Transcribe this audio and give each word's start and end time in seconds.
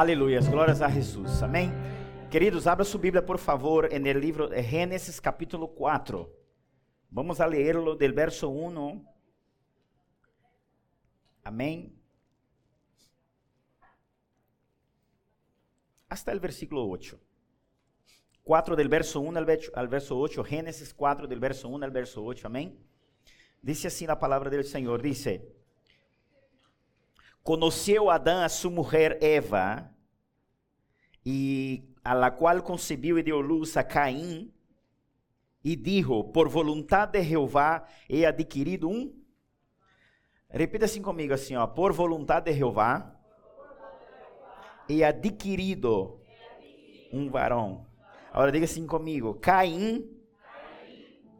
Aleluia, 0.00 0.40
glórias 0.40 0.80
a 0.80 0.88
Jesus, 0.88 1.42
amém? 1.42 1.70
Queridos, 2.30 2.66
abra 2.66 2.86
sua 2.86 2.98
Bíblia, 2.98 3.20
por 3.20 3.36
favor, 3.36 3.86
el 3.92 4.18
livro 4.18 4.48
de 4.48 4.62
Gênesis, 4.62 5.20
capítulo 5.20 5.68
4. 5.68 6.26
Vamos 7.10 7.38
a 7.38 7.46
leerlo 7.46 7.94
del 7.94 8.14
verso 8.14 8.48
1. 8.48 9.04
Amém? 11.44 11.94
Hasta 16.08 16.32
el 16.32 16.40
versículo 16.40 16.88
8. 16.88 17.20
4 18.42 18.76
del 18.76 18.88
verso 18.88 19.20
1 19.20 19.38
al 19.74 19.88
verso 19.88 20.16
8, 20.16 20.42
Gênesis 20.42 20.94
4 20.94 21.28
del 21.28 21.38
verso 21.38 21.68
1 21.68 21.84
al 21.84 21.90
verso 21.90 22.22
8, 22.22 22.46
amém? 22.46 22.74
Dice 23.62 23.88
assim 23.88 24.06
a 24.06 24.16
palavra 24.16 24.48
do 24.48 24.64
Senhor, 24.64 25.02
dice: 25.02 25.59
Conheceu 27.42 28.10
Adão 28.10 28.42
a 28.42 28.48
sua 28.48 28.70
mulher 28.70 29.18
Eva, 29.22 29.90
e 31.24 31.82
a 32.04 32.14
la 32.14 32.30
qual 32.30 32.62
concebeu 32.62 33.18
e 33.18 33.22
deu 33.22 33.40
luz 33.40 33.76
a 33.76 33.82
Caim, 33.82 34.52
e 35.64 35.76
dijo: 35.76 36.24
Por 36.24 36.48
vontade 36.48 37.12
de 37.12 37.24
Jeová 37.24 37.86
he 38.08 38.24
adquirido 38.24 38.88
um. 38.88 39.14
Repita 40.48 40.84
assim 40.84 41.02
comigo, 41.02 41.32
assim, 41.32 41.54
ó. 41.56 41.66
Por 41.66 41.92
vontade 41.92 42.50
de 42.50 42.58
Jeová 42.58 43.14
he 44.88 45.04
adquirido 45.04 46.20
um 47.12 47.30
varão. 47.30 47.86
Agora 48.32 48.52
diga 48.52 48.64
assim 48.64 48.86
comigo: 48.86 49.34
Caim 49.34 50.08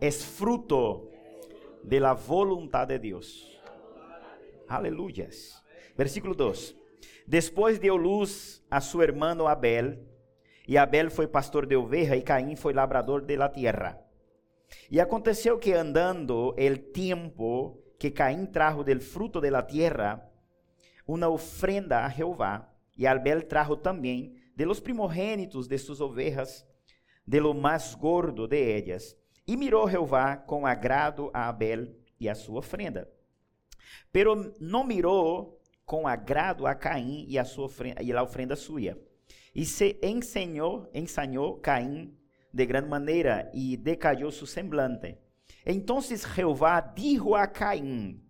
é 0.00 0.10
fruto 0.10 1.10
de 1.82 1.98
la 1.98 2.14
voluntad 2.14 2.86
de 2.88 2.98
Deus. 2.98 3.48
Aleluias. 4.69 5.60
Versículo 5.96 6.34
2. 6.34 6.76
Depois 7.26 7.78
deu 7.78 7.96
luz 7.96 8.62
a 8.70 8.80
seu 8.80 9.02
irmão 9.02 9.46
Abel, 9.46 9.98
e 10.66 10.76
Abel 10.76 11.10
foi 11.10 11.26
pastor 11.26 11.66
de 11.66 11.76
oveja, 11.76 12.16
e 12.16 12.22
Caim 12.22 12.56
foi 12.56 12.72
labrador 12.72 13.22
de 13.22 13.36
la 13.36 13.48
tierra. 13.48 14.00
E 14.91 15.00
aconteceu 15.00 15.58
que 15.58 15.72
andando 15.72 16.55
el 16.56 16.92
tempo 16.92 17.82
que 17.98 18.12
Caim 18.12 18.47
trajo 18.47 18.82
del 18.82 19.00
fruto 19.00 19.41
de 19.41 19.50
la 19.50 19.66
tierra, 19.66 20.30
uma 21.06 21.28
ofrenda 21.28 22.04
a 22.04 22.08
Jeová, 22.08 22.72
e 22.97 23.06
Abel 23.06 23.47
trajo 23.47 23.77
também 23.77 24.34
de 24.56 24.64
los 24.64 24.80
primogênitos 24.80 25.69
de 25.69 25.78
suas 25.78 26.00
ovejas, 26.00 26.66
de 27.27 27.41
lo 27.41 27.54
mais 27.54 27.94
gordo 27.94 28.47
de 28.47 28.77
ellas. 28.77 29.16
E 29.47 29.56
mirou 29.56 29.88
Jeová 29.88 30.36
com 30.36 30.66
agrado 30.66 31.30
a 31.32 31.48
Abel 31.48 31.94
e 32.19 32.28
a 32.28 32.34
sua 32.34 32.58
ofrenda. 32.58 33.10
Pero 34.12 34.54
não 34.60 34.84
mirou 34.84 35.59
com 35.91 36.06
agrado 36.06 36.69
a 36.69 36.74
Caim 36.77 37.24
e 37.27 37.36
a 37.36 37.44
sua 37.44 37.64
ofrenda, 37.64 38.00
e 38.00 38.12
a 38.12 38.22
ofrenda 38.22 38.55
sua. 38.55 38.96
E 39.52 39.64
se 39.64 39.98
ensinou, 40.00 40.88
ensañou 40.94 41.58
Caim 41.58 42.16
de 42.55 42.64
grande 42.64 42.88
maneira 42.88 43.50
e 43.52 43.77
decayó 43.77 44.30
su 44.30 44.47
semblante. 44.47 45.19
Então 45.66 46.00
Jeová 46.00 46.80
dijo 46.80 47.34
a 47.34 47.48
Caim: 47.48 48.22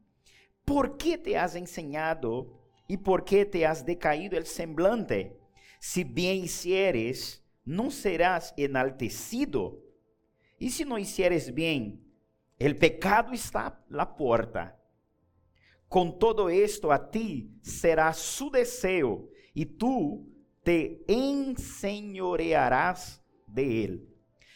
¿Por 0.65 0.97
que 0.97 1.19
te 1.19 1.37
has 1.37 1.55
enseñado 1.55 2.51
e 2.89 2.97
por 2.97 3.25
que 3.25 3.45
te 3.45 3.67
has 3.67 3.83
decaído 3.83 4.39
el 4.39 4.47
semblante? 4.47 5.37
Si 5.79 6.03
bien 6.03 6.43
hicieres, 6.43 7.45
não 7.63 7.91
serás 7.91 8.55
enaltecido. 8.57 9.85
E 10.59 10.71
se 10.71 10.87
não 10.87 10.97
hicieres 10.97 11.51
bem, 11.51 12.03
el 12.59 12.75
pecado 12.79 13.35
está 13.35 13.79
la 13.91 14.07
porta 14.07 14.80
com 15.91 16.11
todo 16.13 16.49
esto 16.49 16.91
a 16.93 16.99
ti 17.01 17.51
será 17.61 18.13
su 18.13 18.49
deseo 18.49 19.29
e 19.53 19.67
tu 19.67 20.25
te 20.63 21.05
ensenhorearás 21.09 23.21
de 23.45 23.83
ele. 23.83 24.09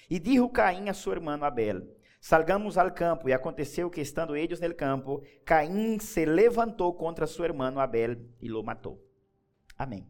E 0.09 0.21
dijo 0.21 0.49
Caim 0.51 0.89
a 0.89 0.95
seu 0.95 1.13
irmão 1.13 1.43
Abel: 1.43 1.89
Salgamos 2.21 2.79
ao 2.79 2.95
campo. 2.95 3.29
E 3.29 3.33
aconteceu 3.33 3.91
que, 3.91 4.01
estando 4.01 4.37
eles 4.37 4.61
no 4.61 4.73
campo, 4.77 5.25
Caim 5.45 5.99
se 5.99 6.25
levantou 6.25 6.95
contra 6.95 7.27
seu 7.27 7.45
irmão 7.45 7.81
Abel 7.81 8.17
e 8.41 8.49
lo 8.49 8.63
matou. 8.63 9.05
Amém. 9.77 10.07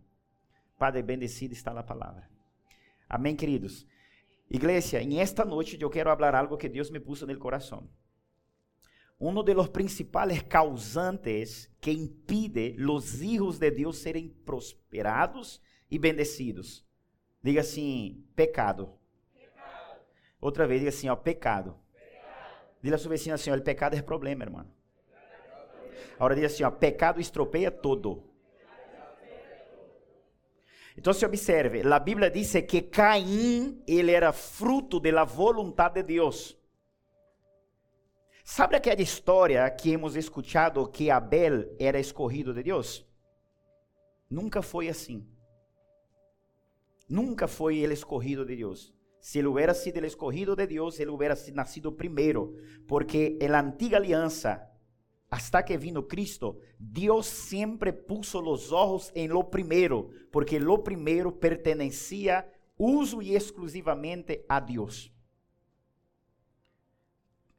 Padre, 0.78 1.02
bendecido 1.02 1.54
está 1.54 1.70
a 1.70 1.82
palavra. 1.82 2.28
Amém, 3.08 3.34
queridos. 3.34 3.86
Igreja, 4.50 5.00
em 5.00 5.20
esta 5.20 5.42
noite 5.42 5.78
eu 5.80 5.88
quero 5.88 6.10
falar 6.10 6.34
algo 6.34 6.58
que 6.58 6.68
Deus 6.68 6.90
me 6.90 7.00
puso 7.00 7.26
no 7.26 7.38
coração 7.38 7.88
uno 9.26 9.42
de 9.42 9.54
los 9.54 9.70
principales 9.70 10.42
causantes 10.42 11.70
que 11.80 11.90
impide 11.90 12.74
los 12.76 13.22
hijos 13.22 13.58
de 13.58 13.70
Dios 13.70 13.96
serem 13.96 14.28
prosperados 14.44 15.62
e 15.90 15.98
bendecidos. 15.98 16.86
Diga 17.42 17.62
assim, 17.62 18.26
pecado. 18.34 18.98
pecado. 19.32 20.00
Outra 20.40 20.66
vez, 20.66 20.80
diga 20.80 20.90
assim, 20.90 21.08
ó, 21.08 21.16
pecado. 21.16 21.74
pecado. 21.92 22.80
Diga 22.82 22.96
a 22.96 22.98
sua 22.98 23.10
vecina 23.10 23.36
assim, 23.36 23.50
ó, 23.50 23.58
pecado 23.58 23.96
é 23.96 24.02
problema, 24.02 24.44
irmão. 24.44 24.66
Agora 26.16 26.34
diga 26.34 26.46
assim, 26.48 26.62
ó, 26.62 26.70
pecado 26.70 27.18
estropeia 27.18 27.70
todo. 27.70 28.30
Então, 30.96 31.12
se 31.12 31.24
observe, 31.24 31.82
a 31.82 31.98
Bíblia 31.98 32.30
diz 32.30 32.52
que 32.68 32.82
Caim, 32.82 33.82
ele 33.86 34.12
era 34.12 34.32
fruto 34.32 35.00
da 35.00 35.24
vontade 35.24 35.94
de 35.94 36.02
Deus. 36.02 36.56
Sabe 38.47 38.77
aquela 38.77 39.00
história 39.00 39.69
que 39.71 39.91
hemos 39.91 40.15
escuchado 40.16 40.93
que 40.93 41.10
Abel 41.10 41.75
era 41.78 41.99
escorrido 41.99 42.53
de 42.53 42.62
Deus? 42.62 43.09
Nunca 44.28 44.60
foi 44.60 44.91
assim. 44.91 45.27
Nunca 47.09 47.49
foi 47.49 47.78
ele 47.78 47.94
escorrido 47.94 48.44
de 48.44 48.55
Deus. 48.55 48.94
Se 49.19 49.38
ele 49.38 49.49
hubiera 49.49 49.72
sido 49.72 49.97
el 49.97 50.05
escorrido 50.05 50.55
de 50.55 50.66
Deus, 50.66 51.00
ele 51.00 51.10
hubiera 51.10 51.34
nascido 51.55 51.97
primeiro, 51.97 52.55
porque 52.87 53.38
en 53.41 53.50
la 53.50 53.60
antiga 53.60 53.97
aliança, 53.97 54.71
hasta 55.31 55.65
que 55.65 55.78
vino 55.78 56.06
Cristo, 56.06 56.59
Deus 56.78 57.25
sempre 57.25 57.94
puso 57.94 58.43
los 58.43 58.71
ojos 58.72 59.11
en 59.15 59.31
lo 59.31 59.49
primero, 59.49 60.11
porque 60.31 60.61
lo 60.61 60.84
primero 60.84 61.41
pertenecía 61.41 62.53
uso 62.76 63.22
y 63.22 63.34
exclusivamente 63.34 64.44
a 64.50 64.61
Deus. 64.61 65.13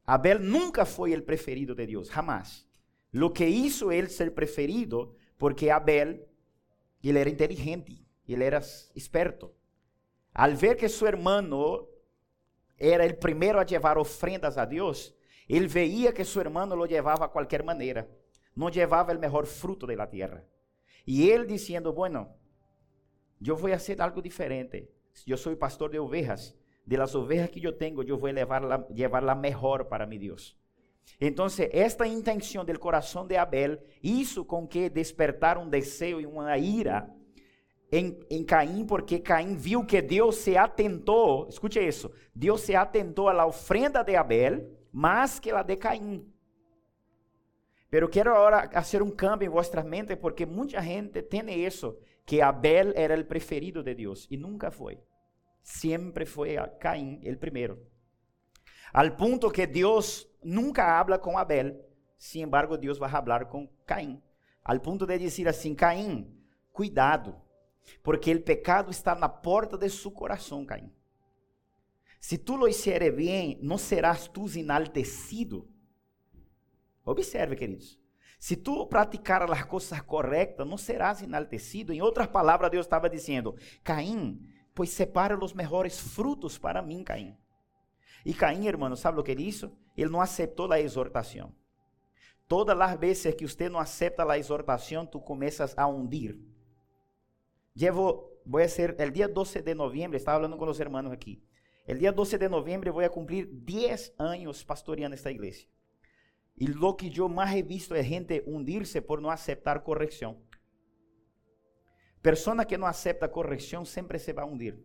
Abel 0.06 0.38
nunca 0.38 0.84
foi 0.84 1.16
o 1.16 1.22
preferido 1.22 1.74
de 1.74 1.86
Deus, 1.86 2.08
jamás. 2.08 2.66
Lo 3.12 3.32
que 3.32 3.48
hizo 3.48 3.90
ele 3.90 4.08
ser 4.08 4.32
preferido, 4.34 5.16
porque 5.36 5.70
Abel, 5.70 6.28
ele 7.02 7.18
era 7.18 7.30
inteligente, 7.30 8.06
ele 8.28 8.44
era 8.44 8.60
esperto. 8.94 9.54
Al 10.32 10.54
ver 10.54 10.76
que 10.76 10.88
seu 10.88 11.08
irmão 11.08 11.88
era 12.78 13.06
o 13.06 13.16
primeiro 13.16 13.58
a 13.58 13.64
levar 13.64 13.98
ofrendas 13.98 14.56
a 14.58 14.64
Deus, 14.64 15.14
ele 15.48 15.66
veia 15.66 16.12
que 16.12 16.24
seu 16.24 16.42
irmão 16.42 16.66
lo 16.66 16.84
levava 16.84 17.24
a 17.24 17.28
qualquer 17.28 17.62
maneira, 17.62 18.08
não 18.54 18.68
levava 18.68 19.12
o 19.12 19.18
melhor 19.18 19.46
fruto 19.46 19.86
da 19.86 20.06
terra. 20.06 20.44
E 21.06 21.28
ele 21.28 21.46
dizendo, 21.46 21.92
bueno, 21.92 22.28
eu 23.44 23.56
vou 23.56 23.70
fazer 23.70 24.00
algo 24.00 24.22
diferente. 24.22 24.88
Eu 25.26 25.36
sou 25.36 25.56
pastor 25.56 25.90
de 25.90 25.98
ovejas 25.98 26.54
de 26.86 26.96
las 26.96 27.14
ovejas 27.14 27.50
que 27.50 27.60
yo 27.60 27.74
tengo, 27.74 28.02
yo 28.04 28.16
voy 28.16 28.30
a 28.30 28.34
llevarla, 28.34 28.86
llevarla 28.88 29.34
mejor 29.34 29.88
para 29.88 30.06
mi 30.06 30.18
Dios. 30.18 30.56
Entonces, 31.18 31.68
esta 31.72 32.06
intención 32.06 32.64
del 32.64 32.78
corazón 32.78 33.26
de 33.26 33.38
Abel 33.38 33.80
hizo 34.00 34.46
con 34.46 34.68
que 34.68 34.88
despertara 34.88 35.58
un 35.58 35.70
deseo 35.70 36.20
y 36.20 36.24
una 36.24 36.56
ira 36.56 37.12
en, 37.90 38.18
en, 38.30 38.44
Caín, 38.44 38.86
porque 38.86 39.22
Caín 39.22 39.60
vio 39.60 39.86
que 39.86 40.02
Dios 40.02 40.36
se 40.36 40.56
atentó, 40.56 41.48
escuche 41.48 41.86
eso, 41.86 42.12
Dios 42.32 42.60
se 42.60 42.76
atentó 42.76 43.28
a 43.28 43.34
la 43.34 43.46
ofrenda 43.46 44.02
de 44.02 44.16
Abel 44.16 44.68
más 44.92 45.40
que 45.40 45.52
la 45.52 45.64
de 45.64 45.78
Caín. 45.78 46.32
Pero 47.88 48.10
quiero 48.10 48.34
ahora 48.34 48.70
hacer 48.74 49.02
un 49.02 49.12
cambio 49.12 49.46
en 49.46 49.52
vuestra 49.52 49.82
mente 49.82 50.16
porque 50.16 50.46
mucha 50.46 50.82
gente 50.82 51.22
tiene 51.22 51.66
eso, 51.66 51.98
que 52.24 52.42
Abel 52.42 52.92
era 52.96 53.14
el 53.14 53.26
preferido 53.26 53.82
de 53.82 53.94
Dios 53.94 54.26
y 54.28 54.36
nunca 54.36 54.70
fue 54.70 55.00
siempre 55.66 56.24
fue 56.26 56.58
a 56.58 56.78
Caín 56.78 57.20
el 57.24 57.38
primero. 57.38 57.76
Al 58.92 59.16
punto 59.16 59.50
que 59.50 59.66
Dios 59.66 60.30
nunca 60.42 60.98
habla 60.98 61.20
con 61.20 61.36
Abel, 61.36 61.82
sin 62.16 62.44
embargo 62.44 62.78
Dios 62.78 63.02
va 63.02 63.08
a 63.08 63.16
hablar 63.16 63.48
con 63.48 63.68
Caín. 63.84 64.22
Al 64.62 64.80
punto 64.80 65.04
de 65.04 65.18
decir 65.18 65.48
assim, 65.48 65.74
Caín, 65.74 66.40
cuidado, 66.70 67.44
porque 68.02 68.30
el 68.30 68.42
pecado 68.42 68.90
está 68.90 69.14
na 69.16 69.42
porta 69.42 69.76
de 69.76 69.88
su 69.88 70.14
corazón, 70.14 70.64
Caín. 70.64 70.94
Se 72.20 72.38
tu 72.38 72.56
lo 72.56 72.68
hicieres 72.68 73.14
bien, 73.14 73.58
não 73.60 73.76
serás 73.76 74.32
tu 74.32 74.48
enaltecido. 74.56 75.68
Observe, 77.04 77.56
queridos. 77.56 78.00
Se 78.38 78.56
tu 78.56 78.88
praticar 78.88 79.42
as 79.50 79.64
coisas 79.64 80.00
corretas, 80.02 80.66
não 80.66 80.76
serás 80.76 81.22
enaltecido. 81.22 81.92
Em 81.92 82.00
outras 82.00 82.26
palavras, 82.26 82.70
Deus 82.70 82.86
estava 82.86 83.08
dizendo: 83.08 83.54
Caim, 83.84 84.40
pois 84.76 84.90
separa 84.90 85.36
os 85.42 85.52
melhores 85.52 85.98
frutos 85.98 86.56
para 86.56 86.80
mim, 86.82 87.02
Caim. 87.02 87.36
E 88.24 88.32
Caim, 88.32 88.66
irmão, 88.66 88.94
sabe 88.94 89.18
o 89.18 89.24
que 89.24 89.32
ele 89.32 89.48
hizo? 89.48 89.76
Ele 89.96 90.10
não 90.10 90.20
aceitou 90.20 90.70
a 90.70 90.80
exortação. 90.80 91.52
Todas 92.46 92.78
as 92.78 92.96
vezes 92.96 93.34
que 93.34 93.48
você 93.48 93.68
não 93.68 93.80
aceita 93.80 94.30
a 94.30 94.38
exortação, 94.38 95.04
tu 95.04 95.18
começas 95.18 95.76
a 95.76 95.88
hundir. 95.88 96.38
llevo, 97.76 98.40
voy 98.44 98.64
a 98.64 98.68
ser, 98.68 98.96
el 98.98 99.12
día 99.12 99.28
12 99.28 99.62
de 99.62 99.74
noviembre, 99.74 100.18
estaba 100.18 100.36
hablando 100.36 100.58
con 100.58 100.66
los 100.66 100.80
hermanos 100.80 101.12
aquí, 101.12 101.42
el 101.86 101.98
día 101.98 102.10
12 102.10 102.38
de 102.38 102.48
noviembre 102.48 102.90
voy 102.90 103.04
a 103.04 103.10
cumplir 103.10 103.48
10 103.64 104.14
años 104.18 104.64
pastoreando 104.64 105.14
esta 105.14 105.30
iglesia. 105.30 105.68
Y 106.56 106.68
lo 106.68 106.96
que 106.96 107.10
yo 107.10 107.28
más 107.28 107.54
he 107.54 107.62
visto 107.62 107.94
es 107.94 108.06
gente 108.06 108.42
hundirse 108.46 109.02
por 109.02 109.20
no 109.20 109.30
aceptar 109.30 109.82
corrección. 109.82 110.38
Persona 112.26 112.64
que 112.64 112.76
no 112.76 112.88
acepta 112.88 113.30
corrección 113.30 113.86
siempre 113.86 114.18
se 114.18 114.32
va 114.32 114.42
a 114.42 114.46
hundir. 114.46 114.82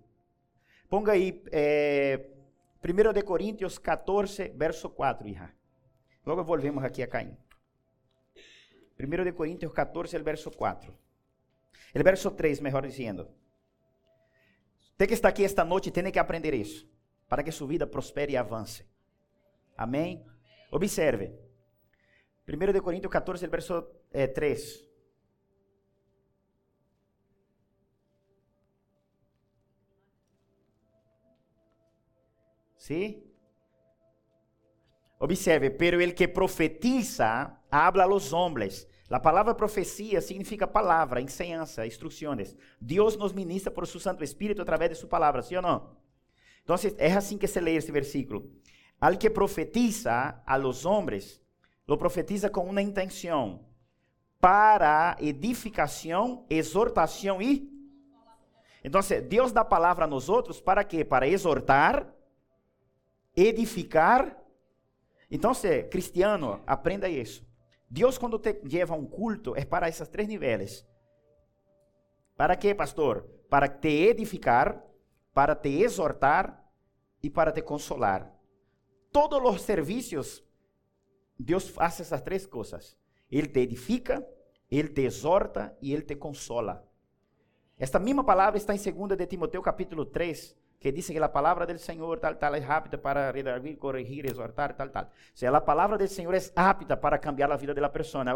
Ponga 0.87 1.13
aí 1.13 1.41
é, 1.51 2.29
1 2.83 3.13
de 3.13 3.23
Coríntios 3.23 3.79
14, 3.79 4.53
verso 4.55 4.93
4, 4.93 5.27
hija. 5.27 5.51
Logo 6.23 6.43
volvemos 6.43 6.83
aqui 6.83 7.01
a 7.01 7.07
Caim. 7.07 7.35
1 8.99 9.23
de 9.23 9.33
Coríntios 9.33 9.73
14, 9.73 10.15
el 10.17 10.21
verso 10.21 10.51
4. 10.51 10.95
El 11.95 12.03
verso 12.03 12.31
3, 12.35 12.61
mejor 12.61 12.85
diciendo. 12.85 13.33
Usted 14.91 15.07
que 15.07 15.15
está 15.15 15.29
aqui 15.29 15.43
esta 15.43 15.65
noite 15.65 15.89
tem 15.89 16.11
que 16.11 16.19
aprender 16.19 16.53
isso, 16.53 16.87
para 17.27 17.43
que 17.43 17.51
sua 17.51 17.67
vida 17.67 17.87
prospere 17.87 18.33
e 18.33 18.37
avance. 18.37 18.85
Amém? 19.75 20.23
Observe. 20.69 21.33
1 22.47 22.71
de 22.71 22.81
Coríntios 22.81 23.11
14, 23.11 23.45
el 23.45 23.49
verso 23.49 24.03
eh, 24.13 24.27
3. 24.27 24.90
¿Sí? 32.91 33.23
Observe, 35.17 35.71
pero 35.71 36.01
el 36.01 36.13
que 36.13 36.27
profetiza 36.27 37.61
habla 37.69 38.03
a 38.03 38.07
los 38.07 38.33
hombres. 38.33 38.85
La 39.07 39.21
palabra 39.21 39.55
profecía 39.55 40.19
significa 40.19 40.69
palavra, 40.69 41.21
enseñanza, 41.21 41.85
instrucciones. 41.85 42.57
Deus 42.81 43.17
nos 43.17 43.33
ministra 43.33 43.73
por 43.73 43.87
su 43.87 43.97
Santo 43.97 44.25
Espírito 44.25 44.61
através 44.61 44.89
de 44.89 44.95
su 44.95 45.07
palabra, 45.07 45.41
¿sí 45.41 45.55
o 45.55 45.61
no? 45.61 46.01
Entonces, 46.59 46.93
es 46.99 47.15
así 47.15 47.37
que 47.37 47.47
se 47.47 47.61
lee 47.61 47.77
este 47.77 47.93
versículo. 47.93 48.43
Al 48.99 49.17
que 49.17 49.29
profetiza 49.31 50.43
a 50.45 50.57
los 50.57 50.85
hombres, 50.85 51.41
lo 51.87 51.97
profetiza 51.97 52.51
con 52.51 52.67
una 52.67 52.81
intención 52.81 53.65
para 54.37 55.15
edificación, 55.17 56.45
exhortación 56.49 57.41
y... 57.41 57.69
Entonces, 58.83 59.29
Dios 59.29 59.53
da 59.53 59.69
palabra 59.69 60.03
a 60.03 60.09
nosotros 60.09 60.61
para 60.61 60.85
qué? 60.85 61.05
Para 61.05 61.25
exhortar, 61.25 62.20
edificar. 63.35 64.37
Então, 65.29 65.51
cristiano, 65.89 66.61
aprenda 66.65 67.07
isso. 67.09 67.45
Deus, 67.89 68.17
quando 68.17 68.39
te 68.39 68.59
leva 68.63 68.93
a 68.93 68.97
um 68.97 69.05
culto, 69.05 69.55
é 69.55 69.65
para 69.65 69.89
esses 69.89 70.07
três 70.07 70.27
níveis. 70.27 70.87
Para 72.37 72.55
quê, 72.55 72.73
pastor? 72.73 73.23
Para 73.49 73.67
te 73.67 73.89
edificar, 73.89 74.83
para 75.33 75.55
te 75.55 75.69
exortar 75.69 76.65
e 77.21 77.29
para 77.29 77.51
te 77.51 77.61
consolar. 77.61 78.33
Todos 79.11 79.41
os 79.43 79.61
serviços, 79.61 80.43
Deus 81.37 81.67
faz 81.67 81.99
essas 81.99 82.21
três 82.21 82.45
coisas. 82.45 82.97
Ele 83.29 83.47
te 83.47 83.59
edifica, 83.59 84.25
ele 84.69 84.87
te 84.87 85.01
exorta 85.01 85.77
e 85.81 85.93
ele 85.93 86.03
te 86.03 86.15
consola. 86.15 86.87
Esta 87.77 87.99
mesma 87.99 88.23
palavra 88.23 88.57
está 88.57 88.73
em 88.73 88.77
2 88.77 89.17
de 89.17 89.27
Timoteu 89.27 89.61
capítulo 89.61 90.05
3, 90.05 90.55
que 90.81 90.91
dice 90.91 91.13
que 91.13 91.19
la 91.19 91.31
palabra 91.31 91.67
del 91.67 91.77
Señor 91.77 92.19
tal, 92.19 92.39
tal 92.39 92.55
es 92.55 92.67
apta 92.67 92.99
para 92.99 93.31
redarguir, 93.31 93.77
corregir, 93.77 94.25
exhortar, 94.25 94.75
tal, 94.75 94.91
tal. 94.91 95.05
O 95.05 95.37
sea, 95.37 95.51
la 95.51 95.63
palabra 95.63 95.95
del 95.95 96.09
Señor 96.09 96.33
es 96.33 96.51
apta 96.55 96.99
para 96.99 97.21
cambiar 97.21 97.49
la 97.49 97.55
vida 97.55 97.71
de 97.71 97.81
la 97.81 97.93
persona. 97.93 98.33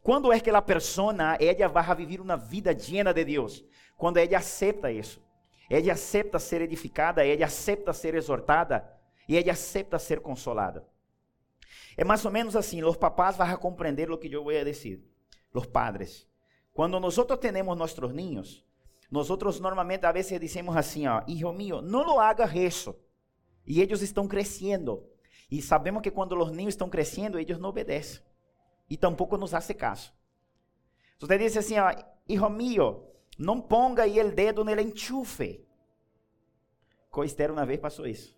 ¿cuándo 0.00 0.32
es 0.32 0.40
que 0.40 0.52
la 0.52 0.64
persona, 0.64 1.36
ella 1.40 1.66
va 1.66 1.80
a 1.80 1.94
vivir 1.96 2.22
vida 2.48 2.70
llena 2.70 3.12
de 3.12 3.24
Dios? 3.24 3.64
Cuando 3.96 4.20
ella 4.20 4.38
acepta 4.38 4.88
eso. 4.88 5.20
Ella 5.68 5.94
acepta 5.94 6.38
ser 6.38 6.62
edificada, 6.62 7.24
ella 7.24 7.46
acepta 7.46 7.92
ser 7.92 8.14
exhortada 8.14 8.96
e 9.28 9.36
ella 9.36 9.52
acepta 9.52 9.98
ser 9.98 10.22
consolada. 10.22 10.86
É 11.96 12.04
mais 12.04 12.24
ou 12.24 12.30
menos 12.30 12.54
assim, 12.54 12.80
os 12.84 12.96
papás 12.96 13.36
vão 13.36 13.56
compreender 13.56 14.08
o 14.08 14.16
que 14.16 14.32
eu 14.32 14.44
vou 14.44 14.52
dizer. 14.64 15.02
Os 15.52 15.66
padres. 15.66 16.28
Quando 16.72 17.00
nós 17.00 17.16
temos 17.40 17.76
nossos 17.76 18.14
niños, 18.14 18.64
Nosotros 19.10 19.60
normalmente 19.60 20.06
a 20.06 20.12
veces 20.12 20.40
decimos 20.40 20.76
así, 20.76 21.06
ó, 21.06 21.22
hijo 21.26 21.52
mío, 21.52 21.80
no 21.80 22.04
lo 22.04 22.20
hagas 22.20 22.54
eso. 22.54 23.00
Y 23.64 23.80
ellos 23.80 24.02
están 24.02 24.28
creciendo. 24.28 25.08
Y 25.48 25.62
sabemos 25.62 26.02
que 26.02 26.12
cuando 26.12 26.36
los 26.36 26.52
niños 26.52 26.74
están 26.74 26.90
creciendo, 26.90 27.38
ellos 27.38 27.58
no 27.58 27.68
obedecen. 27.68 28.22
Y 28.88 28.98
tampoco 28.98 29.38
nos 29.38 29.54
hace 29.54 29.74
caso. 29.74 30.12
Usted 31.20 31.38
dice 31.38 31.58
assim, 31.58 31.78
ó, 31.78 31.90
hijo 32.26 32.50
mío, 32.50 33.04
não 33.38 33.60
ponga 33.60 34.02
aí 34.02 34.20
o 34.20 34.30
dedo 34.30 34.64
no 34.64 34.78
enchufe. 34.78 35.66
Com 37.10 37.24
Esther 37.24 37.50
uma 37.50 37.64
vez 37.64 37.80
passou 37.80 38.06
isso. 38.06 38.36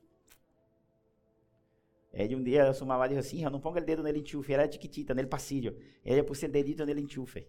Ele 2.12 2.34
um 2.34 2.42
dia, 2.42 2.72
su 2.72 2.84
mamá 2.84 3.06
disse 3.06 3.20
assim, 3.20 3.42
não 3.44 3.60
ponga 3.60 3.80
o 3.80 3.84
dedo 3.84 4.02
no 4.02 4.08
enchufe, 4.08 4.52
era 4.52 4.70
chiquitita, 4.70 5.14
no 5.14 5.26
passillo. 5.28 5.76
Ela 6.04 6.24
pôs 6.24 6.42
o 6.42 6.48
dedito 6.48 6.86
no 6.86 6.92
enchufe. 6.92 7.46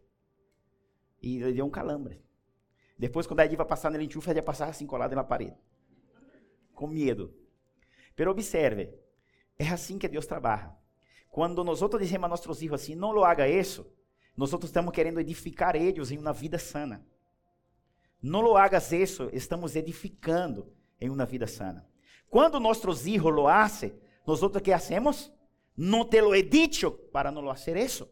E 1.21 1.39
deu 1.39 1.65
um 1.65 1.69
calambre. 1.69 2.24
Depois, 2.97 3.25
quando 3.25 3.39
a 3.39 3.47
diva 3.47 3.65
passar 3.65 3.91
no 3.91 4.01
enchufe, 4.01 4.29
ela 4.29 4.39
ia 4.39 4.43
passar 4.43 4.69
assim 4.69 4.85
colada 4.85 5.15
na 5.15 5.23
parede. 5.23 5.57
Com 6.73 6.88
medo. 6.88 7.33
Pero 8.15 8.31
observe, 8.31 8.93
é 9.57 9.67
assim 9.67 9.97
que 9.97 10.07
Deus 10.07 10.25
trabalha. 10.25 10.75
Quando 11.29 11.63
nós 11.63 11.79
dizemos 11.99 12.25
a 12.25 12.27
nossos 12.27 12.59
filhos 12.59 12.81
assim, 12.81 12.95
não 12.95 13.11
lo 13.11 13.23
haga 13.23 13.47
isso, 13.47 13.91
nós 14.35 14.51
estamos 14.51 14.93
querendo 14.93 15.19
edificar 15.19 15.75
eles 15.75 16.11
em 16.11 16.17
uma 16.17 16.33
vida 16.33 16.57
sana. 16.59 17.05
Não 18.21 18.41
lo 18.41 18.55
hagas 18.57 18.91
isso, 18.91 19.29
estamos 19.33 19.75
edificando 19.75 20.71
em 20.99 21.09
uma 21.09 21.25
vida 21.25 21.47
sana. 21.47 21.88
Quando 22.29 22.59
nossos 22.59 23.01
filhos 23.01 23.33
lo 23.33 23.47
hacen, 23.47 23.93
nós 24.25 24.41
o 24.43 24.49
que 24.49 24.71
hacemos? 24.71 25.33
Não 25.75 26.05
te 26.05 26.21
lo 26.21 26.35
he 26.35 26.43
dicho 26.43 26.91
para 26.91 27.31
não 27.31 27.41
lo 27.41 27.49
hacer 27.49 27.75
isso. 27.75 28.09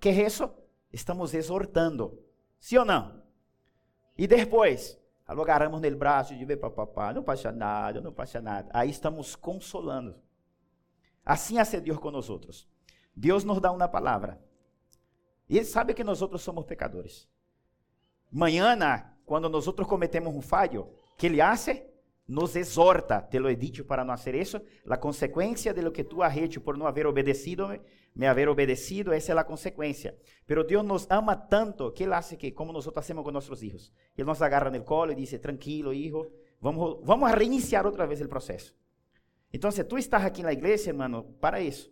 Que 0.00 0.08
é 0.08 0.26
isso? 0.26 0.50
Estamos 0.92 1.34
exortando. 1.34 2.18
Sim 2.58 2.78
ou 2.78 2.84
não? 2.84 3.21
E 4.22 4.26
depois, 4.28 4.96
agarramos 5.26 5.80
no 5.80 5.96
braço 5.96 6.36
de 6.36 6.44
ver 6.44 6.56
papá, 6.56 7.12
não 7.12 7.24
passa 7.24 7.50
nada, 7.50 8.00
não 8.00 8.12
passa 8.12 8.40
nada. 8.40 8.70
Aí 8.72 8.88
estamos 8.88 9.34
consolando. 9.34 10.14
Assim 11.26 11.58
hace 11.58 11.80
Deus 11.80 11.98
com 11.98 12.08
nós 12.12 12.30
outros. 12.30 12.68
Deus 13.16 13.42
nos 13.42 13.60
dá 13.60 13.72
uma 13.72 13.88
palavra. 13.88 14.40
E 15.48 15.56
Ele 15.56 15.64
sabe 15.64 15.92
que 15.92 16.04
nós 16.04 16.22
outros 16.22 16.40
somos 16.40 16.64
pecadores. 16.64 17.28
Manhã, 18.30 18.78
quando 19.26 19.48
nós 19.48 19.66
outros 19.66 19.88
cometemos 19.88 20.32
um 20.32 20.40
falho, 20.40 20.94
que 21.18 21.26
Ele 21.26 21.40
hace? 21.40 21.84
Nos 22.26 22.54
exorta, 22.56 23.28
te 23.28 23.40
lo 23.40 23.48
he 23.48 23.56
dicho 23.56 23.84
para 23.84 24.04
não 24.04 24.14
hacer 24.14 24.34
isso. 24.34 24.62
A 24.88 24.96
consequência 24.98 25.74
de 25.74 25.82
lo 25.82 25.92
que 25.92 26.04
tu 26.04 26.22
has 26.22 26.36
hecho 26.36 26.60
por 26.60 26.78
não 26.78 26.86
haber 26.86 27.06
obedecido 27.06 27.68
me 28.14 28.26
haber 28.26 28.48
obedecido, 28.48 29.12
essa 29.12 29.32
é 29.32 29.38
a 29.38 29.44
consequência. 29.44 30.18
Pero 30.46 30.64
Deus 30.64 30.84
nos 30.84 31.06
ama 31.10 31.34
tanto 31.36 31.92
que 31.92 32.04
Ele 32.04 32.14
hace 32.14 32.36
que, 32.36 32.52
como 32.52 32.72
nós 32.72 32.84
fazemos 32.92 33.24
com 33.24 33.30
nossos 33.30 33.58
filhos, 33.58 33.92
Ele 34.16 34.26
nos 34.26 34.42
agarra 34.42 34.70
no 34.70 34.84
colo 34.84 35.12
e 35.12 35.14
diz: 35.14 35.38
tranquilo, 35.40 35.92
hijo, 35.92 36.30
vamos, 36.60 37.00
vamos 37.04 37.30
a 37.30 37.34
reiniciar 37.34 37.86
outra 37.86 38.06
vez 38.06 38.20
o 38.20 38.28
processo. 38.28 38.74
Então, 39.52 39.70
se 39.70 39.84
tu 39.84 39.98
estás 39.98 40.24
aqui 40.24 40.42
na 40.42 40.52
igreja, 40.52 40.90
hermano, 40.90 41.24
para 41.40 41.60
isso, 41.60 41.90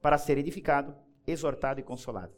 para 0.00 0.18
ser 0.18 0.38
edificado, 0.38 0.94
exortado 1.26 1.80
e 1.80 1.82
consolado. 1.82 2.34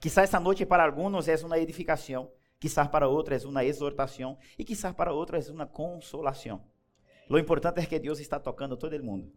Quizás 0.00 0.24
esta 0.24 0.40
noite 0.40 0.66
para 0.66 0.84
alguns 0.84 1.28
é 1.28 1.36
uma 1.44 1.58
edificação, 1.58 2.30
quizás 2.62 2.86
para 2.86 3.08
outros 3.08 3.44
é 3.44 3.48
uma 3.48 3.64
exortação 3.64 4.38
e 4.56 4.62
quizás 4.62 4.94
para 4.94 5.12
outros 5.12 5.48
é 5.48 5.52
uma 5.52 5.66
consolação. 5.66 6.62
Lo 7.28 7.36
importante 7.36 7.80
é 7.80 7.86
que 7.86 7.98
Deus 7.98 8.20
está 8.20 8.38
tocando 8.38 8.76
todo 8.76 8.94
o 8.96 9.04
mundo. 9.04 9.32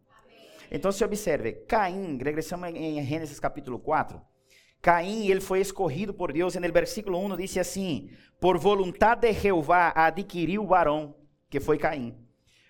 Então 0.70 0.91
se 0.91 1.03
observe, 1.03 1.53
Caim, 1.67 2.20
regressamos 2.22 2.70
em 2.70 3.03
Gênesis 3.03 3.39
capítulo 3.39 3.79
4. 3.79 4.22
Caim, 4.79 5.27
ele 5.27 5.41
foi 5.41 5.60
escorrido 5.60 6.13
por 6.13 6.32
Deus, 6.32 6.53
e 6.53 6.60
no 6.60 6.72
versículo 6.72 7.17
1 7.17 7.38
diz 7.38 7.58
assim: 7.58 8.12
Por 8.39 8.60
vontade 8.60 9.22
de 9.22 9.34
Jeová 9.34 9.91
adquiriu 9.96 10.62
o 10.62 10.67
varão, 10.67 11.15
que 11.50 11.60
foi 11.60 11.79
Caim. 11.79 12.15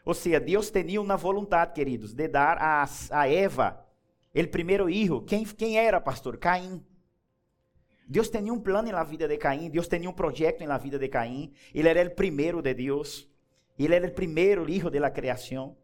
Ou 0.05 0.13
seja, 0.13 0.39
Deus 0.39 0.71
tinha 0.71 1.01
uma 1.01 1.17
vontade, 1.17 1.73
queridos, 1.73 2.13
de 2.13 2.29
dar 2.29 2.57
a, 2.59 2.85
a 3.11 3.27
Eva 3.27 3.85
o 4.33 4.47
primeiro 4.47 4.85
filho. 4.85 5.21
Quem, 5.23 5.43
quem 5.43 5.77
era, 5.77 5.99
pastor? 5.99 6.37
Caim. 6.37 6.81
Deus 8.07 8.29
tinha 8.29 8.53
um 8.53 8.59
plano 8.59 8.91
na 8.91 9.03
vida 9.03 9.27
de 9.27 9.37
Caim, 9.37 9.69
Deus 9.69 9.87
tinha 9.87 10.09
um 10.09 10.13
projeto 10.13 10.63
na 10.65 10.77
vida 10.77 10.99
de 10.99 11.07
Caim. 11.07 11.51
Ele 11.73 11.89
era 11.89 12.07
o 12.07 12.13
primeiro 12.13 12.61
de 12.61 12.73
Deus. 12.73 13.27
Ele 13.77 13.95
era 13.95 14.07
o 14.07 14.11
primeiro 14.11 14.65
filho 14.65 14.91
da 14.91 15.09
criação. 15.09 15.75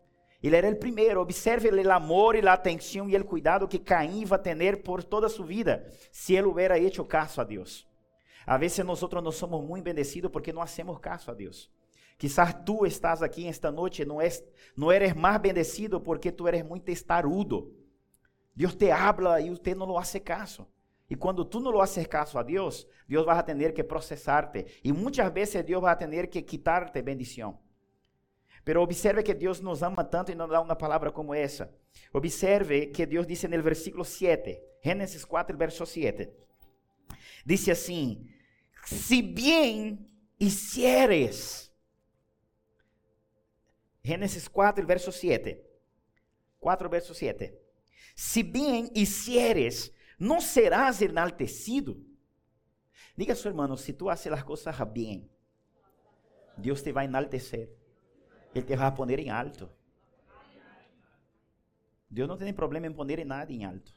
Ele 0.42 0.56
era 0.56 0.70
o 0.70 0.76
primeiro. 0.76 1.20
Observe 1.20 1.70
o 1.70 1.92
amor 1.92 2.36
e 2.36 2.48
a 2.48 2.54
atenção 2.54 3.10
e 3.10 3.16
o 3.16 3.26
cuidado 3.26 3.68
que 3.68 3.80
Caim 3.80 4.24
a 4.30 4.38
ter 4.38 4.84
por 4.84 5.04
toda 5.04 5.30
sua 5.30 5.46
vida, 5.46 5.86
se 6.12 6.36
ele 6.36 6.48
hubiera 6.48 6.80
hecho 6.80 7.04
caso 7.04 7.42
a 7.42 7.44
Deus. 7.44 7.88
A 8.46 8.58
vezes 8.58 8.80
nós 8.80 9.02
não 9.02 9.32
somos 9.32 9.64
muito 9.64 9.84
bendecidos 9.84 10.32
porque 10.32 10.54
não 10.54 10.62
hacemos 10.62 10.98
caso 11.00 11.30
a 11.30 11.34
Deus. 11.34 11.72
Quizás 12.18 12.56
tu 12.66 12.86
estás 12.86 13.24
aqui 13.24 13.48
esta 13.48 13.72
noite, 13.72 14.06
não, 14.06 14.22
és, 14.22 14.44
não 14.78 14.92
eres 14.92 15.14
mais 15.14 15.40
bendecido 15.42 16.00
porque 16.00 16.32
tu 16.32 16.48
eres 16.48 16.64
muito 16.64 16.90
estarudo. 16.90 17.74
Deus 18.56 18.76
te 18.76 18.92
habla 18.92 19.42
e 19.42 19.50
você 19.50 19.74
não 19.74 19.88
lo 19.88 19.98
hace 19.98 20.20
caso. 20.20 20.68
Y 21.12 21.16
cuando 21.18 21.46
tú 21.46 21.60
no 21.60 21.74
lo 21.74 21.82
haces 21.82 22.08
caso 22.08 22.40
a 22.40 22.44
Dios, 22.46 22.88
Dios 23.06 23.28
va 23.28 23.38
a 23.38 23.44
tener 23.44 23.74
que 23.74 23.84
procesarte. 23.84 24.66
Y 24.82 24.94
muchas 24.94 25.34
veces 25.34 25.66
Dios 25.66 25.84
va 25.84 25.92
a 25.92 25.98
tener 25.98 26.30
que 26.30 26.46
quitarte 26.46 27.02
bendición. 27.02 27.60
Pero 28.64 28.82
observe 28.82 29.22
que 29.22 29.36
Dios 29.36 29.62
nos 29.62 29.84
ama 29.84 30.10
tanto 30.10 30.32
y 30.32 30.36
nos 30.36 30.50
da 30.50 30.62
una 30.62 30.78
palabra 30.78 31.12
como 31.12 31.36
esa. 31.36 31.70
Observe 32.14 32.94
que 32.94 33.06
Dios 33.06 33.28
dice 33.28 33.46
en 33.46 33.54
el 33.56 33.62
versículo 33.62 34.06
7, 34.06 34.64
Génesis 34.82 35.26
4, 35.26 35.58
verso 35.58 35.86
7. 35.86 36.34
Dice 37.44 37.74
así, 37.74 38.26
si 38.86 39.22
bien 39.22 40.08
hicieres, 40.38 41.74
Génesis 44.02 44.50
4, 44.50 44.88
verso 44.88 45.12
7, 45.12 45.62
4, 46.58 46.90
verso 46.90 47.14
7, 47.14 47.62
si 48.16 48.44
bien 48.44 48.90
hicieres, 48.94 49.94
no 50.22 50.40
serás 50.40 51.02
enaltecido. 51.02 51.98
Diga 53.16 53.34
a 53.34 53.36
su 53.36 53.48
hermano, 53.48 53.76
si 53.76 53.92
tú 53.92 54.08
haces 54.08 54.32
las 54.32 54.44
cosas 54.44 54.78
bien, 54.94 55.28
Dios 56.56 56.84
te 56.84 56.92
va 56.92 57.02
a 57.02 57.06
enaltecer. 57.06 57.76
Él 58.54 58.64
te 58.64 58.76
va 58.76 58.86
a 58.86 58.94
poner 58.94 59.20
en 59.20 59.32
alto. 59.32 59.76
Dios 62.08 62.28
no 62.28 62.38
tiene 62.38 62.54
problema 62.54 62.86
en 62.86 62.94
poner 62.94 63.26
nada 63.26 63.48
en 63.50 63.64
alto. 63.64 63.94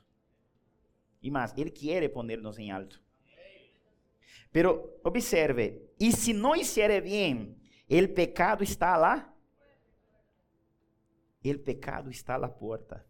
Y 1.20 1.30
más, 1.30 1.52
Él 1.58 1.74
quiere 1.74 2.08
ponernos 2.08 2.58
en 2.58 2.70
alto. 2.70 2.96
Pero 4.50 4.98
observe, 5.02 5.92
y 5.98 6.12
si 6.12 6.32
no 6.32 6.56
hiciere 6.56 7.02
bien, 7.02 7.60
el 7.86 8.14
pecado 8.14 8.64
está 8.64 8.96
lá. 8.96 9.34
El 11.42 11.60
pecado 11.60 12.08
está 12.08 12.36
a 12.36 12.38
la 12.38 12.56
puerta. 12.56 13.04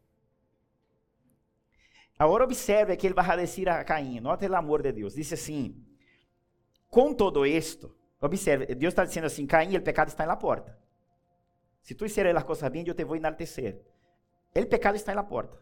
Agora 2.18 2.44
observe 2.44 2.97
que 2.97 3.06
ele 3.06 3.14
vai 3.14 3.37
dizer 3.37 3.68
a 3.68 3.85
Caim, 3.85 4.21
note 4.21 4.47
o 4.47 4.56
amor 4.56 4.83
de 4.83 4.92
Deus, 4.92 5.14
diz 5.14 5.33
assim, 5.33 5.85
com 6.88 7.12
todo 7.12 7.44
isto, 7.44 7.94
observe, 8.21 8.73
Deus 8.75 8.92
está 8.92 9.04
dizendo 9.04 9.26
assim, 9.26 9.47
Caim, 9.47 9.76
o 9.76 9.83
pecado 9.83 10.09
está 10.09 10.25
na 10.25 10.37
porta. 10.37 10.78
Se 11.83 11.94
tu 11.94 12.06
hicieres 12.06 12.35
as 12.35 12.44
coisas 12.44 12.71
bem, 12.71 12.87
eu 12.87 12.94
te 12.94 13.04
vou 13.04 13.16
enaltecer. 13.16 13.85
O 14.54 14.66
pecado 14.66 14.94
está 14.94 15.12
na 15.14 15.25
porta, 15.25 15.59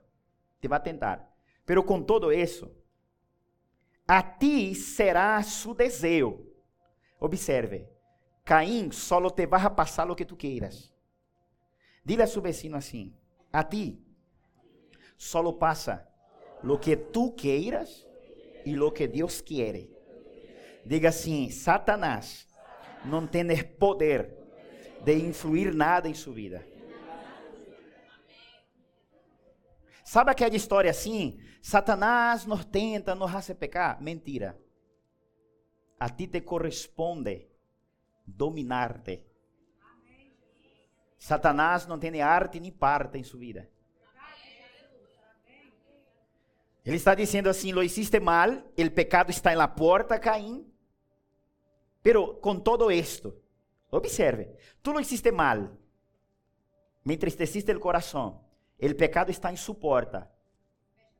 te 0.60 0.68
vai 0.68 0.80
tentar. 0.80 1.26
Pero 1.64 1.82
com 1.82 2.02
todo 2.02 2.30
isso, 2.30 2.70
a 4.06 4.22
ti 4.22 4.74
será 4.74 5.42
su 5.42 5.74
desejo. 5.74 6.46
Observe, 7.18 7.88
Caim 8.44 8.92
solo 8.92 9.30
te 9.30 9.46
vai 9.46 9.70
passar 9.74 10.10
o 10.10 10.14
que 10.14 10.26
tu 10.26 10.36
queiras. 10.36 10.92
Dile 12.04 12.24
a 12.24 12.26
su 12.26 12.42
vecino 12.42 12.76
assim, 12.76 13.16
a 13.50 13.64
ti 13.64 14.04
solo 15.16 15.54
passa 15.54 16.11
lo 16.62 16.78
que 16.78 16.96
tú 16.96 17.34
queiras 17.34 18.06
e 18.64 18.74
lo 18.74 18.92
que 18.92 19.08
Deus 19.08 19.40
quiere. 19.42 19.90
Diga 20.84 21.08
assim: 21.08 21.50
Satanás 21.50 22.46
não 23.04 23.26
tem 23.26 23.46
poder 23.78 24.36
de 25.04 25.14
influir 25.14 25.74
nada 25.74 26.08
em 26.08 26.14
sua 26.14 26.34
vida. 26.34 26.66
Sabe 30.04 30.30
aquela 30.30 30.54
história 30.54 30.90
assim? 30.90 31.40
Satanás 31.62 32.44
nos 32.44 32.64
tenta, 32.64 33.14
nos 33.14 33.34
hace 33.34 33.54
pecar. 33.54 34.02
Mentira. 34.02 34.58
A 35.98 36.08
ti 36.10 36.26
te 36.26 36.40
corresponde 36.42 37.48
dominar-te. 38.26 39.24
Satanás 41.18 41.86
não 41.86 41.98
tem 41.98 42.20
arte 42.20 42.58
nem 42.58 42.72
parte 42.72 43.16
em 43.16 43.22
sua 43.22 43.40
vida. 43.40 43.71
Ele 46.84 46.96
está 46.96 47.14
dizendo 47.14 47.48
assim: 47.48 47.72
lo 47.72 47.82
hiciste 47.82 48.18
mal, 48.20 48.64
o 48.76 48.90
pecado 48.90 49.30
está 49.30 49.54
na 49.54 49.68
porta, 49.68 50.18
Caim. 50.18 50.66
Pero 52.02 52.40
com 52.40 52.58
todo 52.58 52.90
esto, 52.90 53.40
observe, 53.90 54.56
tu 54.82 54.92
lo 54.92 54.98
hiciste 54.98 55.30
mal, 55.30 55.78
me 57.04 57.14
entristeciste 57.14 57.70
el 57.70 57.78
corazón, 57.78 58.40
el 58.78 58.96
pecado 58.96 59.30
está 59.30 59.50
en 59.50 59.56
su 59.56 59.78
porta, 59.78 60.28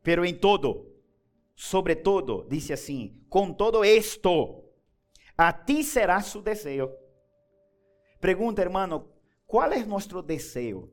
pero 0.03 0.25
en 0.25 0.41
todo, 0.41 0.89
sobre 1.55 1.95
todo, 1.95 2.45
dice 2.49 2.73
assim: 2.73 3.25
com 3.29 3.55
todo 3.55 3.85
esto, 3.85 4.65
a 5.37 5.65
ti 5.65 5.85
será 5.85 6.21
su 6.21 6.43
deseo. 6.43 6.99
Pergunta, 8.21 8.63
hermano, 8.63 9.09
qual 9.47 9.73
é 9.73 9.85
nosso 9.85 10.23
desejo? 10.23 10.93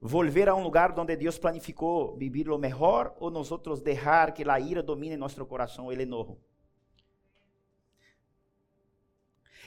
Volver 0.00 0.48
a 0.48 0.54
um 0.54 0.62
lugar 0.62 0.96
onde 0.98 1.16
Deus 1.16 1.38
planificou 1.38 2.16
vivir 2.16 2.48
o 2.48 2.58
melhor 2.58 3.14
ou 3.18 3.30
nós 3.30 3.50
outros 3.50 3.80
deixar 3.80 4.32
que 4.32 4.48
a 4.48 4.60
ira 4.60 4.82
domine 4.82 5.16
nosso 5.16 5.44
coração, 5.46 5.86
o 5.86 5.92
enojo? 5.92 6.38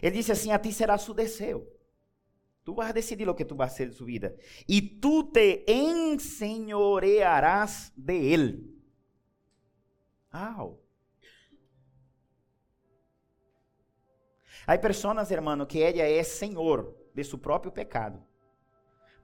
Ele 0.01 0.17
disse 0.17 0.31
assim: 0.31 0.51
A 0.51 0.59
ti 0.59 0.73
será 0.73 0.97
su 0.97 1.13
desejo. 1.13 1.67
Tu 2.63 2.73
vas 2.73 2.89
a 2.89 2.93
decidir 2.93 3.27
o 3.27 3.35
que 3.35 3.43
tu 3.45 3.55
vas 3.55 3.71
a 3.71 3.73
hacer 3.73 3.89
de 3.89 3.95
sua 3.95 4.07
vida. 4.07 4.37
E 4.67 4.81
tu 4.81 5.31
te 5.31 5.63
enseñorearás 5.67 7.91
de 7.95 8.13
ele. 8.13 8.71
Au. 10.31 10.79
Há 14.65 14.77
pessoas, 14.77 15.31
hermano, 15.31 15.65
que 15.65 15.81
ela 15.81 16.03
é 16.03 16.21
senhor 16.23 16.95
de 17.13 17.23
seu 17.23 17.39
próprio 17.39 17.71
pecado. 17.71 18.21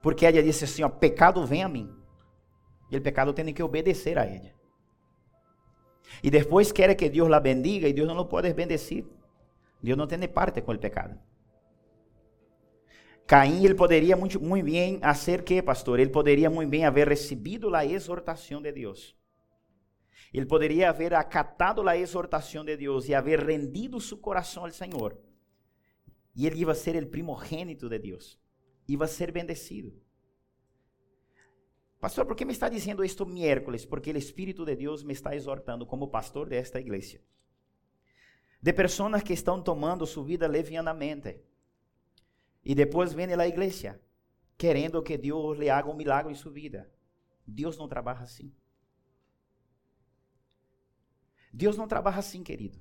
Porque 0.00 0.26
ela 0.26 0.42
disse 0.42 0.64
assim: 0.64 0.82
ó, 0.82 0.88
pecado 0.88 1.44
vem 1.46 1.62
a 1.62 1.68
mim. 1.68 1.92
E 2.90 2.96
o 2.96 3.02
pecado 3.02 3.32
tem 3.32 3.52
que 3.52 3.62
obedecer 3.62 4.18
a 4.18 4.24
ela. 4.24 4.50
E 6.22 6.30
depois 6.30 6.72
quer 6.72 6.94
que 6.94 7.08
Deus 7.08 7.28
la 7.28 7.38
bendiga 7.38 7.88
e 7.88 7.92
Deus 7.92 8.08
não 8.08 8.24
pode 8.26 8.52
bendecir. 8.54 9.04
Deus 9.82 9.98
não 9.98 10.06
tem 10.06 10.26
parte 10.28 10.62
com 10.62 10.72
o 10.72 10.78
pecado. 10.78 11.18
Caim, 13.26 13.62
ele 13.62 13.74
poderia 13.74 14.16
muito, 14.16 14.40
muito 14.40 14.64
bem 14.64 14.98
fazer 15.00 15.42
que, 15.44 15.60
pastor? 15.60 16.00
Ele 16.00 16.10
poderia 16.10 16.48
muito 16.48 16.70
bem 16.70 16.86
haver 16.86 17.08
recebido 17.08 17.74
a 17.74 17.84
exortação 17.84 18.62
de 18.62 18.72
Deus. 18.72 19.14
Ele 20.32 20.46
poderia 20.46 20.88
haver 20.88 21.12
acatado 21.12 21.86
a 21.86 21.96
exortação 21.96 22.64
de 22.64 22.76
Deus 22.76 23.06
e 23.06 23.14
haver 23.14 23.40
rendido 23.40 24.00
seu 24.00 24.16
coração 24.16 24.64
ao 24.64 24.70
Senhor. 24.70 25.18
E 26.34 26.46
ele 26.46 26.60
ia 26.60 26.74
ser 26.74 27.02
o 27.02 27.06
primogênito 27.06 27.88
de 27.88 27.98
Deus 27.98 28.38
iba 28.88 29.04
a 29.04 29.08
ser 29.08 29.30
bendecido. 29.30 29.92
Pastor, 32.00 32.24
por 32.26 32.34
que 32.34 32.44
me 32.44 32.52
está 32.52 32.68
dizendo 32.68 33.04
isto 33.04 33.26
miércoles? 33.26 33.84
Porque 33.84 34.10
o 34.10 34.16
Espírito 34.16 34.64
de 34.64 34.74
Deus 34.74 35.02
me 35.02 35.12
está 35.12 35.36
exortando 35.36 35.84
como 35.84 36.08
pastor 36.08 36.48
desta 36.48 36.80
igreja. 36.80 37.20
De 38.62 38.72
pessoas 38.72 39.22
que 39.22 39.32
estão 39.32 39.62
tomando 39.62 40.06
sua 40.06 40.24
vida 40.24 40.46
levianamente. 40.46 41.40
E 42.64 42.74
depois 42.74 43.12
vem 43.12 43.32
a 43.32 43.46
igreja, 43.46 44.00
querendo 44.56 45.02
que 45.02 45.18
Deus 45.18 45.58
lhe 45.58 45.68
haga 45.68 45.90
um 45.90 45.94
milagre 45.94 46.32
em 46.32 46.36
sua 46.36 46.52
vida. 46.52 46.90
Deus 47.46 47.76
não 47.76 47.88
trabalha 47.88 48.20
assim. 48.20 48.52
Deus 51.52 51.76
não 51.76 51.88
trabalha 51.88 52.18
assim, 52.18 52.42
querido. 52.42 52.78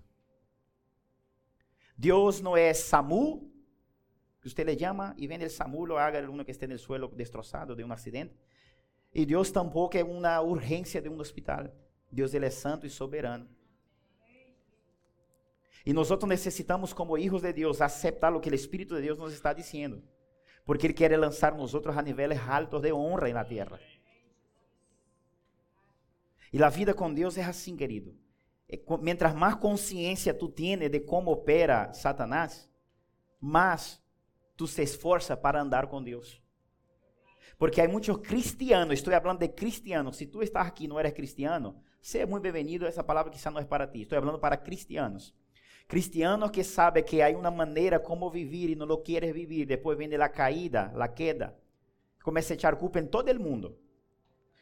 Deus 1.98 2.40
não 2.40 2.56
é 2.56 2.74
Samu 2.74 3.52
Usted 4.48 4.66
le 4.66 4.78
llama 4.78 5.14
y 5.18 5.28
viene 5.28 5.44
el 5.44 5.50
SAMU, 5.50 5.86
lo 5.86 6.00
haga 6.00 6.20
el 6.20 6.30
uno 6.30 6.46
que 6.46 6.52
esté 6.52 6.66
en 6.66 6.72
el 6.72 6.80
suelo 6.80 7.10
destrozado 7.10 7.76
de 7.76 7.84
un 7.84 7.92
accidente. 7.92 8.36
Y 9.14 9.26
Dios 9.26 9.52
tampoco 9.52 9.98
es 9.98 10.04
una 10.04 10.42
urgencia 10.42 11.02
de 11.02 11.10
un 11.10 11.20
hospital. 11.20 11.74
Dios 12.10 12.34
Él 12.34 12.46
es 12.46 12.56
santo 12.56 12.88
y 12.88 12.90
soberano. 12.90 13.48
E 15.86 15.94
nós 15.94 16.10
necessitamos, 16.28 16.94
como 16.94 17.18
hijos 17.18 17.42
de 17.42 17.54
Deus, 17.54 17.82
aceitar 17.82 18.34
o 18.34 18.42
que 18.42 18.50
o 18.50 18.56
Espírito 18.56 18.96
de 18.96 19.02
Deus 19.02 19.18
nos 19.18 19.34
está 19.34 19.54
dizendo. 19.54 20.04
Porque 20.66 20.88
Ele 20.88 20.94
quer 20.94 21.18
lançar 21.18 21.56
nós 21.56 21.74
a 21.74 22.02
níveis 22.02 22.40
altos 22.40 22.82
de 22.82 22.92
honra 22.92 23.30
na 23.34 23.44
terra. 23.44 23.80
E 26.52 26.62
a 26.64 26.70
vida 26.70 26.94
com 26.94 27.14
Deus 27.14 27.38
é 27.38 27.44
assim, 27.44 27.76
querido. 27.76 28.16
Mientras 29.02 29.34
mais 29.34 29.56
consciência 29.56 30.34
tu 30.34 30.50
tienes 30.50 30.90
de 30.90 31.00
como 31.02 31.32
opera 31.32 31.94
Satanás, 31.94 32.70
mais 33.40 34.02
tu 34.58 34.68
se 34.68 34.82
esforça 34.82 35.38
para 35.38 35.62
andar 35.62 35.88
com 35.88 36.04
Deus. 36.04 36.42
Porque 37.58 37.80
há 37.80 37.88
muitos 37.88 38.18
cristianos, 38.18 38.96
estou 38.96 39.14
falando 39.14 39.40
de 39.40 39.48
cristianos. 39.48 40.18
Se 40.18 40.26
tu 40.26 40.42
estás 40.44 40.68
aqui 40.68 40.86
e 40.86 40.88
não 40.88 41.00
eres 41.00 41.14
cristiano, 41.14 41.76
seja 42.02 42.26
muito 42.26 42.44
bem-vindo. 42.44 42.86
Essa 42.86 43.04
palavra 43.04 43.32
quizá 43.32 43.50
não 43.50 43.60
é 43.60 43.66
para 43.66 43.88
ti. 43.88 44.02
Estou 44.02 44.20
falando 44.20 44.40
para 44.40 44.58
cristianos. 44.58 45.34
Cristianos 45.88 46.52
que 46.52 46.64
sabem 46.64 47.04
que 47.04 47.22
há 47.22 47.30
uma 47.30 47.50
maneira 47.50 48.00
como 48.00 48.30
viver 48.30 48.72
e 48.72 48.76
não 48.76 48.86
lo 48.86 49.02
queres 49.02 49.34
viver. 49.34 49.66
Depois 49.66 49.98
vem 49.98 50.14
a 50.16 50.30
caída, 50.30 50.92
a 50.96 51.08
queda. 51.08 51.58
Começa 52.24 52.54
a 52.54 52.58
echar 52.58 52.76
culpa 52.76 53.00
em 53.00 53.08
todo 53.08 53.32
o 53.32 53.40
mundo. 53.40 53.80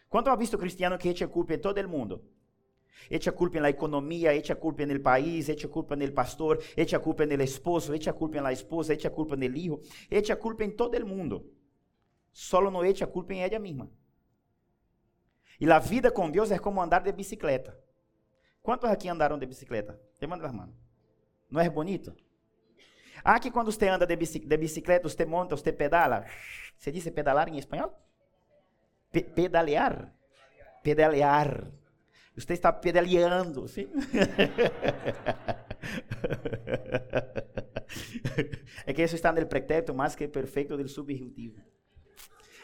Quanto 0.07 0.29
ha 0.29 0.35
visto 0.35 0.57
cristiano 0.57 0.97
que 0.97 1.09
echa 1.09 1.27
culpa 1.27 1.55
em 1.55 1.59
todo 1.59 1.77
o 1.79 1.89
mundo? 1.89 2.23
Echa 3.09 3.31
culpa 3.31 3.59
na 3.59 3.69
economia, 3.69 4.35
echa 4.35 4.55
culpa 4.55 4.85
no 4.85 4.99
país, 4.99 5.49
echa 5.49 5.67
culpa 5.67 5.95
no 5.95 6.11
pastor, 6.11 6.63
echa 6.75 6.99
culpa 6.99 7.25
no 7.25 7.43
esposo, 7.43 7.93
echa 7.93 8.11
culpa 8.13 8.41
na 8.41 8.51
esposa, 8.51 8.93
echa 8.93 9.09
culpa 9.09 9.35
no 9.35 9.43
hijo, 9.43 9.81
echa 10.09 10.35
culpa 10.35 10.63
em 10.63 10.71
todo 10.71 10.95
o 10.95 11.05
mundo. 11.05 11.51
Solo 12.31 12.71
não 12.71 12.83
echa 12.83 13.05
culpa 13.05 13.33
em 13.33 13.41
ela 13.41 13.59
mesma. 13.59 13.89
E 15.59 15.71
a 15.71 15.79
vida 15.79 16.11
com 16.11 16.29
Deus 16.29 16.51
é 16.51 16.59
como 16.59 16.81
andar 16.81 16.99
de 16.99 17.11
bicicleta. 17.11 17.77
Quantos 18.61 18.89
aqui 18.89 19.07
andaram 19.07 19.37
de 19.37 19.45
bicicleta? 19.45 19.99
As 20.19 20.51
mãos. 20.53 20.73
Não 21.49 21.61
é 21.61 21.69
bonito? 21.69 22.15
Ah, 23.23 23.39
que 23.39 23.51
quando 23.51 23.71
você 23.71 23.87
anda 23.87 24.05
de 24.05 24.57
bicicleta, 24.57 25.07
você 25.07 25.25
monta, 25.25 25.55
você 25.55 25.71
pedala. 25.71 26.25
Você 26.77 26.91
disse 26.91 27.09
pedalar 27.11 27.47
em 27.47 27.57
espanhol? 27.57 27.93
Pe 29.11 29.23
pedalear? 29.23 30.13
Pedalear. 30.83 31.71
Você 32.35 32.53
está 32.53 32.73
pedaleando, 32.73 33.67
sim? 33.67 33.87
é 38.85 38.93
que 38.93 39.01
isso 39.03 39.15
está 39.15 39.31
no 39.31 39.45
pretérito 39.45 39.93
mais 39.93 40.15
que 40.15 40.27
perfeito 40.27 40.75
do 40.75 40.87
subjuntivo. 40.87 41.61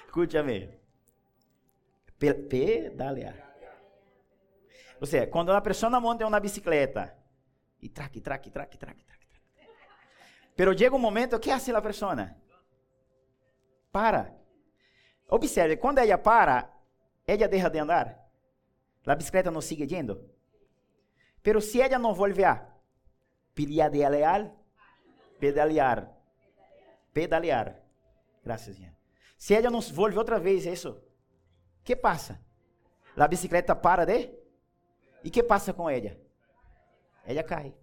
Escúchame. 0.05 0.77
Pe 2.19 2.33
pedalear. 2.33 3.51
Ou 4.99 5.07
seja, 5.07 5.25
quando 5.27 5.49
uma 5.49 5.61
pessoa 5.61 5.99
monta 5.99 6.27
uma 6.27 6.39
bicicleta, 6.39 7.17
e 7.81 7.89
traque, 7.89 8.21
traque, 8.21 8.51
traque, 8.51 8.77
traque, 8.77 9.03
traque, 9.03 9.25
traque. 9.25 9.41
Pero 10.55 10.77
chega 10.77 10.95
um 10.95 10.99
momento, 10.99 11.39
que 11.39 11.49
faz 11.49 11.67
a 11.69 11.81
pessoa? 11.81 12.35
Para. 13.91 14.35
Observe, 15.27 15.77
quando 15.77 15.99
ela 15.99 16.17
para, 16.17 16.71
ela 17.25 17.47
deixa 17.47 17.69
de 17.69 17.79
andar. 17.79 18.20
A 19.05 19.15
bicicleta 19.15 19.49
não 19.49 19.61
sigue 19.61 19.95
indo. 19.95 20.29
Pero 21.41 21.59
se 21.59 21.81
ela 21.81 21.97
não 21.97 22.13
volver, 22.13 22.61
pedalear, 23.55 24.53
pedalear, 25.39 26.11
pedalear. 27.13 27.81
Graças, 28.43 28.75
Senhor. 28.75 28.93
Se 29.37 29.55
ela 29.55 29.71
não 29.71 29.81
volve 29.81 30.17
outra 30.17 30.39
vez, 30.39 30.65
isso, 30.65 31.01
que 31.83 31.95
passa? 31.95 32.39
A 33.17 33.27
bicicleta 33.27 33.75
para 33.75 34.05
de? 34.05 34.31
E 35.23 35.29
que 35.29 35.43
passa 35.43 35.73
com 35.73 35.89
ela? 35.89 36.15
Ela 37.25 37.43
cai. 37.43 37.75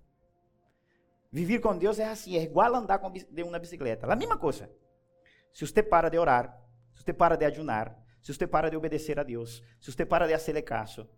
Viver 1.30 1.60
com 1.60 1.76
Deus 1.76 1.98
é 1.98 2.08
assim, 2.08 2.36
é 2.36 2.42
igual 2.42 2.74
andar 2.74 2.98
com 2.98 3.10
de 3.10 3.42
uma 3.42 3.58
bicicleta. 3.58 4.10
A 4.10 4.16
mesma 4.16 4.38
coisa. 4.38 4.70
Se 5.52 5.66
você 5.66 5.82
para 5.82 6.08
de 6.08 6.18
orar, 6.18 6.58
se 6.94 7.02
você 7.02 7.12
para 7.12 7.36
de 7.36 7.44
ajunar, 7.44 7.96
se 8.28 8.34
você 8.34 8.46
para 8.46 8.68
de 8.68 8.76
obedecer 8.76 9.18
a 9.18 9.22
Deus, 9.22 9.62
se 9.80 9.90
você 9.90 10.04
para 10.04 10.26
de 10.26 10.34
hacerle 10.34 10.60
caso, 10.60 11.08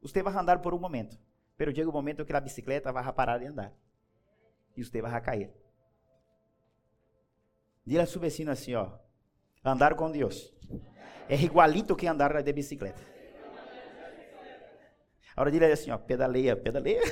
você 0.00 0.22
vai 0.22 0.32
andar 0.32 0.60
por 0.60 0.72
um 0.72 0.78
momento. 0.78 1.18
Pero 1.56 1.74
chega 1.74 1.88
o 1.88 1.90
um 1.90 1.92
momento 1.92 2.24
que 2.24 2.32
a 2.32 2.40
bicicleta 2.40 2.92
vai 2.92 3.12
parar 3.12 3.38
de 3.38 3.46
andar. 3.46 3.72
E 4.76 4.84
você 4.84 5.02
vai 5.02 5.20
cair. 5.20 5.50
Diga 7.84 8.04
a 8.04 8.06
seu 8.06 8.20
vecino 8.20 8.52
assim, 8.52 8.76
ó. 8.76 8.92
Andar 9.64 9.96
com 9.96 10.08
Deus. 10.08 10.54
É 11.28 11.34
igualito 11.34 11.96
que 11.96 12.06
andar 12.06 12.40
de 12.40 12.52
bicicleta. 12.52 13.02
Agora 15.34 15.50
diga 15.50 15.72
assim, 15.72 15.90
ó. 15.90 15.98
Pedaleia, 15.98 16.54
pedaleia. 16.54 17.02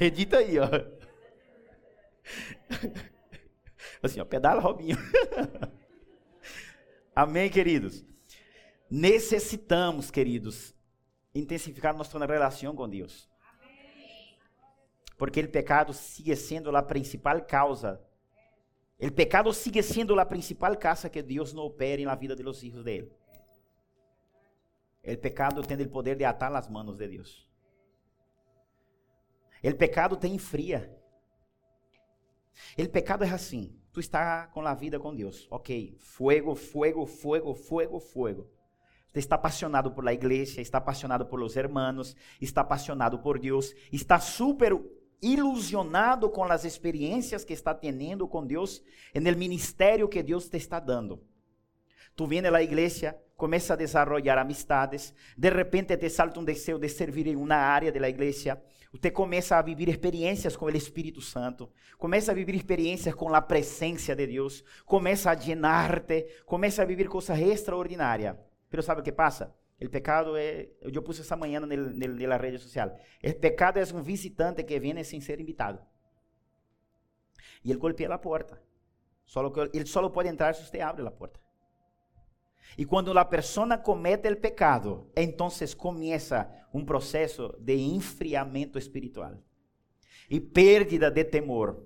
edita 0.00 0.36
aí, 0.38 0.56
ó. 0.60 0.95
Assim, 4.06 4.20
ó, 4.20 4.24
pedala, 4.24 4.60
Robinho. 4.60 4.96
Amém, 7.14 7.50
queridos? 7.50 8.04
Necessitamos, 8.90 10.10
queridos, 10.10 10.74
intensificar 11.34 11.96
nossa 11.96 12.18
relação 12.24 12.74
com 12.74 12.88
Deus. 12.88 13.28
Porque 15.16 15.40
o 15.40 15.48
pecado 15.50 15.92
sigue 15.92 16.36
sendo 16.36 16.74
a 16.76 16.82
principal 16.82 17.40
causa. 17.42 18.00
O 18.98 19.10
pecado 19.10 19.52
sigue 19.52 19.82
sendo 19.82 20.18
a 20.18 20.26
principal 20.26 20.76
causa 20.76 21.08
que 21.08 21.22
Deus 21.22 21.52
não 21.52 21.64
opere 21.64 22.04
na 22.04 22.14
vida 22.14 22.36
dos 22.36 22.60
filhos 22.60 22.84
dele. 22.84 23.10
O 25.02 25.16
pecado 25.18 25.62
tem 25.62 25.80
o 25.80 25.88
poder 25.88 26.16
de 26.16 26.24
atar 26.24 26.54
as 26.54 26.68
mãos 26.68 26.96
de 26.96 27.08
Deus. 27.08 27.48
O 29.62 29.74
pecado 29.74 30.16
te 30.16 30.26
enfria. 30.26 30.96
O 32.78 32.88
pecado 32.88 33.24
é 33.24 33.30
assim. 33.30 33.78
Tu 33.96 34.00
está 34.00 34.48
com 34.48 34.60
a 34.66 34.74
vida 34.74 35.00
com 35.00 35.16
Deus. 35.16 35.48
Ok. 35.50 35.96
Fuego, 35.98 36.54
fuego, 36.54 37.06
fuego, 37.06 37.54
fuego, 37.54 37.98
fuego. 37.98 38.46
Você 39.08 39.20
está 39.20 39.36
apaixonado 39.36 39.90
por 39.90 40.04
la 40.04 40.12
igreja, 40.12 40.60
está 40.60 40.76
apaixonado 40.76 41.24
por 41.24 41.40
los 41.40 41.56
hermanos, 41.56 42.14
está 42.38 42.60
apaixonado 42.60 43.22
por 43.22 43.38
Deus, 43.38 43.74
está 43.90 44.20
super 44.20 44.78
ilusionado 45.22 46.28
com 46.28 46.44
as 46.44 46.66
experiências 46.66 47.42
que 47.42 47.54
está 47.54 47.72
tendo 47.72 48.28
com 48.28 48.46
Deus 48.46 48.82
no 49.14 49.34
ministério 49.34 50.10
que 50.10 50.22
Deus 50.22 50.46
te 50.46 50.58
está 50.58 50.78
dando. 50.78 51.24
Tu 52.14 52.26
vem 52.26 52.46
à 52.46 52.62
igreja, 52.62 53.16
começa 53.34 53.72
a 53.72 53.76
desenvolver 53.76 54.36
amistades, 54.36 55.14
de 55.38 55.48
repente 55.48 55.96
te 55.96 56.10
salta 56.10 56.38
um 56.38 56.44
desejo 56.44 56.78
de 56.78 56.90
servir 56.90 57.28
em 57.28 57.36
uma 57.36 57.56
área 57.56 57.90
da 57.90 58.06
igreja, 58.06 58.62
você 58.92 59.10
começa 59.10 59.56
a 59.56 59.62
viver 59.62 59.88
experiências 59.88 60.56
com 60.56 60.66
o 60.66 60.70
Espírito 60.70 61.20
Santo, 61.20 61.70
começa 61.98 62.32
a 62.32 62.34
viver 62.34 62.54
experiências 62.54 63.14
com 63.14 63.34
a 63.34 63.42
presença 63.42 64.14
de 64.14 64.26
Deus, 64.26 64.64
começa 64.84 65.30
a 65.30 65.34
llenar-te, 65.34 66.26
começa 66.44 66.82
a 66.82 66.84
viver 66.84 67.08
coisas 67.08 67.38
extraordinárias. 67.38 68.36
Mas 68.70 68.84
sabe 68.84 69.00
o 69.00 69.04
que 69.04 69.12
passa? 69.12 69.54
O 69.80 69.90
pecado 69.90 70.36
é, 70.36 70.68
eu 70.80 71.02
pus 71.02 71.20
essa 71.20 71.36
manhã 71.36 71.60
na 71.60 72.36
rede 72.36 72.58
social. 72.58 72.98
O 73.22 73.34
pecado 73.34 73.78
é 73.78 73.84
um 73.94 74.02
visitante 74.02 74.64
que 74.64 74.80
vem 74.80 75.02
sem 75.04 75.20
ser 75.20 75.38
invitado. 75.38 75.78
E 77.62 77.70
ele 77.70 77.78
golpea 77.78 78.12
a 78.12 78.18
porta. 78.18 78.60
Ele 79.74 79.86
só 79.86 80.08
pode 80.08 80.28
entrar 80.28 80.54
se 80.54 80.64
você 80.64 80.80
abre 80.80 81.06
a 81.06 81.10
porta. 81.10 81.45
E 82.76 82.84
quando 82.84 83.16
a 83.16 83.24
pessoa 83.24 83.78
comete 83.78 84.28
o 84.28 84.36
pecado, 84.36 85.10
então 85.16 85.48
começa 85.76 86.48
um 86.72 86.84
processo 86.84 87.54
de 87.58 87.76
enfriamento 87.76 88.78
espiritual 88.78 89.38
e 90.28 90.40
pérdida 90.40 91.10
de 91.10 91.24
temor. 91.24 91.82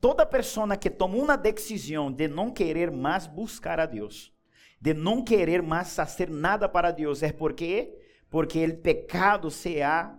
Toda 0.00 0.24
pessoa 0.24 0.76
que 0.76 0.88
toma 0.88 1.16
uma 1.16 1.36
decisão 1.36 2.10
de 2.10 2.28
não 2.28 2.50
querer 2.50 2.90
mais 2.90 3.26
buscar 3.26 3.80
a 3.80 3.86
Deus, 3.86 4.32
de 4.80 4.94
não 4.94 5.24
querer 5.24 5.60
mais 5.60 5.94
fazer 5.94 6.30
nada 6.30 6.68
para 6.68 6.90
Deus, 6.90 7.22
é 7.22 7.32
porque 7.32 7.94
porque 8.30 8.64
o 8.64 8.76
pecado 8.78 9.50
se 9.50 9.80
ha 9.80 10.16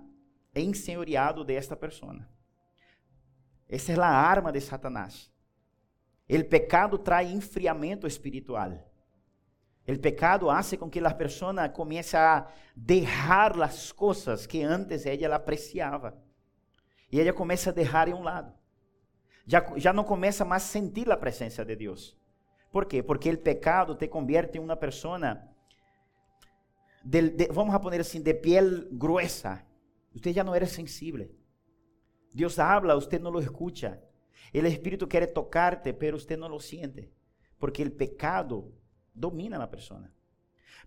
ensenhoreado 0.56 1.44
desta 1.44 1.76
pessoa. 1.76 2.28
Essa 3.68 3.94
é 3.94 4.00
a 4.00 4.08
arma 4.08 4.52
de 4.52 4.60
Satanás. 4.60 5.32
O 6.28 6.44
pecado 6.46 6.98
traz 6.98 7.30
enfriamento 7.30 8.08
espiritual. 8.08 8.89
O 9.92 10.00
pecado 10.00 10.52
hace 10.52 10.78
com 10.78 10.88
que 10.88 11.00
a 11.00 11.14
pessoa 11.14 11.68
comece 11.68 12.16
a 12.16 12.48
deixar 12.76 13.60
as 13.60 13.92
coisas 13.92 14.46
que 14.46 14.62
antes 14.62 15.04
ela 15.06 15.38
apreciava. 15.38 16.16
E 17.12 17.20
ela 17.20 17.34
começa 17.34 17.72
a 17.72 17.74
deixar 17.74 18.08
em 18.08 18.14
um 18.14 18.22
lado. 18.22 18.54
Já, 19.48 19.66
já 19.78 19.92
não 19.92 20.04
começa 20.04 20.46
mais 20.46 20.64
a 20.64 20.68
sentir 20.68 21.12
a 21.12 21.18
presença 21.18 21.66
de 21.66 21.76
Deus. 21.76 22.16
Por 22.72 22.86
quê? 22.86 23.02
Porque 23.02 23.32
o 23.32 23.38
pecado 23.38 23.96
te 23.96 24.08
convierte 24.08 24.60
em 24.60 24.62
uma 24.62 24.78
pessoa, 24.78 25.42
de, 27.04 27.30
de, 27.32 27.48
vamos 27.48 27.74
a 27.74 27.80
poner 27.80 28.02
assim, 28.02 28.22
de 28.22 28.36
piel 28.36 28.88
gruesa. 28.92 29.66
Você 30.14 30.32
já 30.32 30.44
não 30.44 30.54
era 30.54 30.68
sensível. 30.68 31.28
Deus 32.32 32.60
habla, 32.60 32.94
você 32.94 33.18
não 33.18 33.32
lo 33.32 33.40
escucha. 33.40 34.00
O 34.54 34.58
Espírito 34.68 35.08
quer 35.08 35.26
tocarte, 35.34 35.94
pero 35.94 36.20
você 36.20 36.38
não 36.38 36.48
lo 36.48 36.60
siente. 36.60 37.12
Porque 37.58 37.82
o 37.84 37.92
pecado 37.92 38.79
domina 39.14 39.58
na 39.58 39.68
pessoa. 39.68 40.10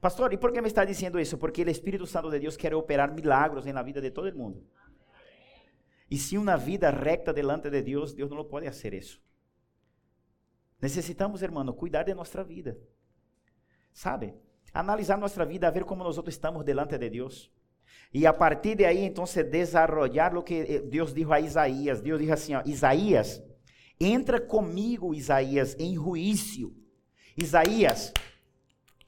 Pastor, 0.00 0.32
e 0.32 0.36
por 0.36 0.52
que 0.52 0.60
me 0.60 0.66
está 0.66 0.84
dizendo 0.84 1.20
isso? 1.20 1.38
Porque 1.38 1.62
o 1.62 1.70
Espírito 1.70 2.06
Santo 2.06 2.28
de 2.28 2.40
Deus 2.40 2.56
quer 2.56 2.74
operar 2.74 3.14
milagros 3.14 3.64
na 3.66 3.82
vida 3.82 4.00
de 4.00 4.10
todo 4.10 4.36
mundo. 4.36 4.66
E 6.10 6.18
se 6.18 6.36
uma 6.36 6.56
vida 6.56 6.90
recta 6.90 7.32
delante 7.32 7.70
de 7.70 7.80
Deus, 7.80 8.12
Deus 8.12 8.28
não 8.30 8.44
pode 8.44 8.66
fazer 8.66 8.94
isso. 8.94 9.22
Necessitamos, 10.80 11.40
irmão, 11.40 11.72
cuidar 11.72 12.02
de 12.02 12.12
nossa 12.14 12.42
vida. 12.42 12.76
Sabe? 13.92 14.34
Analisar 14.74 15.16
nossa 15.16 15.44
vida, 15.46 15.70
ver 15.70 15.84
como 15.84 16.02
nós 16.02 16.18
estamos 16.26 16.64
delante 16.64 16.98
de 16.98 17.08
Deus. 17.08 17.52
E 18.12 18.26
a 18.26 18.32
partir 18.32 18.74
de 18.74 18.84
aí, 18.84 19.04
então, 19.04 19.24
desarrollar 19.50 20.36
o 20.36 20.42
que 20.42 20.54
eh, 20.54 20.80
Deus 20.80 21.14
disse 21.14 21.32
a 21.32 21.38
Isaías. 21.38 22.00
Deus 22.00 22.18
disse 22.18 22.32
assim: 22.32 22.54
ó, 22.56 22.62
Isaías, 22.66 23.40
entra 24.00 24.40
comigo, 24.40 25.14
Isaías, 25.14 25.76
em 25.78 25.94
juízo 25.94 26.81
Isaías, 27.36 28.12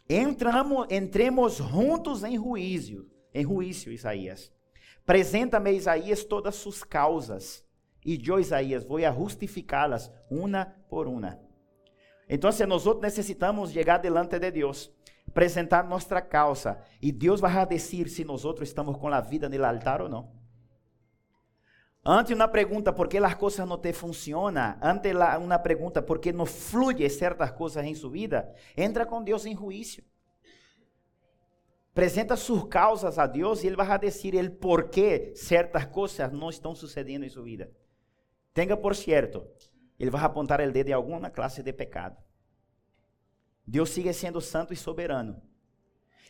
entramos, 0.09 0.87
entremos 0.91 1.57
juntos 1.57 2.25
em 2.25 2.37
juízo, 2.37 3.07
em 3.33 3.43
juízo, 3.43 3.91
Isaías. 3.91 4.53
Presenta-me, 5.05 5.73
Isaías, 5.73 6.25
todas 6.25 6.55
suas 6.55 6.83
causas, 6.83 7.65
e 8.05 8.21
eu, 8.27 8.39
Isaías, 8.39 8.85
vou 8.85 9.01
justificá-las, 9.01 10.11
uma 10.31 10.67
por 10.89 11.07
uma. 11.07 11.39
Então, 12.29 12.51
nós 12.67 12.85
necessitamos 13.01 13.71
chegar 13.71 13.99
delante 13.99 14.39
de 14.39 14.51
Deus, 14.51 14.91
apresentar 15.27 15.85
nossa 15.85 16.21
causa, 16.21 16.79
e 17.01 17.13
Deus 17.13 17.41
vai 17.41 17.67
dizer 17.67 18.09
se 18.09 18.25
nós 18.25 18.45
estamos 18.63 18.97
com 18.97 19.09
a 19.09 19.21
vida 19.21 19.49
no 19.49 19.65
altar 19.65 20.01
ou 20.01 20.09
não. 20.09 20.44
Ante 22.07 22.35
uma 22.35 22.47
pergunta 22.47 22.93
por 22.93 23.09
que 23.09 23.17
as 23.17 23.35
coisas 23.35 23.67
não 23.67 23.79
te 23.79 23.93
funcionam, 23.95 24.77
ante 24.83 25.11
uma 25.41 25.59
pergunta 25.59 26.03
por 26.03 26.19
que 26.19 26.33
não 26.33 26.45
flui 26.45 27.09
certas 27.09 27.51
coisas 27.53 27.83
em 27.83 27.95
sua 27.95 28.11
vida, 28.11 28.55
entra 28.77 29.07
com 29.07 29.23
Deus 29.23 29.47
em 29.47 29.57
juízo. 29.57 30.03
Apresenta 31.93 32.37
suas 32.37 32.65
causas 32.65 33.19
a 33.19 33.27
Deus 33.27 33.63
e 33.63 33.69
Ele 33.69 33.77
vai 33.77 33.99
dizer 33.99 34.35
el 34.35 34.51
por 34.51 34.91
que 34.91 35.33
certas 35.35 35.87
coisas 35.87 36.31
não 36.31 36.51
estão 36.51 36.75
sucedendo 36.75 37.25
em 37.25 37.29
sua 37.31 37.45
vida. 37.45 37.73
Tenha 38.53 38.77
por 38.77 38.95
certo, 38.95 39.47
Ele 39.99 40.11
vai 40.11 40.23
apontar 40.25 40.61
o 40.61 40.71
dedo 40.71 40.89
em 40.89 40.93
alguma 40.93 41.31
classe 41.31 41.63
de 41.63 41.73
pecado. 41.73 42.17
Deus 43.67 43.89
sigue 43.91 44.13
sendo 44.13 44.43
santo 44.43 44.75
e 44.75 44.77
soberano. 44.77 45.41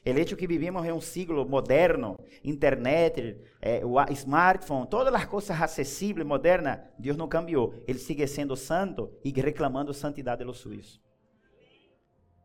O 0.07 0.11
hecho 0.11 0.37
que 0.37 0.47
vivimos 0.47 0.85
em 0.85 0.93
um 0.93 1.01
siglo 1.01 1.49
moderno, 1.49 2.19
internet, 2.43 3.41
eh, 3.63 3.81
smartphone, 4.11 4.87
todas 4.87 5.15
as 5.15 5.25
coisas 5.25 5.59
acessíveis, 5.59 6.27
modernas, 6.27 6.81
Deus 6.99 7.17
não 7.17 7.27
cambiou. 7.27 7.73
Ele 7.89 7.99
sigue 7.99 8.27
sendo 8.27 8.55
santo 8.55 9.11
e 9.25 9.31
reclamando 9.31 9.95
santidade 9.95 10.41
de 10.41 10.45
los 10.45 10.59
suyos. 10.59 11.01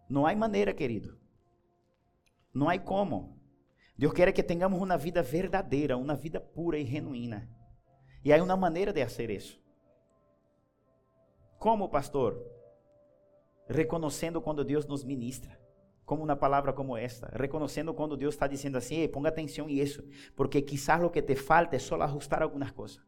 Não 0.09 0.25
há 0.25 0.33
maneira, 0.35 0.73
querido. 0.73 1.17
Não 2.53 2.69
há 2.69 2.79
como. 2.79 3.37
Deus 3.97 4.13
quer 4.13 4.31
que 4.31 4.41
tenhamos 4.41 4.81
uma 4.81 4.97
vida 4.97 5.21
verdadeira, 5.21 5.97
uma 5.97 6.15
vida 6.15 6.39
pura 6.39 6.79
e 6.79 6.85
genuína. 6.85 7.49
E 8.23 8.31
há 8.31 8.41
uma 8.41 8.55
maneira 8.55 8.93
de 8.93 9.03
fazer 9.03 9.29
isso. 9.29 9.61
Como, 11.57 11.89
pastor? 11.89 12.41
Reconhecendo 13.67 14.41
quando 14.41 14.63
Deus 14.63 14.85
nos 14.87 15.03
ministra 15.03 15.59
como 16.09 16.23
uma 16.23 16.35
palavra 16.35 16.73
como 16.73 16.97
esta, 16.97 17.29
reconhecendo 17.37 17.93
quando 17.93 18.17
Deus 18.17 18.33
está 18.33 18.47
dizendo 18.47 18.79
assim, 18.79 19.07
ponga 19.07 19.29
atenção 19.29 19.69
em 19.69 19.79
isso, 19.79 20.03
porque 20.35 20.59
quizás 20.59 21.03
o 21.03 21.11
que 21.11 21.21
te 21.21 21.35
falta 21.35 21.75
é 21.75 21.79
só 21.79 22.01
ajustar 22.01 22.41
algumas 22.41 22.71
coisas. 22.71 22.99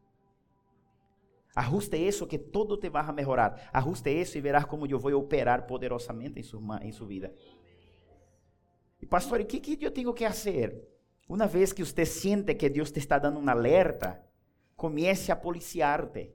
Ajuste 1.52 1.96
isso 1.96 2.28
que 2.28 2.38
todo 2.38 2.76
te 2.76 2.88
vai 2.88 3.04
a 3.04 3.10
melhorar. 3.10 3.68
Ajuste 3.72 4.08
isso 4.08 4.38
e 4.38 4.40
verás 4.40 4.66
como 4.66 4.86
eu 4.86 5.00
vou 5.00 5.12
operar 5.14 5.66
poderosamente 5.66 6.38
em 6.38 6.44
sua, 6.44 6.78
vida. 7.08 7.34
Pastor, 9.10 9.40
o 9.40 9.46
que, 9.46 9.76
eu 9.84 9.90
tenho 9.90 10.14
que 10.14 10.24
fazer? 10.24 10.88
Uma 11.28 11.48
vez 11.48 11.72
que 11.72 11.84
você 11.84 12.06
sente 12.06 12.54
que 12.54 12.70
Deus 12.70 12.92
te 12.92 13.00
está 13.00 13.18
dando 13.18 13.40
um 13.40 13.48
alerta, 13.48 14.24
comece 14.76 15.32
a 15.32 15.36
policiar-te. 15.36 16.32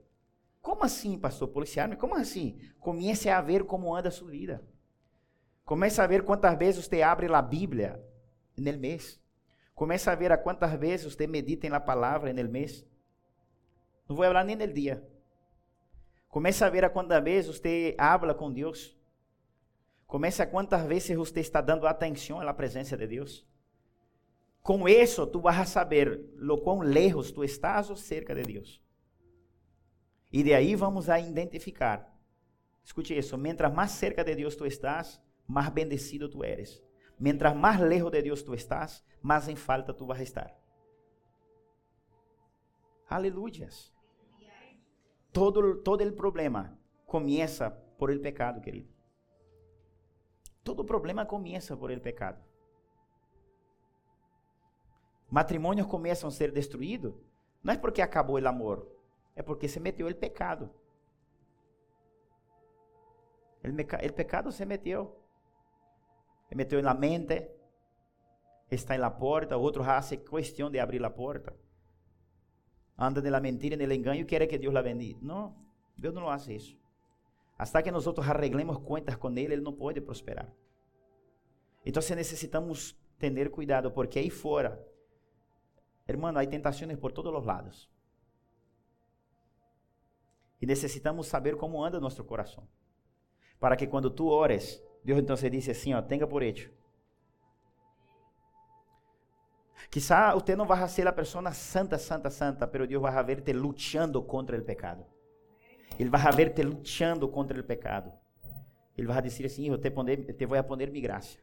Como 0.60 0.84
assim, 0.84 1.18
pastor, 1.18 1.48
policiar-me? 1.48 1.96
Como 1.96 2.14
assim? 2.14 2.60
Comece 2.78 3.30
a 3.30 3.40
ver 3.40 3.64
como 3.64 3.96
anda 3.96 4.10
sua 4.10 4.30
vida. 4.30 4.62
Comece 5.68 6.00
a 6.00 6.06
ver 6.06 6.24
quantas 6.24 6.58
vezes 6.58 6.86
você 6.86 7.02
abre 7.02 7.30
a 7.30 7.42
Bíblia 7.42 8.02
no 8.56 8.78
mês. 8.78 9.20
Comece 9.74 10.08
a 10.08 10.14
ver 10.14 10.32
a 10.32 10.38
quantas 10.38 10.72
vezes 10.80 11.12
você 11.12 11.26
medita 11.26 11.68
na 11.68 11.78
palavra 11.78 12.32
no 12.32 12.48
mês. 12.48 12.86
Não 14.08 14.16
vou 14.16 14.24
falar 14.24 14.44
nem 14.44 14.56
no 14.56 14.66
dia. 14.66 15.06
Comece 16.26 16.64
a 16.64 16.70
ver 16.70 16.86
a 16.86 16.88
quantas 16.88 17.22
vezes 17.22 17.54
você 17.54 17.94
habla 17.98 18.32
com 18.32 18.50
Deus. 18.50 18.98
Comece 20.06 20.40
a 20.40 20.46
quantas 20.46 20.86
vezes 20.86 21.14
você 21.14 21.40
está 21.40 21.60
dando 21.60 21.86
atenção 21.86 22.40
à 22.40 22.54
presença 22.54 22.96
de 22.96 23.06
Deus. 23.06 23.46
Com 24.62 24.88
isso, 24.88 25.26
tu 25.26 25.38
vas 25.38 25.58
a 25.60 25.66
saber 25.66 26.32
lo 26.36 26.62
quão 26.62 26.78
lejos 26.78 27.30
tu 27.30 27.44
estás 27.44 27.90
ou 27.90 27.96
cerca 27.96 28.34
de 28.34 28.42
Deus. 28.42 28.82
E 30.32 30.42
de 30.42 30.54
aí 30.54 30.74
vamos 30.74 31.10
a 31.10 31.20
identificar. 31.20 32.10
Escute 32.82 33.14
isso, 33.18 33.36
mientras 33.36 33.70
mais 33.70 33.90
cerca 33.90 34.24
de 34.24 34.34
Deus 34.34 34.56
tu 34.56 34.64
estás, 34.64 35.20
mais 35.48 35.72
bendecido 35.72 36.28
tu 36.30 36.44
eres. 36.44 36.84
Mientras 37.18 37.56
mais 37.56 37.80
lejos 37.80 38.12
de 38.12 38.22
Deus 38.22 38.44
tu 38.44 38.54
estás, 38.54 39.04
mais 39.20 39.48
em 39.48 39.56
falta 39.56 39.92
tu 39.92 40.06
vas 40.06 40.20
a 40.20 40.22
estar. 40.22 40.56
Aleluias. 43.08 43.92
Todo, 45.32 45.78
todo 45.82 46.02
el 46.02 46.14
problema 46.14 46.78
comienza 47.06 47.82
por 47.98 48.10
el 48.10 48.20
pecado, 48.20 48.60
querido. 48.60 48.88
Todo 50.62 50.84
problema 50.84 51.26
comienza 51.26 51.76
por 51.76 51.90
el 51.90 52.00
pecado. 52.00 52.44
Matrimônios 55.30 55.86
começam 55.86 56.28
a 56.28 56.32
ser 56.32 56.52
destruídos, 56.52 57.14
não 57.62 57.74
é 57.74 57.76
porque 57.76 58.00
acabou 58.00 58.40
o 58.40 58.48
amor, 58.48 58.90
é 59.34 59.42
porque 59.42 59.68
se 59.68 59.80
meteu 59.80 60.06
o 60.06 60.14
pecado. 60.14 60.70
O 63.62 64.12
pecado 64.14 64.52
se 64.52 64.64
meteu. 64.64 65.17
Se 66.48 66.54
meteu 66.54 66.82
na 66.82 66.94
mente, 66.94 67.50
está 68.70 68.96
na 68.96 69.10
porta, 69.10 69.56
outro 69.56 69.82
hace 69.82 70.16
questão 70.16 70.70
de 70.70 70.78
abrir 70.78 71.04
a 71.04 71.10
porta. 71.10 71.54
Anda 72.98 73.20
na 73.30 73.40
mentira, 73.40 73.76
no 73.76 73.92
engano 73.92 74.20
e 74.20 74.24
quer 74.24 74.46
que 74.46 74.58
Deus 74.58 74.72
la 74.72 74.82
bendiga. 74.82 75.18
Não, 75.22 75.54
Deus 75.96 76.14
não 76.14 76.28
hace 76.28 76.54
isso. 76.54 76.76
Hasta 77.56 77.82
que 77.82 77.90
nós 77.90 78.06
arreglemos 78.06 78.78
contas 78.78 79.16
com 79.16 79.30
Ele, 79.30 79.54
Ele 79.54 79.62
não 79.62 79.72
pode 79.72 80.00
prosperar. 80.00 80.50
Então 81.84 82.02
necessitamos 82.14 82.98
ter 83.18 83.50
cuidado, 83.50 83.90
porque 83.90 84.18
aí 84.18 84.30
fora, 84.30 84.84
hermano, 86.06 86.38
há 86.38 86.46
tentações 86.46 86.98
por 86.98 87.12
todos 87.12 87.32
os 87.32 87.44
lados. 87.44 87.90
E 90.60 90.66
necessitamos 90.66 91.26
saber 91.26 91.56
como 91.56 91.84
anda 91.84 92.00
nosso 92.00 92.24
coração. 92.24 92.66
Para 93.60 93.76
que 93.76 93.86
quando 93.86 94.10
tu 94.10 94.28
ores, 94.28 94.82
Deus 95.04 95.18
então 95.18 95.36
se 95.36 95.48
diz 95.48 95.68
assim, 95.68 95.94
ó, 95.94 96.02
tenha 96.02 96.26
por 96.26 96.42
hecho. 96.42 96.70
Quizá 99.90 100.34
você 100.34 100.54
não 100.54 100.66
vai 100.66 100.86
ser 100.88 101.06
a 101.06 101.12
pessoa 101.12 101.50
santa, 101.52 101.98
santa, 101.98 102.28
santa, 102.30 102.66
pero 102.66 102.86
Deus 102.86 103.00
vai 103.00 103.24
ver-te 103.24 103.52
lutando 103.52 104.22
contra 104.22 104.58
o 104.58 104.62
pecado. 104.62 105.04
Ele 105.98 106.10
vai 106.10 106.30
ver-te 106.32 106.62
lutando 106.62 107.28
contra 107.28 107.58
o 107.58 107.64
pecado. 107.64 108.12
Ele 108.96 109.06
vai 109.06 109.22
dizer 109.22 109.46
assim, 109.46 109.68
eu 109.68 109.78
te, 109.78 109.90
poner, 109.90 110.34
te 110.34 110.46
vou 110.46 110.62
poner 110.64 110.90
mi 110.90 111.00
graça. 111.00 111.38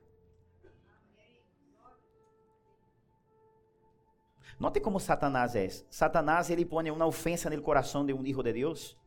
Note 4.59 4.79
como 4.79 4.99
Satanás 4.99 5.55
é. 5.55 5.67
Satanás 5.89 6.49
ele 6.49 6.65
põe 6.65 6.89
uma 6.91 7.05
ofensa 7.05 7.49
no 7.49 7.61
coração 7.61 8.05
de 8.05 8.13
um 8.13 8.23
filho 8.23 8.43
de 8.43 8.53
Deus 8.53 8.97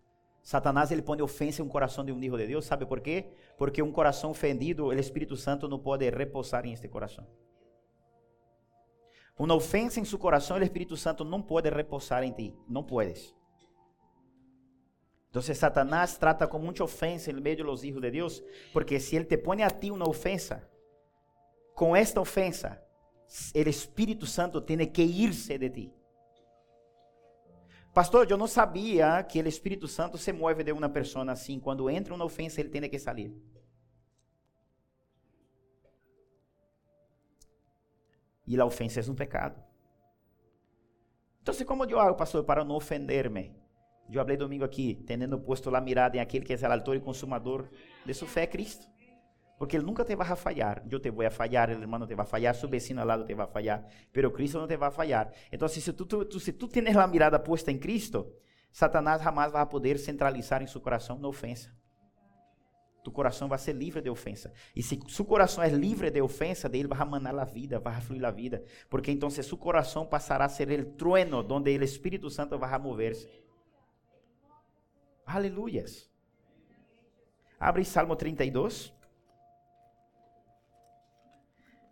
Satanás 0.48 0.90
ele 0.90 1.02
põe 1.02 1.20
ofensa 1.20 1.60
em 1.60 1.64
um 1.66 1.68
coração 1.68 2.02
de 2.02 2.10
um 2.10 2.18
hijo 2.22 2.38
de 2.38 2.46
Deus, 2.46 2.64
sabe 2.64 2.86
por 2.86 3.00
quê? 3.00 3.26
Porque 3.58 3.82
um 3.82 3.92
coração 3.92 4.30
ofendido, 4.30 4.86
o 4.86 4.92
Espírito 4.94 5.36
Santo 5.36 5.68
não 5.68 5.78
pode 5.78 6.08
repousar 6.08 6.64
em 6.64 6.72
este 6.72 6.88
coração. 6.88 7.26
Uma 9.38 9.54
ofensa 9.54 10.00
em 10.00 10.06
seu 10.06 10.18
coração, 10.18 10.56
o 10.56 10.62
Espírito 10.62 10.96
Santo 10.96 11.22
não 11.22 11.42
pode 11.42 11.68
repousar 11.68 12.22
em 12.22 12.32
ti, 12.32 12.56
não 12.66 12.82
puedes. 12.82 13.36
Então, 15.28 15.42
Satanás 15.42 16.16
trata 16.16 16.48
com 16.48 16.58
muita 16.58 16.82
ofensa 16.82 17.30
no 17.30 17.42
meio 17.42 17.56
de 17.56 17.62
los 17.62 17.84
hijos 17.84 18.00
de 18.00 18.10
Deus, 18.10 18.42
porque 18.72 18.98
se 18.98 19.16
ele 19.16 19.26
te 19.26 19.36
põe 19.36 19.62
a 19.62 19.68
ti 19.68 19.90
uma 19.90 20.08
ofensa, 20.08 20.66
com 21.74 21.94
esta 21.94 22.22
ofensa, 22.22 22.82
o 23.54 23.68
Espírito 23.68 24.24
Santo 24.24 24.62
tem 24.62 24.78
que 24.90 25.02
irse 25.02 25.58
de 25.58 25.68
ti. 25.68 25.97
Pastor, 27.98 28.30
eu 28.30 28.36
não 28.36 28.46
sabia 28.46 29.20
que 29.24 29.42
o 29.42 29.48
Espírito 29.48 29.88
Santo 29.88 30.16
se 30.16 30.32
move 30.32 30.62
de 30.62 30.70
uma 30.70 30.88
pessoa 30.88 31.28
assim. 31.32 31.58
Quando 31.58 31.90
entra 31.90 32.14
uma 32.14 32.24
ofensa, 32.24 32.60
ele 32.60 32.68
tem 32.68 32.88
que 32.88 32.96
sair. 32.96 33.36
E 38.46 38.56
a 38.56 38.64
ofensa 38.64 39.00
é 39.00 39.10
um 39.10 39.16
pecado. 39.16 39.60
Então, 41.42 41.52
como 41.66 41.84
eu 41.86 41.98
hago, 41.98 42.16
pastor, 42.16 42.44
para 42.44 42.64
não 42.64 42.76
ofender-me? 42.76 43.52
Eu 44.08 44.22
falei 44.22 44.36
domingo 44.36 44.64
aqui, 44.64 45.02
tendo 45.04 45.36
posto 45.40 45.74
a 45.74 45.80
mirada 45.80 46.18
em 46.18 46.20
aquele 46.20 46.44
que 46.44 46.52
é 46.52 46.68
o 46.68 46.72
autor 46.72 46.94
e 46.94 47.00
consumador 47.00 47.68
de 48.06 48.14
sua 48.14 48.28
fé, 48.28 48.46
Cristo. 48.46 48.86
Porque 49.58 49.76
Ele 49.76 49.84
nunca 49.84 50.04
te 50.04 50.14
vai 50.14 50.30
a 50.30 50.36
falhar. 50.36 50.84
Eu 50.88 51.00
te 51.00 51.10
vou 51.10 51.26
a 51.26 51.30
falhar, 51.30 51.68
o 51.68 51.72
irmão 51.72 52.06
te 52.06 52.14
vai 52.14 52.24
a 52.24 52.28
falhar, 52.28 52.54
seu 52.54 52.68
vecino 52.68 53.00
ao 53.00 53.06
lado 53.06 53.24
te 53.24 53.34
vai 53.34 53.44
a 53.44 53.48
falhar, 53.48 53.84
pero 54.12 54.30
Cristo 54.30 54.58
não 54.58 54.68
te 54.68 54.76
vai 54.76 54.88
a 54.88 54.92
falhar. 54.92 55.32
Então, 55.50 55.66
se 55.66 55.92
tu, 55.92 56.06
tu, 56.06 56.38
se 56.38 56.52
tu 56.52 56.68
tens 56.68 56.96
a 56.96 57.06
mirada 57.06 57.38
posta 57.40 57.72
em 57.72 57.78
Cristo, 57.78 58.32
Satanás 58.70 59.20
jamais 59.20 59.50
vai 59.50 59.66
poder 59.66 59.98
centralizar 59.98 60.62
em 60.62 60.66
seu 60.66 60.80
coração 60.80 61.16
uma 61.16 61.28
ofensa. 61.28 61.76
Tu 63.02 63.10
coração 63.10 63.48
vai 63.48 63.58
ser 63.58 63.72
livre 63.72 64.00
de 64.00 64.10
ofensa. 64.10 64.52
E 64.76 64.82
se 64.82 65.00
seu 65.08 65.24
coração 65.24 65.64
é 65.64 65.68
livre 65.68 66.10
de 66.10 66.20
ofensa, 66.20 66.68
dele 66.68 66.86
vai 66.86 67.04
manar 67.04 67.36
a 67.36 67.44
vida, 67.44 67.80
vai 67.80 68.00
fluir 68.00 68.24
a 68.24 68.30
vida. 68.30 68.62
Porque 68.88 69.10
então, 69.10 69.30
se 69.30 69.42
seu 69.42 69.56
coração 69.56 70.06
passará 70.06 70.44
a 70.44 70.48
ser 70.48 70.70
o 70.70 70.84
trueno, 70.92 71.44
onde 71.50 71.76
o 71.76 71.82
Espírito 71.82 72.30
Santo 72.30 72.58
vai 72.58 72.78
mover-se. 72.78 73.28
Aleluias. 75.26 76.08
Abre 77.58 77.84
Salmo 77.84 78.14
32. 78.14 78.97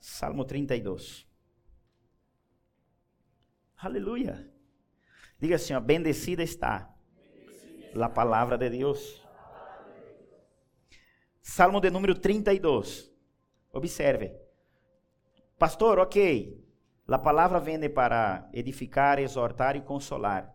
Salmo 0.09 0.45
32. 0.45 1.27
Aleluia. 3.77 4.49
Diga 5.37 5.57
assim, 5.57 5.75
ó, 5.75 5.81
bendecida 5.81 6.45
está 6.45 6.95
a 7.93 8.09
palavra 8.09 8.57
de 8.57 8.71
Deus. 8.71 9.21
Salmo 11.43 11.81
de 11.81 11.91
número 11.91 12.15
32. 12.15 13.13
Observe. 13.73 14.41
Pastor, 15.59 15.99
ok. 15.99 16.65
A 17.09 17.19
palavra 17.19 17.59
vem 17.59 17.93
para 17.93 18.49
edificar, 18.53 19.19
exortar 19.19 19.75
e 19.75 19.83
consolar. 19.83 20.55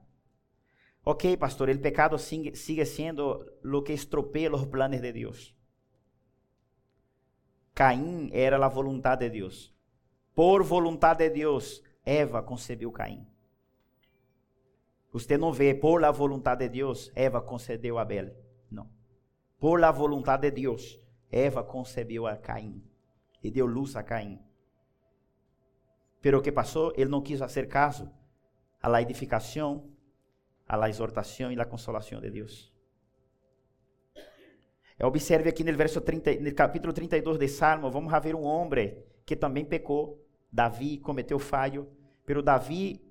Ok, 1.03 1.35
pastor, 1.35 1.69
o 1.69 1.79
pecado 1.81 2.17
sigue, 2.17 2.85
sendo 2.85 3.45
lo 3.61 3.83
que 3.83 3.91
estropea 3.91 4.49
os 4.53 4.65
planos 4.67 5.01
de 5.01 5.11
Deus. 5.11 5.61
Caim 7.82 8.30
era 8.32 8.63
a 8.63 8.70
vontade 8.70 9.28
de 9.28 9.39
Deus. 9.39 9.74
por 10.36 10.62
vontade 10.62 11.28
de 11.28 11.34
Deus, 11.34 11.82
Eva 12.06 12.44
concebeu 12.44 12.91
Caim. 12.91 13.26
Você 15.12 15.36
não 15.36 15.52
vê, 15.52 15.74
por 15.74 16.00
la 16.00 16.12
vontade 16.12 16.70
de 16.70 16.76
Deus, 16.76 17.12
Eva 17.15 17.41
concedeu 17.41 17.98
Abel. 17.98 18.36
Não. 18.70 18.88
Por 19.60 19.80
la 19.80 19.89
vontade 19.89 20.52
de 20.52 20.62
Deus, 20.62 21.00
Eva 21.32 21.63
concebeu 21.63 22.28
a 22.28 22.38
Caim. 22.38 22.84
E 23.44 23.50
deu 23.50 23.65
luz 23.65 23.96
a 23.96 24.04
Caim. 24.04 24.39
Pero 26.22 26.38
o 26.38 26.41
que 26.44 26.52
passou? 26.52 26.94
Ele 26.96 27.10
não 27.10 27.24
quis 27.24 27.39
fazer 27.39 27.67
caso 27.67 28.12
a 28.80 28.88
la 28.88 29.02
edificação, 29.02 29.89
a 30.67 30.76
la 30.76 30.88
exortação 30.88 31.52
e 31.52 31.56
la 31.56 31.65
consolação 31.65 32.22
de 32.22 32.30
Deus. 32.30 32.70
Observe 35.03 35.49
aqui 35.49 35.63
no 35.63 35.75
verso 35.75 35.99
30, 35.99 36.35
no 36.39 36.53
capítulo 36.53 36.93
32 36.93 37.39
de 37.39 37.47
Salmo, 37.47 37.89
vamos 37.89 38.13
ver 38.21 38.35
um 38.35 38.43
homem 38.43 38.97
que 39.25 39.35
também 39.35 39.65
pecou. 39.65 40.23
Davi 40.51 40.97
cometeu 40.97 41.39
falho, 41.39 41.87
pero 42.25 42.43
Davi, 42.43 43.01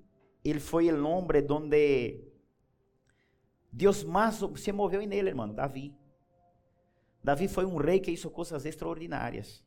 ele 0.43 0.59
foi 0.59 0.91
o 0.91 1.05
homem 1.05 1.43
donde 1.43 2.23
Deus 3.71 4.03
mais 4.03 4.39
se 4.55 4.71
moveu 4.71 5.05
nele, 5.05 5.29
irmão, 5.29 5.53
Davi. 5.53 5.93
Davi 7.23 7.47
foi 7.47 7.65
um 7.65 7.77
rei 7.77 7.99
que 7.99 8.11
hizo 8.11 8.29
coisas 8.29 8.65
extraordinárias. 8.65 9.63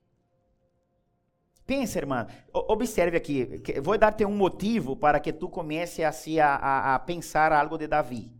Pensa, 1.66 1.98
irmã, 1.98 2.26
observe 2.52 3.16
aqui, 3.16 3.62
vou 3.82 3.98
dar-te 3.98 4.24
um 4.24 4.36
motivo 4.36 4.96
para 4.96 5.18
que 5.18 5.32
tu 5.32 5.48
comece 5.48 6.04
a, 6.04 6.10
a, 6.54 6.94
a 6.94 6.98
pensar 6.98 7.52
algo 7.52 7.76
de 7.76 7.86
Davi. 7.86 8.32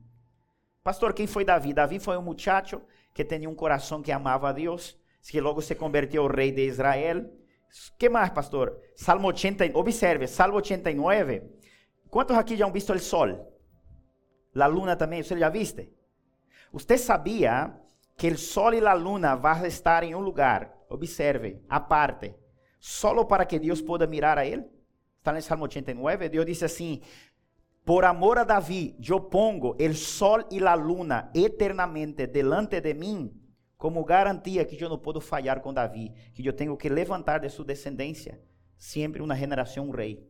Pastor, 0.83 1.13
quem 1.15 1.27
foi 1.27 1.45
Davi? 1.45 1.73
Davi 1.73 1.99
foi 1.99 2.17
um 2.17 2.23
muchacho 2.23 2.83
que 3.15 3.25
tinha 3.25 3.49
um 3.49 3.55
coração 3.55 4.03
que 4.03 4.11
amava 4.11 4.49
a 4.49 4.53
Deus, 4.53 4.99
que 5.23 5.41
logo 5.41 5.63
se 5.63 5.77
converteu 5.77 6.27
rei 6.27 6.51
de 6.51 6.67
Israel. 6.67 7.31
que 7.99 8.09
mais, 8.09 8.31
pastor? 8.31 8.77
Salmo 8.97 9.29
80, 9.29 9.71
observe, 9.79 10.27
Salmo 10.27 10.57
89. 10.57 11.43
Quantos 12.11 12.37
aqui 12.37 12.57
já 12.57 12.67
han 12.67 12.73
visto 12.73 12.93
o 12.93 12.99
sol? 12.99 13.53
La 14.55 14.67
luna 14.67 14.97
também, 14.97 15.23
você 15.23 15.39
já 15.39 15.49
viste? 15.49 15.93
Você 16.73 16.99
sabia 16.99 17.75
que 18.17 18.29
o 18.29 18.39
sol 18.39 18.75
e 18.75 18.85
a 18.85 18.95
luna 18.95 19.35
vão 19.37 19.65
estar 19.67 20.03
em 20.05 20.15
um 20.15 20.21
lugar, 20.21 20.73
observe, 20.89 21.61
aparte, 21.69 22.35
solo 22.79 23.27
para 23.27 23.47
que 23.47 23.59
Deus 23.59 23.81
possa 23.81 24.07
mirar 24.07 24.39
a 24.39 24.47
ele? 24.47 24.65
Está 25.19 25.33
no 25.33 25.41
Salmo 25.41 25.65
89, 25.65 26.29
Deus 26.29 26.47
diz 26.47 26.63
assim, 26.63 27.01
por 27.85 28.05
amor 28.05 28.39
a 28.39 28.45
Davi, 28.45 28.97
eu 29.07 29.21
pongo 29.21 29.77
o 29.79 29.95
sol 29.95 30.45
e 30.51 30.63
a 30.65 30.75
luna 30.75 31.31
eternamente 31.35 32.27
delante 32.27 32.81
de 32.81 32.95
mim, 32.95 33.31
como 33.77 34.05
garantia 34.05 34.65
que 34.65 34.83
eu 34.83 34.89
não 34.89 34.99
posso 34.99 35.21
falhar 35.21 35.61
com 35.61 35.75
Davi, 35.75 36.11
que 36.33 36.47
eu 36.47 36.55
tenho 36.55 36.77
que 36.77 36.89
levantar 36.89 37.41
de 37.41 37.51
sua 37.51 37.67
descendência 37.67 38.41
sempre 38.79 39.23
uma 39.23 39.37
generação 39.37 39.89
um 39.89 39.91
rei. 39.91 40.27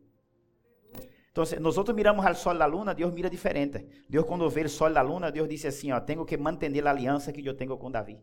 Então, 1.31 1.43
nós 1.59 1.77
miramos 1.93 2.25
ao 2.25 2.35
sol 2.35 2.55
e 2.55 2.61
à 2.61 2.65
luna, 2.65 2.93
Deus 2.93 3.13
mira 3.13 3.29
diferente. 3.29 3.85
Deus, 4.09 4.25
quando 4.25 4.49
vê 4.49 4.63
o 4.63 4.69
sol 4.69 4.89
e 4.89 4.97
a 4.97 5.01
luna, 5.01 5.31
Deus 5.31 5.49
diz 5.49 5.65
assim: 5.65 5.91
ó, 5.91 5.99
tenho 5.99 6.25
que 6.25 6.37
manter 6.37 6.85
a 6.85 6.89
aliança 6.89 7.33
que 7.33 7.45
eu 7.45 7.55
tenho 7.55 7.77
com 7.77 7.91
Davi. 7.91 8.21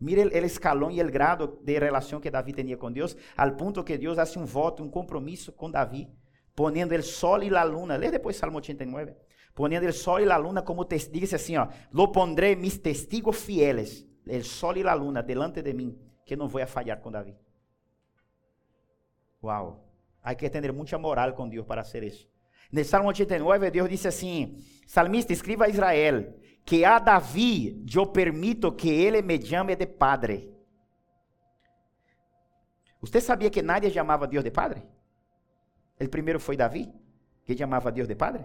Mire 0.00 0.24
o 0.24 0.44
escalão 0.44 0.90
e 0.90 1.00
o 1.00 1.10
grado 1.10 1.60
de 1.62 1.78
relação 1.78 2.20
que 2.20 2.28
Davi 2.28 2.52
tinha 2.52 2.76
com 2.76 2.90
Deus, 2.90 3.16
ao 3.36 3.52
ponto 3.52 3.84
que 3.84 3.96
Deus 3.96 4.18
hace 4.18 4.36
um 4.36 4.44
voto, 4.44 4.82
um 4.82 4.88
compromisso 4.88 5.52
com 5.52 5.70
Davi 5.70 6.08
poniendo 6.54 6.94
el 6.94 7.02
sol 7.02 7.44
y 7.44 7.50
la 7.50 7.64
luna. 7.64 7.98
Lê 7.98 8.10
depois 8.10 8.36
Salmo 8.36 8.58
89. 8.58 9.16
Poniendo 9.54 9.86
el 9.86 9.94
sol 9.94 10.22
y 10.22 10.24
la 10.24 10.38
luna 10.38 10.64
como 10.64 10.86
testigo. 10.86 11.20
Dice 11.20 11.36
assim, 11.36 11.56
ó, 11.56 11.68
lo 11.92 12.10
pondré 12.10 12.56
mis 12.56 12.80
testigos 12.80 13.36
fieles, 13.36 14.06
el 14.26 14.44
sol 14.44 14.78
y 14.78 14.82
la 14.82 14.94
luna, 14.94 15.22
delante 15.22 15.62
de 15.62 15.74
mim, 15.74 15.98
que 16.24 16.36
não 16.36 16.48
vou 16.48 16.62
a 16.62 16.66
falhar 16.66 17.00
com 17.00 17.10
Davi. 17.10 17.36
Uau. 19.42 19.84
Hay 20.22 20.36
que 20.36 20.48
tener 20.48 20.72
mucha 20.72 20.96
moral 20.98 21.34
com 21.34 21.48
Deus 21.48 21.66
para 21.66 21.82
hacer 21.82 22.04
isso. 22.04 22.30
No 22.70 22.82
Salmo 22.84 23.08
89, 23.08 23.70
Deus 23.70 23.88
disse 23.88 24.08
assim: 24.08 24.56
Salmista, 24.86 25.32
escriba 25.32 25.66
a 25.66 25.68
Israel 25.68 26.34
que 26.64 26.84
a 26.84 26.98
Davi 26.98 27.84
eu 27.92 28.06
permito 28.06 28.72
que 28.72 28.88
ele 28.88 29.20
me 29.20 29.40
chame 29.44 29.76
de 29.76 29.86
padre. 29.86 30.50
Você 33.00 33.20
sabia 33.20 33.50
que 33.50 33.62
nadie 33.62 33.90
chamava 33.90 34.28
Deus 34.28 34.44
de 34.44 34.50
padre? 34.50 34.82
O 36.02 36.08
primeiro 36.08 36.40
foi 36.40 36.56
Davi, 36.56 36.92
que 37.44 37.56
chamava 37.56 37.92
Deus 37.92 38.08
de 38.08 38.16
Padre. 38.16 38.44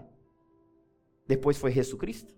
Depois 1.26 1.58
foi 1.58 1.72
Jesucristo. 1.72 2.32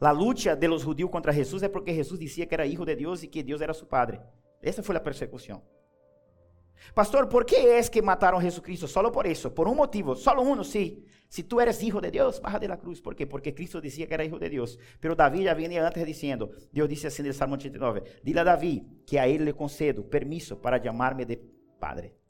A 0.00 0.10
luta 0.10 0.54
de 0.54 0.68
los 0.68 0.84
judíos 0.84 1.10
contra 1.10 1.32
Jesus 1.32 1.62
é 1.62 1.68
porque 1.68 1.94
Jesus 1.94 2.20
dizia 2.20 2.46
que 2.46 2.54
era 2.54 2.66
hijo 2.66 2.84
de 2.84 2.94
Deus 2.94 3.22
e 3.22 3.28
que 3.28 3.42
Deus 3.42 3.60
era 3.60 3.72
seu 3.72 3.86
padre. 3.86 4.20
Essa 4.60 4.82
foi 4.82 4.96
a 4.96 5.00
persecução. 5.00 5.62
Pastor, 6.94 7.28
¿por 7.28 7.46
que 7.46 7.56
é 7.56 7.82
que 7.82 8.02
mataram 8.02 8.40
Jesucristo? 8.40 8.86
Solo 8.86 9.10
por 9.10 9.26
isso, 9.26 9.50
por 9.50 9.66
um 9.66 9.74
motivo, 9.74 10.14
solo 10.14 10.42
um, 10.42 10.62
sim. 10.62 11.02
Si 11.28 11.42
tu 11.42 11.58
eres 11.60 11.82
hijo 11.82 12.00
de 12.00 12.10
Deus, 12.10 12.38
baja 12.38 12.58
de 12.58 12.68
la 12.68 12.76
cruz. 12.76 13.00
¿Por 13.00 13.14
qué? 13.14 13.26
Porque 13.26 13.54
Cristo 13.54 13.80
dizia 13.80 14.06
que 14.06 14.14
era 14.14 14.24
hijo 14.24 14.38
de 14.38 14.50
Deus. 14.50 14.78
Pero 15.00 15.14
Davi 15.14 15.44
já 15.44 15.54
vinha 15.54 15.86
antes 15.86 16.04
dizendo, 16.04 16.50
Deus 16.70 16.88
disse 16.88 17.06
assim 17.06 17.22
no 17.22 17.32
Salmo 17.32 17.54
89, 17.54 18.20
dile 18.22 18.40
a 18.40 18.44
Davi 18.44 19.02
que 19.06 19.18
a 19.18 19.26
ele 19.26 19.44
le 19.44 19.54
concedo 19.54 20.04
permiso 20.04 20.60
para 20.60 20.82
chamar-me 20.82 21.24
de 21.24 21.38
Padre. 21.80 22.23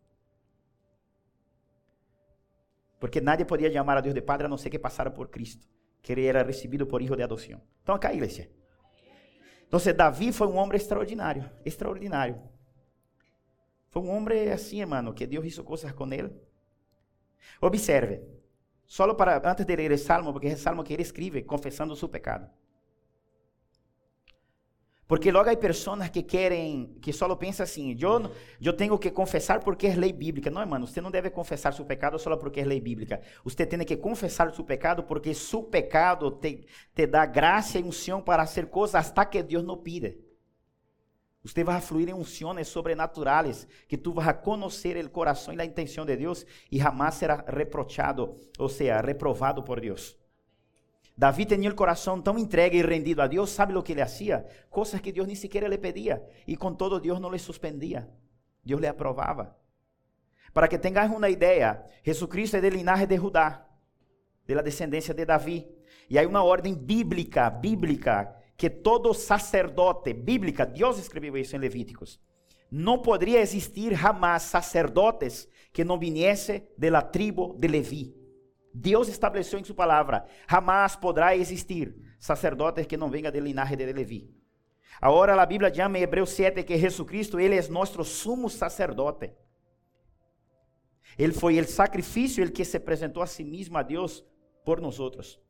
Porque 3.04 3.20
nadie 3.20 3.44
podia 3.44 3.70
chamar 3.70 3.98
a 3.98 4.00
Deus 4.00 4.14
de 4.14 4.22
Padre 4.22 4.46
a 4.46 4.48
não 4.48 4.56
ser 4.56 4.70
que 4.70 4.78
passara 4.78 5.10
por 5.10 5.28
Cristo, 5.28 5.68
que 6.00 6.10
ele 6.10 6.24
era 6.24 6.42
recebido 6.42 6.86
por 6.86 7.02
hijo 7.02 7.14
de 7.14 7.22
adoção. 7.22 7.60
Então, 7.82 7.94
acá, 7.94 8.14
igreja. 8.14 8.48
Então, 9.68 9.78
Davi 9.94 10.32
foi 10.32 10.46
um 10.46 10.56
homem 10.56 10.76
extraordinário, 10.76 11.44
extraordinário. 11.66 12.40
Foi 13.90 14.00
um 14.00 14.08
homem 14.08 14.50
assim, 14.50 14.80
hermano, 14.80 15.12
que 15.12 15.26
Deus 15.26 15.44
hizo 15.44 15.62
coisas 15.62 15.92
com 15.92 16.10
ele. 16.10 16.34
Observe, 17.60 18.22
só 18.86 19.12
para 19.12 19.50
antes 19.50 19.66
de 19.66 19.76
ler 19.76 19.92
o 19.92 19.98
salmo, 19.98 20.32
porque 20.32 20.48
é 20.48 20.54
o 20.54 20.56
salmo 20.56 20.82
que 20.82 20.94
ele 20.94 21.02
escreve 21.02 21.42
confessando 21.42 21.94
seu 21.94 22.08
pecado. 22.08 22.48
Porque 25.06 25.30
logo 25.30 25.50
há 25.50 25.56
pessoas 25.56 26.08
que 26.08 26.22
querem, 26.22 26.96
que 27.02 27.12
só 27.12 27.32
pensam 27.36 27.64
assim, 27.64 27.96
eu, 28.00 28.30
eu 28.60 28.72
tenho 28.72 28.98
que 28.98 29.10
confessar 29.10 29.60
porque 29.60 29.86
é 29.86 29.94
lei 29.94 30.12
bíblica. 30.12 30.50
Não, 30.50 30.64
mano, 30.66 30.86
você 30.86 31.00
não 31.00 31.10
deve 31.10 31.28
confessar 31.28 31.74
seu 31.74 31.84
pecado 31.84 32.18
só 32.18 32.34
porque 32.36 32.60
é 32.60 32.64
lei 32.64 32.80
bíblica. 32.80 33.20
Você 33.44 33.66
tem 33.66 33.78
que 33.84 33.96
confessar 33.98 34.52
seu 34.54 34.64
pecado 34.64 35.02
porque 35.02 35.34
seu 35.34 35.62
pecado 35.62 36.30
te, 36.30 36.66
te 36.94 37.06
dá 37.06 37.26
graça 37.26 37.78
e 37.78 37.82
unção 37.82 38.22
para 38.22 38.46
fazer 38.46 38.66
coisas 38.66 38.94
hasta 38.94 39.26
que 39.26 39.42
Deus 39.42 39.62
não 39.62 39.76
pide. 39.76 40.16
Você 41.44 41.62
vai 41.62 41.78
fluir 41.82 42.08
em 42.08 42.14
unções 42.14 42.68
sobrenaturais, 42.68 43.68
que 43.86 43.98
tu 43.98 44.18
a 44.18 44.32
conhecer 44.32 44.96
o 45.04 45.10
coração 45.10 45.52
e 45.52 45.60
a 45.60 45.64
intenção 45.66 46.06
de 46.06 46.16
Deus 46.16 46.46
e 46.72 46.78
jamais 46.78 47.16
será 47.16 47.44
reprochado, 47.46 48.34
ou 48.58 48.70
seja, 48.70 49.02
reprovado 49.02 49.62
por 49.62 49.78
Deus. 49.78 50.16
Davi 51.16 51.44
tinha 51.44 51.70
o 51.70 51.74
coração 51.74 52.20
tão 52.20 52.36
entregue 52.36 52.78
e 52.78 52.82
rendido 52.82 53.22
a 53.22 53.26
Deus, 53.28 53.50
sabe 53.50 53.74
o 53.76 53.82
que 53.82 53.92
ele 53.92 54.00
fazia? 54.00 54.44
Coisas 54.68 55.00
que 55.00 55.12
Deus 55.12 55.26
nem 55.26 55.36
sequer 55.36 55.68
lhe 55.68 55.78
pedia, 55.78 56.22
e 56.46 56.56
com 56.56 56.74
todo 56.74 56.98
Deus 56.98 57.20
não 57.20 57.30
lhe 57.30 57.38
suspendia, 57.38 58.08
Deus 58.64 58.80
lhe 58.80 58.88
aprovava. 58.88 59.56
Para 60.52 60.66
que 60.66 60.78
tenhas 60.78 61.10
uma 61.10 61.30
ideia, 61.30 61.84
Jesucristo 62.02 62.56
é 62.56 62.60
de 62.60 62.70
linaje 62.70 63.06
de 63.06 63.16
Judá, 63.16 63.64
de 64.46 64.54
la 64.54 64.62
descendência 64.62 65.14
de 65.14 65.24
Davi, 65.24 65.68
e 66.10 66.18
há 66.18 66.26
uma 66.26 66.42
ordem 66.42 66.74
bíblica, 66.74 67.48
bíblica, 67.48 68.34
que 68.56 68.68
todo 68.68 69.14
sacerdote, 69.14 70.12
bíblica, 70.12 70.66
Deus 70.66 70.98
escreveu 70.98 71.36
isso 71.36 71.54
em 71.54 71.60
Levíticos, 71.60 72.20
não 72.70 72.98
poderia 72.98 73.40
existir 73.40 73.94
jamais 73.94 74.42
sacerdotes 74.42 75.48
que 75.72 75.84
não 75.84 75.98
viniesse 75.98 76.64
de 76.76 76.90
la 76.90 77.02
tribo 77.02 77.56
de 77.58 77.68
Levi. 77.68 78.23
Deus 78.74 79.08
estabeleceu 79.08 79.58
em 79.58 79.64
sua 79.64 79.76
palavra: 79.76 80.26
jamais 80.50 80.96
poderá 80.96 81.36
existir 81.36 81.94
sacerdote 82.18 82.84
que 82.84 82.96
não 82.96 83.08
venha 83.08 83.30
do 83.30 83.38
linaje 83.38 83.76
de 83.76 83.92
Levi. 83.92 84.34
Agora 85.00 85.40
a 85.40 85.46
Bíblia 85.46 85.72
chama 85.72 85.98
em 85.98 86.02
Hebreus 86.02 86.30
7 86.30 86.64
que 86.64 86.76
Jesucristo, 86.76 87.38
ele 87.38 87.56
é 87.56 87.68
nosso 87.68 88.02
sumo 88.02 88.50
sacerdote. 88.50 89.32
Ele 91.16 91.32
foi 91.32 91.60
o 91.60 91.68
sacrifício, 91.68 92.42
ele 92.42 92.50
que 92.50 92.64
se 92.64 92.76
apresentou 92.76 93.22
a 93.22 93.26
si 93.26 93.44
mesmo 93.44 93.78
a 93.78 93.82
Deus 93.82 94.24
por 94.64 94.80
nós 94.80 94.98
outros. 94.98 95.40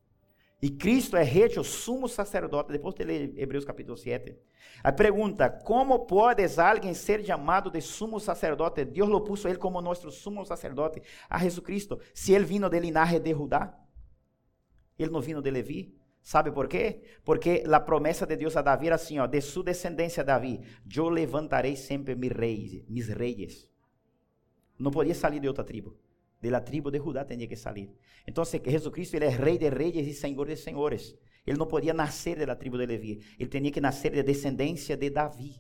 E 0.63 0.71
Cristo 0.71 1.17
é 1.17 1.25
hecho 1.25 1.63
sumo 1.63 2.09
sacerdote, 2.09 2.73
depois 2.73 2.95
de 2.95 3.05
ler 3.05 3.35
Hebreus 3.37 3.65
capítulo 3.65 3.97
7. 3.97 4.37
A 4.83 4.93
pergunta, 4.93 5.51
como 5.51 6.07
podes 6.07 6.59
alguém 6.59 6.95
ser 6.95 7.25
chamado 7.25 7.71
de 7.71 7.81
sumo 7.81 8.19
sacerdote? 8.19 8.85
Deus 8.85 9.09
lo 9.09 9.23
puso 9.23 9.49
ele 9.49 9.59
como 9.59 9.81
nosso 9.81 10.11
sumo 10.11 10.45
sacerdote 10.45 11.03
a 11.29 11.39
Jesucristo, 11.39 12.01
se 12.15 12.33
ele 12.33 12.45
vino 12.45 12.71
de 12.71 12.81
linaje 12.81 13.19
de 13.19 13.33
Judá. 13.33 13.79
Ele 14.99 15.11
não 15.11 15.21
vino 15.21 15.43
de 15.43 15.51
Levi. 15.51 15.95
Sabe 16.23 16.51
por 16.51 16.67
quê? 16.69 17.03
Porque 17.23 17.65
a 17.71 17.81
promessa 17.81 18.27
de 18.27 18.35
Deus 18.35 18.57
a 18.57 18.63
Davi 18.63 18.87
era 18.87 18.95
assim, 18.95 19.19
ó, 19.19 19.27
de 19.27 19.43
sua 19.43 19.65
descendência 19.65 20.25
Davi, 20.25 20.63
eu 20.97 21.11
levantarei 21.11 21.77
sempre 21.77 22.15
mis 22.15 22.33
reis, 22.33 22.83
mis 22.89 23.09
reis. 23.09 23.69
Não 24.79 24.91
podia 24.91 25.15
sair 25.15 25.41
de 25.41 25.49
outra 25.49 25.63
tribo 25.63 25.95
de 26.45 26.51
la 26.51 26.61
tribo 26.61 26.91
de 26.91 26.99
Judá 26.99 27.25
tinha 27.25 27.49
que 27.49 27.57
sair. 27.57 27.91
Então, 28.29 28.45
Jesucristo 28.45 29.17
ele 29.17 29.25
é 29.25 29.29
rei 29.31 29.57
de 29.57 29.71
reis 29.71 30.07
e 30.07 30.13
senhor 30.13 30.47
de 30.47 30.57
senhores. 30.57 31.17
Ele 31.47 31.59
não 31.59 31.67
podia 31.67 31.95
nascer 31.95 32.45
da 32.45 32.55
tribo 32.55 32.77
de 32.77 32.85
Levi. 32.85 33.21
Ele 33.39 33.49
tinha 33.49 33.71
que 33.71 33.81
nascer 33.81 34.13
de 34.13 34.23
descendência 34.23 34.95
de 34.97 35.09
Davi, 35.09 35.57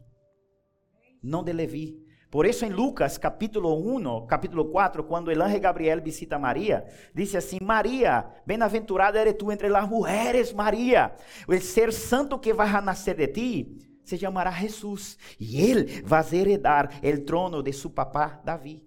não 1.23 1.42
de 1.42 1.53
Levi. 1.53 2.05
Por 2.31 2.44
isso, 2.44 2.66
em 2.66 2.70
Lucas, 2.70 3.16
capítulo 3.16 3.70
1, 3.97 4.27
capítulo 4.27 4.66
4, 4.66 5.05
quando 5.05 5.29
o 5.29 5.42
anjo 5.42 5.61
Gabriel 5.61 6.03
visita 6.03 6.38
Maria, 6.38 6.85
diz 7.14 7.35
assim: 7.35 7.59
Maria, 7.62 8.27
bem-aventurada 8.44 9.20
eres 9.20 9.37
tu 9.38 9.51
entre 9.53 9.75
as 9.75 9.88
mulheres, 9.88 10.53
Maria. 10.53 11.14
O 11.49 11.59
ser 11.61 11.92
santo 11.92 12.38
que 12.38 12.53
vai 12.53 12.68
a 12.68 12.83
nascer 12.83 13.16
de 13.16 13.29
ti 13.29 13.79
se 14.05 14.18
chamará 14.18 14.51
Jesus, 14.51 15.16
e 15.40 15.61
ele 15.62 16.03
vai 16.03 16.23
heredar 16.33 16.90
o 17.03 17.25
trono 17.25 17.62
de 17.62 17.73
seu 17.73 17.88
papá 17.88 18.42
Davi. 18.44 18.83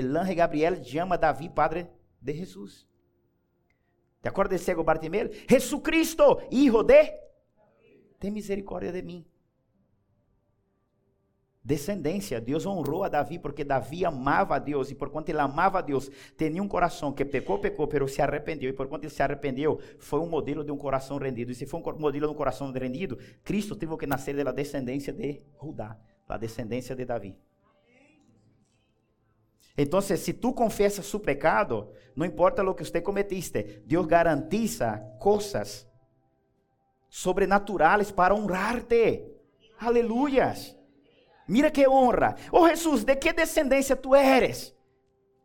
O 0.00 0.18
anjo 0.18 0.34
Gabriel 0.34 0.82
chama 0.82 1.18
Davi 1.18 1.48
padre 1.48 1.88
de 2.20 2.32
Jesus. 2.34 2.86
De 4.22 4.28
acordo 4.28 4.50
com 4.50 4.58
cego 4.58 4.82
Bartimeu, 4.82 5.30
Jesucristo, 5.48 6.40
hijo 6.50 6.82
de, 6.82 7.12
tem 8.18 8.30
misericórdia 8.30 8.92
de 8.92 9.02
mim 9.02 9.24
descendência. 11.68 12.40
Deus 12.40 12.64
honrou 12.64 13.04
a 13.04 13.10
Davi 13.10 13.38
porque 13.38 13.62
Davi 13.62 14.02
amava 14.02 14.56
a 14.56 14.58
Deus 14.58 14.90
e 14.90 14.94
por 14.94 15.10
quanto 15.10 15.28
ele 15.28 15.38
amava 15.38 15.78
a 15.78 15.82
Deus, 15.82 16.10
tinha 16.34 16.62
um 16.62 16.66
coração 16.66 17.12
que 17.12 17.26
pecou, 17.26 17.58
pecou, 17.58 17.86
pero 17.86 18.08
se 18.08 18.22
arrependeu 18.22 18.70
e 18.70 18.72
por 18.72 18.88
quanto 18.88 19.04
ele 19.04 19.10
se 19.10 19.22
arrependeu, 19.22 19.78
foi 19.98 20.18
um 20.18 20.26
modelo 20.26 20.64
de 20.64 20.72
um 20.72 20.78
coração 20.78 21.18
rendido. 21.18 21.52
E 21.52 21.54
se 21.54 21.66
foi 21.66 21.78
um 21.78 21.98
modelo 21.98 22.26
de 22.26 22.32
um 22.32 22.34
coração 22.34 22.72
rendido, 22.72 23.18
Cristo 23.44 23.76
teve 23.76 23.94
que 23.98 24.06
nascer 24.06 24.42
da 24.42 24.50
descendência 24.50 25.12
de 25.12 25.42
Judá, 25.62 25.98
da 26.26 26.38
descendência 26.38 26.96
de 26.96 27.04
Davi. 27.04 27.36
Então, 29.80 30.00
se 30.00 30.32
tu 30.34 30.52
confessas 30.52 31.06
su 31.06 31.20
pecado, 31.20 31.92
não 32.16 32.26
importa 32.26 32.68
o 32.68 32.74
que 32.74 32.84
você 32.84 33.00
cometiste, 33.00 33.80
Deus 33.86 34.06
garantiza 34.06 34.98
coisas 35.20 35.88
sobrenaturais 37.08 38.10
para 38.10 38.34
honrar-te. 38.34 39.24
Aleluias. 39.78 40.76
Mira 41.46 41.70
que 41.70 41.86
honra. 41.86 42.34
Oh 42.50 42.66
Jesús, 42.66 43.06
¿de 43.06 43.16
qué 43.16 43.32
descendencia 43.32 43.94
tú 43.94 44.16
eres? 44.16 44.76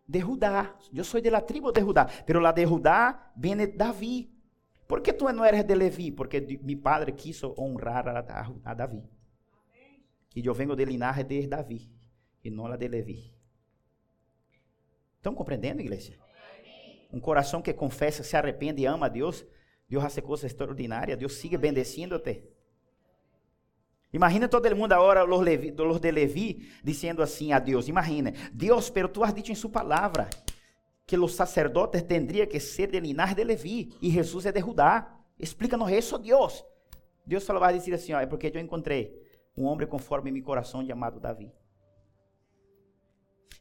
De 0.07 0.19
Judá. 0.19 0.75
Yo 0.91 1.03
soy 1.03 1.21
de 1.21 1.29
la 1.29 1.45
tribu 1.45 1.71
de 1.71 1.83
Judá. 1.83 2.07
Pero 2.25 2.41
la 2.41 2.51
de 2.51 2.65
Judá 2.65 3.31
viene 3.35 3.67
David. 3.67 4.29
¿Por 4.87 5.03
qué 5.03 5.13
tú 5.13 5.31
no 5.31 5.45
eres 5.45 5.65
de 5.65 5.75
Leví? 5.75 6.11
Porque 6.11 6.59
mi 6.63 6.75
padre 6.75 7.13
quiso 7.13 7.53
honrar 7.55 8.09
a, 8.09 8.19
a, 8.19 8.53
a 8.63 8.73
David. 8.73 9.03
E 10.35 10.43
eu 10.43 10.53
venho 10.55 10.75
de 10.75 10.83
linaje 10.83 11.23
de 11.23 11.47
Davi 11.47 11.87
e 12.43 12.49
não 12.49 12.65
la 12.65 12.75
de 12.75 12.87
Levi. 12.87 13.31
Estão 15.23 15.33
compreendendo, 15.33 15.79
igreja? 15.79 16.11
Um 17.09 17.17
coração 17.17 17.61
que 17.61 17.71
confessa, 17.71 18.23
se 18.23 18.35
arrepende 18.35 18.81
e 18.81 18.85
ama 18.85 19.05
a 19.05 19.09
Deus, 19.09 19.45
Deus 19.87 20.03
hace 20.03 20.21
coisas 20.21 20.51
extraordinárias, 20.51 21.17
Deus 21.17 21.35
sigue 21.35 21.55
bendecindo-te. 21.55 22.43
Imagina 24.11 24.49
todo 24.49 24.75
mundo 24.75 24.91
agora, 24.91 25.23
os, 25.23 25.39
Levi, 25.41 25.71
de 25.71 26.11
Levi, 26.11 26.69
dizendo 26.83 27.23
assim 27.23 27.53
a 27.53 27.59
Deus: 27.59 27.87
Imagina, 27.87 28.33
Deus, 28.51 28.89
pero 28.89 29.07
tu 29.07 29.23
has 29.23 29.33
dicho 29.33 29.49
em 29.49 29.55
sua 29.55 29.69
palavra 29.69 30.29
que 31.07 31.17
os 31.17 31.33
sacerdotes 31.35 32.03
tendrían 32.03 32.45
que 32.45 32.59
ser 32.59 32.91
de 32.91 32.99
linaje 32.99 33.33
de 33.33 33.45
Levi 33.45 33.95
e 34.01 34.11
Jesus 34.11 34.45
é 34.45 34.51
de 34.51 34.59
Judá. 34.59 35.21
Explícanos 35.39 35.89
isso, 35.89 36.17
Deus. 36.17 36.65
Deus 37.25 37.45
só 37.45 37.57
vai 37.57 37.73
dizer 37.73 37.93
assim: 37.93 38.11
ó, 38.11 38.19
é 38.19 38.25
porque 38.25 38.51
eu 38.53 38.59
encontrei 38.59 39.17
um 39.55 39.63
homem 39.63 39.87
conforme 39.87 40.31
meu 40.33 40.43
coração 40.43 40.85
chamado 40.85 41.17
Davi. 41.17 41.49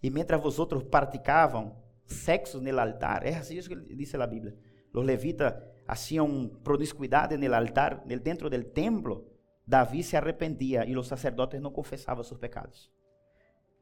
E 0.03 0.11
mientras 0.11 0.41
vosotros 0.43 0.83
praticavam 0.83 1.81
sexo 2.05 2.61
no 2.61 2.81
altar, 2.81 3.25
é 3.25 3.37
assim 3.37 3.61
que 3.61 3.95
diz 3.95 4.15
a 4.15 4.27
Bíblia. 4.27 4.57
Os 4.93 5.05
levitas 5.05 5.55
haciam 5.87 6.49
promiscuidade 6.63 7.37
no 7.37 7.55
altar, 7.55 8.05
dentro 8.05 8.51
do 8.51 8.65
templo 8.65 9.33
Davi 9.67 10.03
se 10.03 10.17
arrependia 10.17 10.85
e 10.85 10.97
os 10.97 11.07
sacerdotes 11.07 11.61
não 11.61 11.71
confessavam 11.71 12.25
seus 12.25 12.39
pecados. 12.39 12.91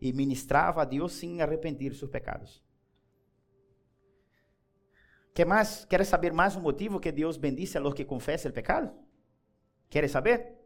E 0.00 0.12
ministrava 0.12 0.82
a 0.82 0.84
Deus 0.84 1.12
sem 1.12 1.40
arrepender 1.40 1.94
seus 1.94 2.10
pecados. 2.10 2.62
Quer 5.34 5.46
mais? 5.46 5.84
Quer 5.86 6.04
saber 6.04 6.32
mais 6.32 6.54
um 6.54 6.60
motivo 6.60 7.00
que 7.00 7.10
Deus 7.10 7.36
bendice 7.36 7.78
a 7.78 7.80
los 7.80 7.94
que 7.94 8.04
confessam 8.04 8.50
o 8.50 8.54
pecado? 8.54 8.92
Quer 9.88 10.08
saber? 10.08 10.59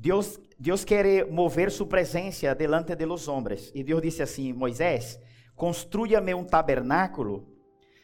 Deus, 0.00 0.40
Deus 0.58 0.84
quer 0.84 1.30
mover 1.30 1.70
sua 1.70 1.86
presença 1.86 2.54
delante 2.54 2.96
de 2.96 3.04
los 3.04 3.28
homens. 3.28 3.70
E 3.74 3.84
Deus 3.84 4.00
disse 4.00 4.22
assim: 4.22 4.52
Moisés, 4.52 5.20
construya-me 5.54 6.32
um 6.32 6.44
tabernáculo, 6.44 7.46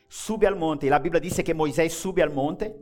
sube 0.09 0.47
al 0.47 0.57
monte. 0.57 0.87
E 0.87 0.93
a 0.93 0.99
Bíblia 0.99 1.21
diz 1.21 1.43
que 1.43 1.55
Moisés 1.55 1.95
sube 1.95 2.23
al 2.23 2.31
monte 2.31 2.75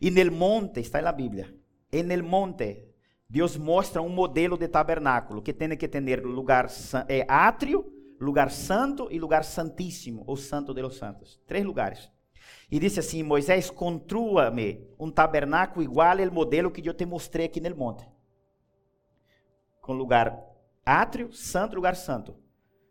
e 0.00 0.10
no 0.10 0.32
monte, 0.32 0.80
está 0.80 1.00
na 1.00 1.12
Bíblia, 1.12 1.54
en 1.92 2.10
el 2.10 2.24
monte, 2.24 2.92
Deus 3.28 3.56
mostra 3.56 4.02
um 4.02 4.08
modelo 4.08 4.58
de 4.58 4.66
tabernáculo 4.66 5.42
que 5.42 5.52
tem 5.52 5.76
que 5.76 5.86
ter 5.86 6.24
lugar 6.24 6.68
é, 7.08 7.24
átrio, 7.28 7.86
lugar 8.18 8.50
santo 8.50 9.08
e 9.10 9.18
lugar 9.18 9.44
santíssimo, 9.44 10.24
ou 10.26 10.36
santo 10.36 10.74
de 10.74 10.82
los 10.82 10.96
santos. 10.96 11.40
Três 11.46 11.64
lugares. 11.64 12.10
E 12.72 12.78
disse 12.78 13.00
assim: 13.00 13.22
Moisés, 13.22 13.68
construa-me 13.68 14.88
um 14.98 15.10
tabernáculo 15.10 15.84
igual 15.84 16.18
ao 16.18 16.32
modelo 16.32 16.70
que 16.70 16.88
eu 16.88 16.94
te 16.94 17.04
mostrei 17.04 17.44
aqui 17.44 17.60
no 17.60 17.76
monte. 17.76 18.08
Com 19.82 19.92
lugar 19.92 20.42
átrio, 20.84 21.30
santo, 21.34 21.76
lugar 21.76 21.94
santo. 21.94 22.34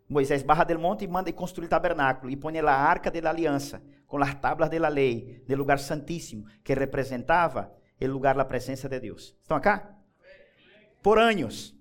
Moisés 0.08 0.44
barra 0.44 0.66
del 0.66 0.78
monte 0.78 1.04
e 1.04 1.08
manda 1.08 1.34
construir 1.34 1.66
o 1.66 1.70
tabernáculo 1.70 2.30
e 2.30 2.38
põe 2.38 2.60
a 2.60 2.72
arca 2.72 3.10
da 3.10 3.28
aliança 3.28 3.82
com 4.06 4.22
as 4.22 4.36
tablas 4.36 4.70
da 4.70 4.88
lei, 4.88 5.44
do 5.48 5.56
lugar 5.56 5.80
santíssimo, 5.80 6.46
que 6.64 6.76
representava 6.76 7.74
o 8.00 8.06
lugar 8.06 8.36
da 8.36 8.46
presença 8.46 8.88
de 8.88 9.00
Deus. 9.00 9.36
Estão 9.42 9.58
acá? 9.58 9.96
Por 11.02 11.18
anos. 11.18 11.76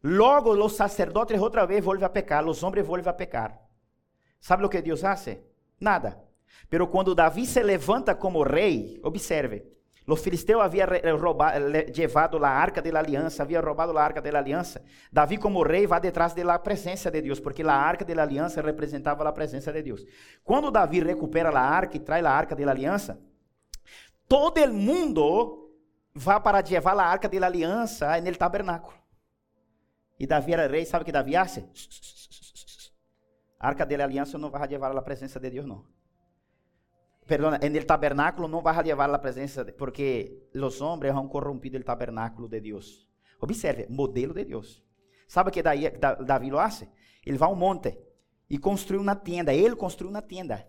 Logo, 0.00 0.52
os 0.52 0.76
sacerdotes 0.76 1.40
outra 1.40 1.66
vez 1.66 1.84
voltam 1.84 2.06
a 2.06 2.10
pecar, 2.10 2.46
os 2.46 2.62
homens 2.62 2.86
voltam 2.86 3.10
a 3.10 3.14
pecar. 3.14 3.58
Sabe 4.38 4.64
o 4.64 4.68
que 4.68 4.80
Deus 4.80 5.00
faz? 5.00 5.26
Nada. 5.80 6.22
Pero 6.68 6.90
quando 6.90 7.14
Davi 7.14 7.46
se 7.46 7.62
levanta 7.62 8.16
como 8.16 8.42
rei, 8.44 9.00
observe, 9.02 9.74
Los 10.06 10.20
filisteus 10.20 10.62
haviam 10.62 10.86
levado 11.96 12.44
a 12.44 12.48
arca 12.50 12.82
da 12.82 12.98
aliança, 12.98 13.42
havia 13.42 13.60
roubado 13.60 13.96
a 13.96 14.04
arca 14.04 14.20
da 14.20 14.38
aliança. 14.38 14.82
Davi, 15.10 15.38
como 15.38 15.62
rei, 15.62 15.86
vai 15.86 15.98
detrás 15.98 16.34
da 16.34 16.58
presença 16.58 17.10
de 17.10 17.22
Deus, 17.22 17.40
porque 17.40 17.62
a 17.62 17.72
arca 17.72 18.04
da 18.04 18.22
aliança 18.22 18.60
representava 18.60 19.26
a 19.26 19.32
presença 19.32 19.72
de 19.72 19.82
Deus. 19.82 20.04
Quando 20.42 20.70
Davi 20.70 21.00
recupera 21.00 21.48
a 21.48 21.58
arca 21.58 21.96
e 21.96 22.00
traz 22.00 22.22
a 22.22 22.30
arca 22.30 22.54
da 22.54 22.70
aliança, 22.70 23.18
todo 24.28 24.62
o 24.62 24.74
mundo 24.74 25.72
vai 26.14 26.38
para 26.38 26.60
levar 26.60 26.98
a 26.98 27.06
arca 27.06 27.26
da 27.26 27.46
aliança 27.46 28.20
no 28.20 28.36
tabernáculo. 28.36 28.98
E 30.20 30.26
Davi 30.26 30.52
era 30.52 30.68
rei, 30.68 30.84
sabe 30.84 31.02
o 31.02 31.06
que 31.06 31.12
Davi 31.12 31.32
faz? 31.32 31.64
A 33.58 33.68
arca 33.68 33.86
da 33.86 34.04
aliança 34.04 34.36
não 34.36 34.50
vai 34.50 34.68
levar 34.68 34.94
a 34.94 35.00
presença 35.00 35.40
de 35.40 35.48
Deus, 35.48 35.64
não 35.64 35.94
perdona, 37.26 37.58
en 37.62 37.74
el 37.76 37.86
tabernáculo 37.86 38.48
no 38.48 38.62
vas 38.62 38.78
a 38.78 38.82
llevar 38.82 39.08
la 39.10 39.20
presencia, 39.20 39.64
de, 39.64 39.72
porque 39.72 40.48
los 40.52 40.80
hombres 40.80 41.14
han 41.14 41.28
corrompido 41.28 41.76
el 41.76 41.84
tabernáculo 41.84 42.48
de 42.48 42.60
Dios. 42.60 43.08
Observe, 43.40 43.86
modelo 43.88 44.32
de 44.34 44.44
Deus. 44.44 44.84
Sabe 45.26 45.50
que 45.50 45.62
daí, 45.62 45.90
Davi 46.20 46.50
lo 46.50 46.60
hace? 46.60 46.90
Ele 47.24 47.38
vai 47.38 47.48
ao 47.48 47.56
monte 47.56 47.98
e 48.48 48.58
construiu 48.58 49.00
uma 49.00 49.16
tenda. 49.16 49.52
Ele 49.52 49.74
construiu 49.74 50.10
uma 50.10 50.22
tenda. 50.22 50.66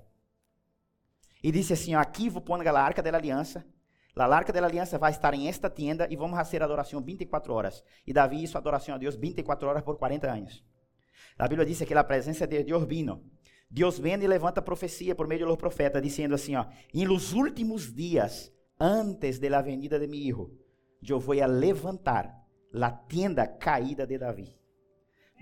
E 1.43 1.51
disse 1.51 1.73
assim: 1.73 1.93
Aqui 1.93 2.29
vou 2.29 2.41
pôr 2.41 2.65
a 2.65 2.81
arca 2.81 3.03
da 3.03 3.15
aliança. 3.15 3.65
A 4.15 4.25
arca 4.25 4.53
da 4.53 4.65
aliança 4.65 4.97
vai 4.97 5.11
estar 5.11 5.33
em 5.33 5.49
esta 5.49 5.69
tenda 5.69 6.07
e 6.09 6.15
vamos 6.15 6.37
fazer 6.37 6.63
adoração 6.63 7.01
24 7.01 7.53
horas. 7.53 7.83
E 8.07 8.13
Davi 8.13 8.41
hizo 8.41 8.57
adoração 8.57 8.95
a 8.95 8.97
Deus 8.97 9.15
24 9.15 9.67
horas 9.67 9.83
por 9.83 9.97
40 9.97 10.31
anos. 10.31 10.63
A 11.37 11.47
Bíblia 11.49 11.65
diz 11.65 11.81
que 11.81 11.93
a 11.93 12.03
presença 12.03 12.47
de 12.47 12.63
Deus 12.63 12.85
vino 12.85 13.23
Deus 13.75 13.99
vem 13.99 14.13
e 14.13 14.25
levanta 14.25 14.61
profecia 14.61 15.13
por 15.13 15.27
meio 15.27 15.45
dos 15.45 15.57
profetas, 15.57 16.01
dizendo 16.01 16.33
assim: 16.33 16.55
ó, 16.55 16.65
em 16.93 17.05
los 17.05 17.33
últimos 17.33 17.93
dias, 17.93 18.49
antes 18.79 19.37
de 19.37 19.49
la 19.49 19.61
venida 19.61 19.99
de 19.99 20.07
mi 20.07 20.25
hijo, 20.25 20.49
eu 21.05 21.19
vou 21.19 21.35
a 21.43 21.45
levantar 21.45 22.41
a 22.73 22.91
tenda 22.91 23.45
caída 23.45 24.07
de 24.07 24.17
Davi. 24.17 24.57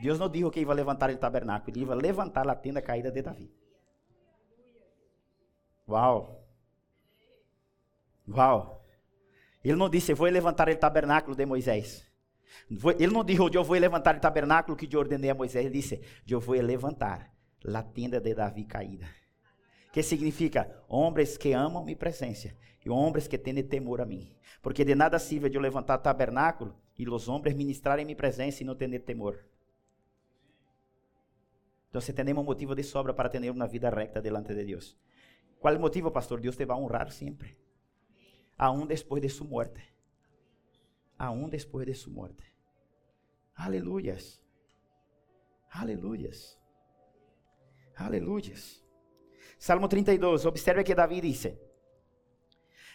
Deus 0.01 0.17
não 0.17 0.27
disse 0.27 0.49
que 0.49 0.61
ia 0.61 0.73
levantar 0.73 1.11
o 1.11 1.17
tabernáculo, 1.17 1.77
ele 1.77 1.85
ia 1.85 1.93
levantar 1.93 2.49
a 2.49 2.55
tenda 2.55 2.81
caída 2.81 3.11
de 3.11 3.21
Davi. 3.21 3.53
Uau! 5.87 6.43
Uau! 8.27 8.83
Ele 9.63 9.75
não 9.75 9.91
disse, 9.91 10.11
vou 10.15 10.27
levantar 10.27 10.69
o 10.69 10.75
tabernáculo 10.75 11.35
de 11.35 11.45
Moisés. 11.45 12.03
Ele 12.97 13.13
não 13.13 13.23
disse, 13.23 13.41
eu 13.53 13.63
vou 13.63 13.77
levantar 13.77 14.15
o 14.17 14.19
tabernáculo 14.19 14.75
que 14.75 14.89
eu 14.91 14.99
ordenei 14.99 15.29
a 15.29 15.35
Moisés. 15.35 15.63
Ele 15.63 15.75
disse, 15.75 16.01
eu 16.27 16.39
vou 16.39 16.55
levantar 16.55 17.32
la 17.63 17.83
tenda 17.83 18.19
de 18.19 18.33
Davi 18.33 18.65
caída. 18.65 19.09
Que 19.91 20.03
significa 20.03 20.83
homens 20.87 21.37
que 21.37 21.53
amam 21.53 21.83
minha 21.83 21.97
presença 21.97 22.55
e 22.85 22.89
homens 22.89 23.27
que 23.27 23.37
têm 23.37 23.63
temor 23.63 24.01
a 24.01 24.05
mim. 24.05 24.35
Porque 24.61 24.83
de 24.83 24.95
nada 24.95 25.19
sirve 25.19 25.49
de 25.49 25.57
eu 25.57 25.61
levantar 25.61 25.97
tabernáculo 25.99 26.75
e 26.97 27.07
os 27.07 27.27
homens 27.27 27.55
ministrarem 27.55 28.05
minha 28.05 28.15
presença 28.15 28.61
e 28.61 28.65
não 28.65 28.75
ter 28.75 28.99
temor. 28.99 29.39
Então, 31.89 32.01
temos 32.01 32.45
motivo 32.45 32.73
de 32.75 32.83
sobra 32.83 33.13
para 33.13 33.29
ter 33.29 33.49
uma 33.51 33.67
vida 33.67 33.89
recta 33.89 34.19
delante 34.19 34.53
de 34.53 34.63
Deus. 34.63 34.97
Qual 35.59 35.73
é 35.73 35.77
o 35.77 35.79
motivo, 35.79 36.11
pastor? 36.11 36.41
Deus 36.41 36.57
te 36.57 36.65
vai 36.65 36.75
honrar 36.75 37.11
sempre. 37.11 37.55
aún 38.57 38.87
después 38.87 39.21
de 39.21 39.29
su 39.29 39.45
muerte. 39.45 39.93
Aún 41.17 41.49
después 41.49 41.85
de 41.85 41.95
su 41.95 42.11
muerte. 42.11 42.43
Aleluyas. 43.55 44.41
Aleluyas. 45.69 46.59
Aleluyas. 47.95 48.83
Salmo 49.57 49.87
32, 49.87 50.45
observe 50.45 50.83
que 50.83 50.95
Davi 50.95 51.21
disse: 51.21 51.57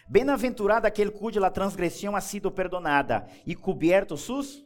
Bem-aventurado 0.07 0.87
aquele 0.87 1.11
cuja 1.11 1.49
transgressão 1.51 2.15
ha 2.15 2.21
sido 2.21 2.51
perdonada 2.51 3.27
e 3.45 3.55
coberto 3.55 4.17
sus. 4.17 4.65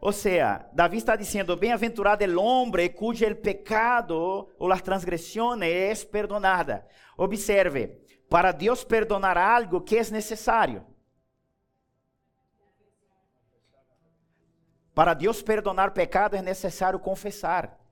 Ou 0.00 0.12
seja, 0.12 0.68
Davi 0.72 0.98
está 0.98 1.16
dizendo: 1.16 1.56
Bem-aventurado 1.56 2.24
el 2.24 2.36
hombre 2.36 2.92
cujo 2.92 3.24
el 3.24 3.38
pecado 3.38 4.48
ou 4.58 4.68
las 4.68 4.82
transgressões 4.82 5.62
é 5.62 5.94
perdonada. 6.06 6.86
Observe, 7.16 8.00
para 8.28 8.52
Deus 8.52 8.84
perdonar 8.84 9.38
algo 9.38 9.80
que 9.80 9.96
é 9.96 10.10
necessário. 10.10 10.84
Para 14.94 15.14
Deus 15.14 15.42
perdonar 15.42 15.92
pecado 15.92 16.36
é 16.36 16.42
necessário 16.42 16.98
confessar. 16.98 17.83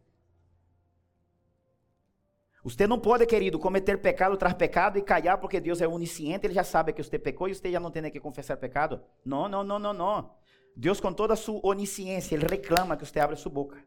Você 2.65 2.87
não 2.87 2.99
pode, 2.99 3.27
querido, 3.27 3.59
cometer 3.59 3.99
pecado 3.99 4.37
tras 4.37 4.55
pecado 4.55 4.97
e 4.97 5.03
calhar 5.03 5.39
porque 5.39 5.61
Deus 5.61 5.81
é 5.81 5.89
onisciente, 5.89 6.47
Ele 6.47 6.55
já 6.55 6.63
sabe 6.63 6.93
que 6.93 7.03
você 7.03 7.19
pecou 7.19 7.49
e 7.49 7.55
você 7.55 7.73
já 7.73 7.81
não 7.81 7.91
tem 7.91 8.09
que 8.09 8.21
confessar 8.21 8.57
pecado. 8.57 9.03
Não, 9.25 9.49
não, 9.49 9.65
não, 9.65 9.79
não, 9.81 9.93
não. 9.93 10.31
Deus, 10.77 11.01
com 11.01 11.13
toda 11.13 11.35
a 11.35 11.37
sua 11.37 11.61
onisciência, 11.65 12.37
Ele 12.37 12.47
reclama 12.47 12.97
que 12.97 13.05
você 13.05 13.19
abra 13.19 13.35
sua 13.35 13.51
boca. 13.51 13.85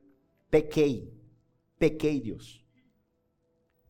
Pequei. 0.51 1.13
Pequei, 1.80 2.19
Deus. 2.19 2.65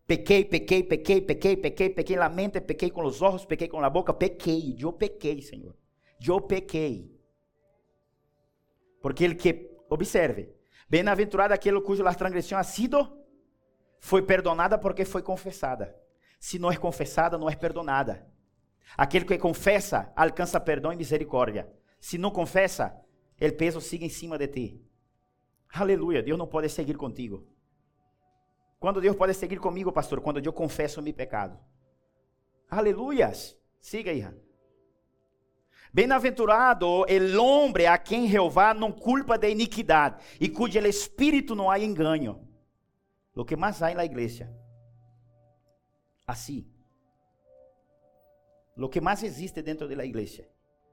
Pequei, 0.06 0.46
pequei, 0.46 0.84
pequei, 0.84 1.20
pequei, 1.20 1.58
pequei, 1.58 1.90
pequei 1.90 2.16
la 2.16 2.30
mente, 2.30 2.62
pequei 2.62 2.92
com 2.92 3.04
os 3.04 3.24
olhos, 3.24 3.44
pequei 3.44 3.68
com 3.68 3.84
a 3.84 3.90
boca, 3.90 4.14
pequei. 4.14 4.76
Eu 4.80 4.94
pequei, 4.94 5.42
Senhor. 5.42 5.76
Eu 6.26 6.40
pequei. 6.40 7.12
Porque 9.02 9.24
ele 9.24 9.34
que, 9.34 9.72
observe, 9.90 10.50
bem-aventurado 10.88 11.56
aquele 11.56 11.82
cujo 11.82 12.04
transgressão 12.16 12.60
ha 12.60 12.64
sido 12.64 13.25
foi 14.00 14.22
perdonada 14.22 14.78
porque 14.78 15.06
foi 15.06 15.22
confessada. 15.22 15.96
Se 16.39 16.60
não 16.60 16.72
é 16.72 16.78
confessada, 16.78 17.38
não 17.38 17.50
é 17.50 17.56
perdonada. 17.56 18.28
Aquele 18.98 19.26
que 19.26 19.38
confessa 19.38 20.12
alcança 20.16 20.60
perdão 20.60 20.93
e 20.93 20.96
misericórdia. 20.96 21.72
Se 22.00 22.18
não 22.18 22.30
confessa, 22.30 22.96
o 23.41 23.52
peso 23.54 23.82
sigue 23.82 24.06
em 24.06 24.10
cima 24.10 24.38
de 24.38 24.48
ti. 24.48 24.82
Aleluia, 25.74 26.22
Deus 26.22 26.38
não 26.38 26.48
pode 26.48 26.70
seguir 26.70 26.96
contigo. 26.96 27.48
Quando 28.80 29.02
Deus 29.02 29.16
pode 29.16 29.34
seguir 29.34 29.60
comigo, 29.60 29.91
pastor? 29.91 30.22
Quando 30.22 30.39
eu 30.39 30.54
confesso 30.54 31.02
meu 31.02 31.14
pecado. 31.14 31.60
Aleluias. 32.70 33.58
Siga, 33.82 34.14
hija. 34.14 34.38
Bem-aventurado 35.91 36.86
o 36.88 37.43
homem 37.43 37.88
a 37.88 37.98
quem 37.98 38.28
Jeová 38.28 38.74
não 38.74 38.91
culpa 38.91 39.38
de 39.38 39.50
iniquidade 39.50 40.24
e 40.39 40.50
cujo 40.50 40.78
espírito 40.80 41.56
não 41.56 41.72
há 41.72 41.80
engano 41.80 42.55
lo 43.36 43.46
que 43.46 43.58
más 43.58 43.82
hay 43.82 43.92
en 43.92 43.98
la 43.98 44.06
iglesia. 44.06 44.52
Así. 46.26 46.72
Lo 48.76 48.90
que 48.90 49.02
más 49.02 49.22
existe 49.24 49.62
dentro 49.62 49.88
de 49.88 49.96
la 49.96 50.06
iglesia. 50.06 50.50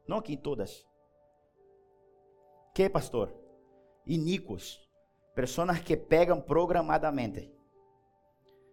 No 0.07 0.17
aquí 0.17 0.35
en 0.35 0.43
todas. 0.43 0.87
¿Qué, 2.75 2.91
pastor? 2.91 3.41
Iníquos. 4.05 4.89
Personas 5.35 5.81
que 5.81 5.97
pegan 5.97 6.45
programadamente. 6.45 7.55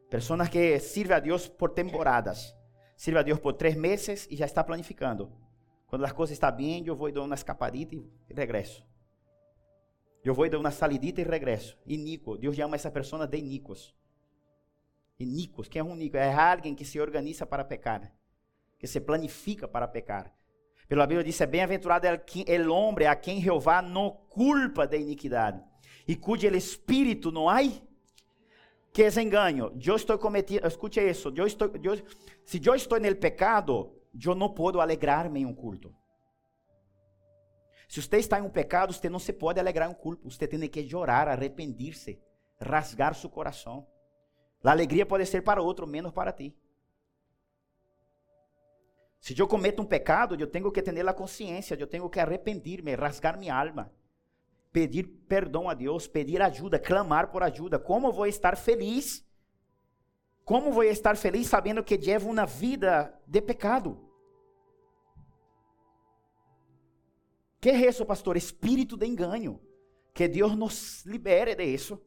Personas 0.10 0.50
que 0.50 0.80
sirven 0.80 1.18
a 1.18 1.22
Dios 1.22 1.48
por 1.48 1.74
temporadas. 1.74 2.58
Sirve 2.96 3.20
a 3.20 3.24
Dios 3.24 3.40
por 3.40 3.56
tres 3.56 3.78
meses 3.78 4.28
y 4.30 4.36
ya 4.36 4.46
está 4.46 4.66
planificando. 4.66 5.32
Cuando 5.86 6.04
las 6.04 6.14
cosas 6.14 6.34
están 6.34 6.58
bien, 6.58 6.84
yo 6.84 6.96
voy 6.96 7.12
a 7.12 7.16
dar 7.16 7.24
una 7.24 7.36
escapadita 7.36 7.96
y 7.96 8.34
regreso. 8.34 8.84
Eu 10.24 10.34
vou 10.34 10.50
dar 10.50 10.60
uma 10.60 10.72
salidita 10.72 11.22
e 11.22 11.24
regresso. 11.24 11.78
Iníquo. 11.86 12.38
Deus 12.38 12.56
chama 12.56 12.76
essa 12.76 12.92
pessoa 12.92 13.26
de 13.26 13.38
iníquos. 13.38 13.96
Iníquos. 15.20 15.68
Quem 15.68 15.80
é 15.80 15.84
um 15.84 15.96
iníquo? 15.96 16.18
É 16.18 16.34
alguém 16.34 16.76
que 16.76 16.86
se 16.86 17.00
organiza 17.00 17.46
para 17.46 17.64
pecar. 17.64 18.12
Que 18.78 18.88
se 18.88 19.00
planifica 19.00 19.68
para 19.68 19.88
pecar. 19.88 20.34
Pela 20.88 21.06
Bíblia 21.06 21.24
diz: 21.24 21.40
é 21.40 21.46
bem-aventurado 21.46 22.08
o 22.08 22.74
homem 22.74 23.08
a 23.08 23.16
quem 23.16 23.42
Jeová 23.42 23.82
não 23.82 24.12
culpa 24.30 24.88
de 24.88 24.98
iniquidade. 24.98 25.64
E 26.08 26.16
cujo 26.16 26.48
espírito 26.48 27.32
não 27.32 27.48
há 27.48 27.62
que 28.92 29.04
é 29.04 29.22
engano. 29.22 29.72
Eu 29.86 29.96
estou 29.96 30.18
cometido, 30.18 30.68
escute 30.68 31.00
isso. 31.00 31.32
Eu 31.36 31.46
estou, 31.46 31.72
eu, 31.84 32.02
se 32.44 32.60
eu 32.66 32.76
estou 32.76 33.00
no 33.00 33.16
pecado, 33.16 33.96
eu 34.26 34.36
não 34.36 34.50
posso 34.50 34.80
alegrar-me 34.80 35.42
em 35.42 35.46
um 35.46 35.54
culto. 35.54 35.94
Se 37.90 38.04
você 38.04 38.18
está 38.18 38.40
em 38.40 38.44
um 38.44 38.50
pecado, 38.52 38.94
você 38.94 39.10
não 39.10 39.18
se 39.18 39.34
pode 39.34 39.60
alegrar 39.60 39.90
em 39.90 39.92
um 39.92 39.96
culto. 39.96 40.30
Você 40.30 40.48
tem 40.48 40.70
que 40.70 40.88
chorar, 40.88 41.28
arrepender-se, 41.28 42.22
rasgar 42.62 43.16
seu 43.16 43.32
coração. 43.32 43.88
A 44.64 44.70
alegria 44.70 45.08
pode 45.08 45.26
ser 45.26 45.42
para 45.42 45.60
outro, 45.60 45.88
menos 45.88 46.12
para 46.12 46.32
ti. 46.32 46.56
Se 49.20 49.38
eu 49.38 49.48
cometo 49.48 49.82
um 49.82 49.86
pecado, 49.86 50.36
eu 50.40 50.46
tenho 50.46 50.72
que 50.72 50.84
ter 50.84 51.10
a 51.10 51.14
consciência, 51.14 51.76
eu 51.80 51.88
tenho 51.88 52.08
que 52.08 52.20
arrepender-me, 52.20 52.94
rasgar 52.94 53.40
minha 53.40 53.56
alma, 53.56 53.92
pedir 54.72 55.08
perdão 55.28 55.68
a 55.68 55.74
Deus, 55.74 56.08
pedir 56.08 56.44
ajuda, 56.44 56.78
clamar 56.78 57.32
por 57.32 57.42
ajuda. 57.42 57.80
Como 57.80 58.12
vou 58.12 58.28
estar 58.28 58.56
feliz? 58.56 59.26
Como 60.46 60.72
vou 60.72 60.84
estar 60.84 61.18
feliz 61.18 61.48
sabendo 61.48 61.84
que 61.84 61.98
levo 61.98 62.30
uma 62.30 62.46
vida 62.46 63.20
de 63.26 63.42
pecado? 63.42 64.09
Que 67.60 67.70
é 67.70 67.88
isso, 67.88 68.06
pastor? 68.06 68.38
Espírito 68.38 68.96
de 68.96 69.06
engano. 69.06 69.62
Que 70.14 70.28
Deus 70.28 70.56
nos 70.56 71.06
libere 71.06 71.56
de 71.56 71.64
isso. 71.64 72.02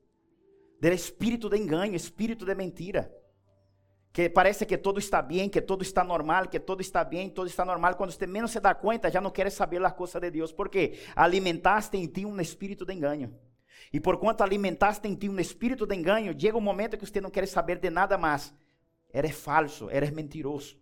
Del 0.81 0.95
espírito 0.95 1.49
de 1.49 1.57
engano, 1.57 1.95
espírito 1.95 2.45
de 2.45 2.55
mentira. 2.55 3.15
Que 4.13 4.29
parece 4.29 4.67
que 4.67 4.77
todo 4.77 4.99
está 4.99 5.23
bem, 5.23 5.49
que 5.49 5.61
todo 5.61 5.83
está 5.83 6.05
normal, 6.05 6.49
que 6.49 6.61
todo 6.61 6.81
está 6.81 7.03
bem, 7.05 7.31
todo 7.31 7.47
está 7.47 7.65
normal. 7.65 7.95
Quando 7.97 8.11
você 8.11 8.27
menos 8.27 8.51
se 8.51 8.61
dá 8.61 8.75
conta, 8.75 9.11
já 9.11 9.21
não 9.21 9.31
quer 9.31 9.51
saber 9.51 9.83
as 9.85 9.93
coisas 9.93 10.21
de 10.21 10.31
Deus. 10.31 10.53
Por 10.53 10.69
quê? 10.69 10.99
Alimentaste 11.15 11.97
em 11.97 12.07
ti 12.07 12.27
um 12.27 12.41
espírito 12.41 12.85
de 12.85 12.93
engano. 12.93 13.35
E 13.93 14.01
por 14.01 14.19
quanto 14.19 14.43
alimentaste 14.43 15.09
em 15.09 15.15
ti 15.15 15.29
um 15.29 15.39
espírito 15.39 15.87
de 15.87 15.95
engano, 15.95 16.39
chega 16.39 16.59
um 16.59 16.61
momento 16.61 16.97
que 16.97 17.07
você 17.07 17.21
não 17.21 17.31
quer 17.31 17.47
saber 17.47 17.79
de 17.79 17.89
nada 17.89 18.19
mais. 18.19 18.55
Eres 19.13 19.37
falso, 19.37 19.91
eres 19.91 20.11
mentiroso. 20.11 20.77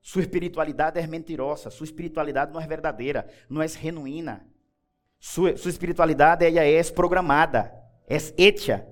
Sua 0.00 0.22
espiritualidade 0.22 0.98
é 0.98 1.06
mentirosa, 1.06 1.70
sua 1.70 1.84
espiritualidade 1.84 2.52
não 2.52 2.60
é 2.60 2.66
verdadeira, 2.66 3.28
não 3.48 3.62
é 3.62 3.68
genuína. 3.68 4.46
Sua, 5.18 5.56
sua 5.56 5.70
espiritualidade 5.70 6.46
ela 6.46 6.60
é 6.60 6.82
programada, 6.84 7.72
é 8.08 8.16
hecha. 8.38 8.86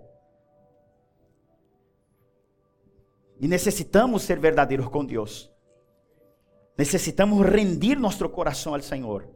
E 3.41 3.49
necessitamos 3.49 4.23
ser 4.23 4.39
verdadeiros 4.39 4.89
com 4.89 5.05
Deus. 5.05 5.51
Necessitamos 6.77 7.45
rendir 7.47 7.99
nosso 7.99 8.29
coração 8.29 8.75
ao 8.75 8.83
Senhor. 8.83 9.29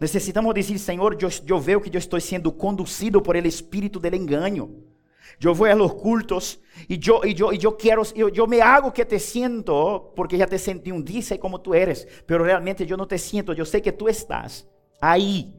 Necessitamos 0.00 0.52
dizer, 0.54 0.78
Senhor, 0.78 1.16
eu, 1.22 1.28
eu 1.46 1.60
vejo 1.60 1.80
que 1.80 1.94
eu 1.94 1.98
estou 1.98 2.20
sendo 2.20 2.50
conduzido 2.50 3.22
por 3.22 3.36
ele 3.36 3.48
espírito 3.48 4.00
del 4.00 4.14
engano. 4.14 4.93
Eu 5.42 5.54
vou 5.54 5.66
a 5.66 5.74
los 5.74 5.94
cultos 5.94 6.60
e 6.88 6.98
eu, 7.06 7.24
e 7.24 7.34
eu, 7.38 7.52
e 7.52 7.64
eu 7.64 7.72
quero, 7.72 8.02
eu, 8.14 8.46
me 8.46 8.60
hago 8.60 8.92
que 8.92 9.04
te 9.04 9.18
sinto, 9.18 10.12
porque 10.16 10.36
já 10.36 10.46
te 10.46 10.58
senti 10.58 10.92
um 10.92 11.02
dia, 11.02 11.22
sei 11.22 11.38
como 11.38 11.58
tu 11.58 11.74
eres, 11.74 12.06
pero 12.26 12.44
realmente 12.44 12.88
eu 12.88 12.96
não 12.96 13.06
te 13.06 13.18
sinto, 13.18 13.52
eu 13.52 13.64
sei 13.64 13.80
que 13.80 13.92
tu 13.92 14.08
estás 14.08 14.68
aí, 15.00 15.54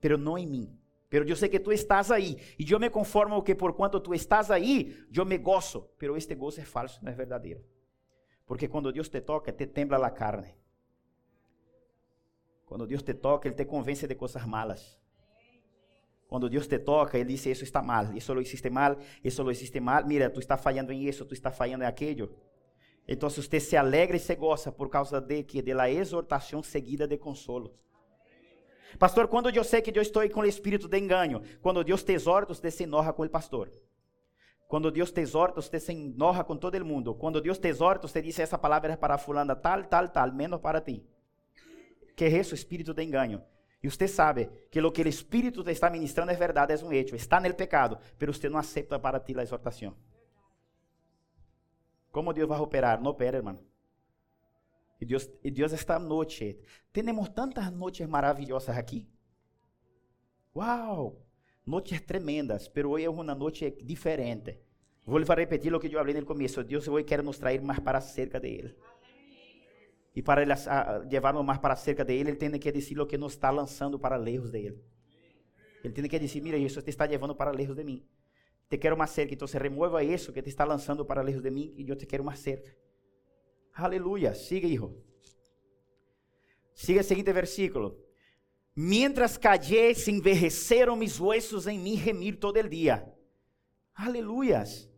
pero 0.00 0.16
não 0.16 0.38
em 0.38 0.46
mim. 0.46 0.74
Pero 1.10 1.26
eu 1.26 1.36
sei 1.36 1.48
que 1.48 1.60
tu 1.60 1.72
estás 1.72 2.10
aí, 2.10 2.36
e 2.58 2.70
eu 2.70 2.78
me 2.78 2.90
conformo 2.90 3.42
que 3.42 3.54
por 3.54 3.72
quanto 3.72 3.98
tu 4.00 4.12
estás 4.12 4.50
aí, 4.50 5.06
eu 5.14 5.24
me 5.24 5.38
gozo, 5.38 5.90
pero 5.98 6.16
este 6.16 6.34
gozo 6.34 6.60
é 6.60 6.64
falso, 6.64 7.00
não 7.02 7.10
é 7.10 7.14
verdadeiro. 7.14 7.64
Porque 8.46 8.68
quando 8.68 8.92
Deus 8.92 9.08
te 9.08 9.20
toca, 9.22 9.52
te 9.52 9.66
tembla 9.66 10.06
a 10.06 10.10
carne. 10.10 10.54
Quando 12.64 12.86
Deus 12.86 13.02
te 13.02 13.14
toca, 13.14 13.48
Ele 13.48 13.56
te 13.56 13.64
convence 13.64 14.06
de 14.06 14.14
coisas 14.14 14.46
malas. 14.46 15.00
Quando 16.28 16.48
Deus 16.48 16.66
te 16.66 16.78
toca, 16.78 17.18
Ele 17.18 17.30
diz: 17.30 17.46
Isso 17.46 17.64
está 17.64 17.82
mal, 17.82 18.14
isso 18.14 18.34
lo 18.34 18.40
hiciste 18.42 18.68
mal, 18.68 18.98
isso 19.24 19.42
lo 19.42 19.50
hiciste 19.50 19.80
mal. 19.80 20.06
Mira, 20.06 20.28
tu 20.28 20.38
está 20.38 20.58
falhando 20.58 20.92
em 20.92 21.08
isso, 21.08 21.24
tu 21.24 21.32
está 21.32 21.50
falhando 21.50 21.84
em 21.84 21.86
aquilo. 21.86 22.30
Então, 23.08 23.30
você 23.30 23.58
se 23.58 23.74
alegra 23.74 24.18
e 24.18 24.20
se 24.20 24.36
goza 24.36 24.70
por 24.70 24.90
causa 24.90 25.18
de 25.18 25.42
que? 25.42 25.62
De 25.62 25.72
la 25.72 25.90
exortação 25.90 26.62
seguida 26.62 27.08
de 27.08 27.16
consolo. 27.16 27.74
Pastor, 28.98 29.26
quando 29.28 29.48
eu 29.48 29.64
sei 29.64 29.80
que 29.80 29.96
eu 29.98 30.02
estou 30.02 30.28
com 30.28 30.40
o 30.40 30.44
espírito 30.44 30.86
de 30.86 30.98
engano, 30.98 31.42
quando 31.62 31.82
Deus 31.82 32.02
te 32.02 32.12
exorta, 32.12 32.52
você 32.52 32.70
se 32.70 32.82
enoja 32.82 33.12
com 33.14 33.22
o 33.22 33.28
pastor. 33.30 33.70
Quando 34.66 34.90
Deus 34.90 35.10
te 35.10 35.22
exorta, 35.22 35.62
você 35.62 35.80
se 35.80 35.92
enoja 35.92 36.44
com 36.44 36.54
todo 36.54 36.84
mundo. 36.84 37.14
Quando 37.14 37.40
Deus 37.40 37.58
te 37.58 37.68
exorta, 37.68 38.06
você 38.06 38.20
diz 38.20 38.38
essa 38.38 38.58
palavra 38.58 38.92
é 38.92 38.96
para 38.96 39.16
fulana 39.16 39.56
tal, 39.56 39.82
tal, 39.84 40.06
tal, 40.08 40.30
menos 40.30 40.60
para 40.60 40.78
ti. 40.78 41.02
Que 42.14 42.26
é 42.26 42.38
isso, 42.38 42.54
espírito 42.54 42.92
de 42.92 43.02
engano. 43.02 43.42
E 43.82 43.88
você 43.88 44.08
sabe 44.08 44.50
que 44.70 44.80
o 44.80 44.90
que 44.90 45.02
o 45.02 45.08
Espírito 45.08 45.62
te 45.62 45.70
está 45.70 45.88
ministrando 45.88 46.32
é 46.32 46.34
verdade, 46.34 46.72
é 46.72 46.84
um 46.84 46.92
hecho, 46.92 47.14
está 47.14 47.40
no 47.40 47.54
pecado, 47.54 47.98
mas 48.18 48.36
você 48.36 48.48
não 48.48 48.58
aceita 48.58 48.98
para 48.98 49.20
ti 49.20 49.38
a 49.38 49.42
exortação. 49.42 49.96
Como 52.10 52.32
Deus 52.32 52.48
vai 52.48 52.58
operar? 52.58 53.00
Não 53.00 53.10
opera, 53.10 53.36
irmão. 53.36 53.60
E 55.00 55.06
Deus, 55.06 55.30
e 55.44 55.50
Deus 55.50 55.72
esta 55.72 55.98
noite, 55.98 56.58
temos 56.92 57.28
tantas 57.28 57.70
noites 57.70 58.06
maravilhosas 58.08 58.76
aqui. 58.76 59.08
Uau! 60.56 61.24
Noites 61.64 62.00
tremendas, 62.00 62.66
pero 62.66 62.90
hoje 62.90 63.04
é 63.04 63.10
uma 63.10 63.34
noite 63.34 63.70
diferente. 63.84 64.58
Vou 65.04 65.20
repetir 65.20 65.72
o 65.72 65.78
que 65.78 65.86
eu 65.86 65.92
falei 65.92 66.14
no 66.14 66.26
começo. 66.26 66.64
Deus 66.64 66.88
hoje 66.88 67.04
quer 67.04 67.22
nos 67.22 67.38
trazer 67.38 67.60
mais 67.62 67.78
para 67.78 68.00
cerca 68.00 68.40
de 68.40 68.48
Ele. 68.48 68.74
E 70.18 70.22
para 70.22 70.42
ele, 70.42 70.52
levar-nos 71.08 71.44
mais 71.44 71.60
para 71.60 71.76
cerca 71.76 72.04
de 72.04 72.12
Ele, 72.12 72.34
tem 72.34 72.50
que 72.58 72.72
dizer 72.72 72.98
o 72.98 73.06
que 73.06 73.16
nos 73.16 73.34
está 73.34 73.50
lançando 73.52 74.00
para 74.00 74.16
lejos 74.16 74.50
de 74.50 74.58
Ele. 74.58 74.82
Tem 75.80 76.08
que 76.08 76.18
dizer, 76.18 76.40
mira, 76.40 76.58
isso 76.58 76.82
te 76.82 76.90
está 76.90 77.04
levando 77.04 77.36
para 77.36 77.52
lejos 77.52 77.76
de 77.76 77.84
mim. 77.84 78.04
Te 78.68 78.78
quero 78.78 78.96
mais 78.96 79.10
cerca. 79.10 79.32
Então, 79.32 79.46
se 79.46 79.56
remueva 79.56 80.02
isso 80.02 80.32
que 80.32 80.42
te 80.42 80.48
está 80.48 80.64
lançando 80.64 81.04
para 81.06 81.22
lejos 81.22 81.40
de 81.40 81.52
mim 81.52 81.72
e 81.76 81.88
eu 81.88 81.94
te 81.94 82.04
quero 82.04 82.24
mais 82.24 82.40
cerca. 82.40 82.68
Aleluia. 83.72 84.34
Siga, 84.34 84.66
hijo. 84.66 85.00
Siga 86.74 87.00
o 87.00 87.04
seguinte 87.04 87.32
versículo. 87.32 88.04
Mientras 88.74 89.38
callé, 89.38 89.94
se 89.94 90.10
envejeceram 90.10 90.96
mis 90.96 91.20
huesos 91.20 91.68
em 91.68 91.78
mim 91.78 91.94
remir 91.94 92.40
todo 92.40 92.56
el 92.56 92.68
dia. 92.68 93.06
Aleluias. 93.94 94.90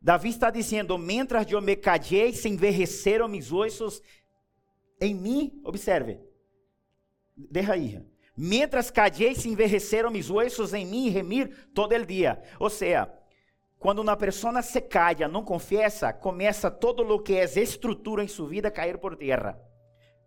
Davi 0.00 0.28
está 0.28 0.50
dizendo: 0.50 0.96
Mientras 0.96 1.50
eu 1.50 1.60
me 1.60 1.74
callei, 1.74 2.32
se 2.32 2.48
envejeceram 2.48 3.28
mis 3.28 3.50
huesos 3.50 4.00
em 5.00 5.14
mim. 5.14 5.60
Observe. 5.64 6.20
Deja 7.36 7.72
aí. 7.74 8.04
Mientras 8.36 8.90
callei, 8.90 9.34
se 9.34 9.48
envejeceram 9.48 10.10
mis 10.10 10.30
huesos 10.30 10.72
em 10.72 10.86
mim 10.86 11.08
remir 11.08 11.68
todo 11.74 11.92
el 11.92 12.06
dia. 12.06 12.40
Ou 12.60 12.70
seja, 12.70 13.12
quando 13.78 14.00
uma 14.00 14.16
pessoa 14.16 14.62
se 14.62 14.80
calla, 14.80 15.28
não 15.28 15.44
confessa, 15.44 16.12
começa 16.12 16.70
todo 16.70 17.02
o 17.02 17.20
que 17.20 17.34
é 17.34 17.44
estrutura 17.44 18.22
em 18.22 18.28
sua 18.28 18.48
vida 18.48 18.68
a 18.68 18.70
cair 18.70 18.98
por 18.98 19.16
terra. 19.16 19.60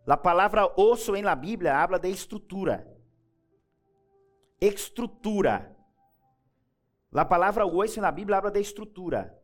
A 0.05 0.17
palavra 0.17 0.65
osso 0.75 1.15
em 1.15 1.21
la 1.21 1.35
Bíblia 1.35 1.77
habla 1.77 1.99
de 1.99 2.09
estrutura. 2.09 2.87
Estrutura. 4.59 5.75
A 7.13 7.25
palavra 7.25 7.65
osso 7.65 8.01
na 8.01 8.11
Bíblia 8.11 8.37
habla 8.37 8.51
de 8.51 8.59
estrutura. 8.59 9.37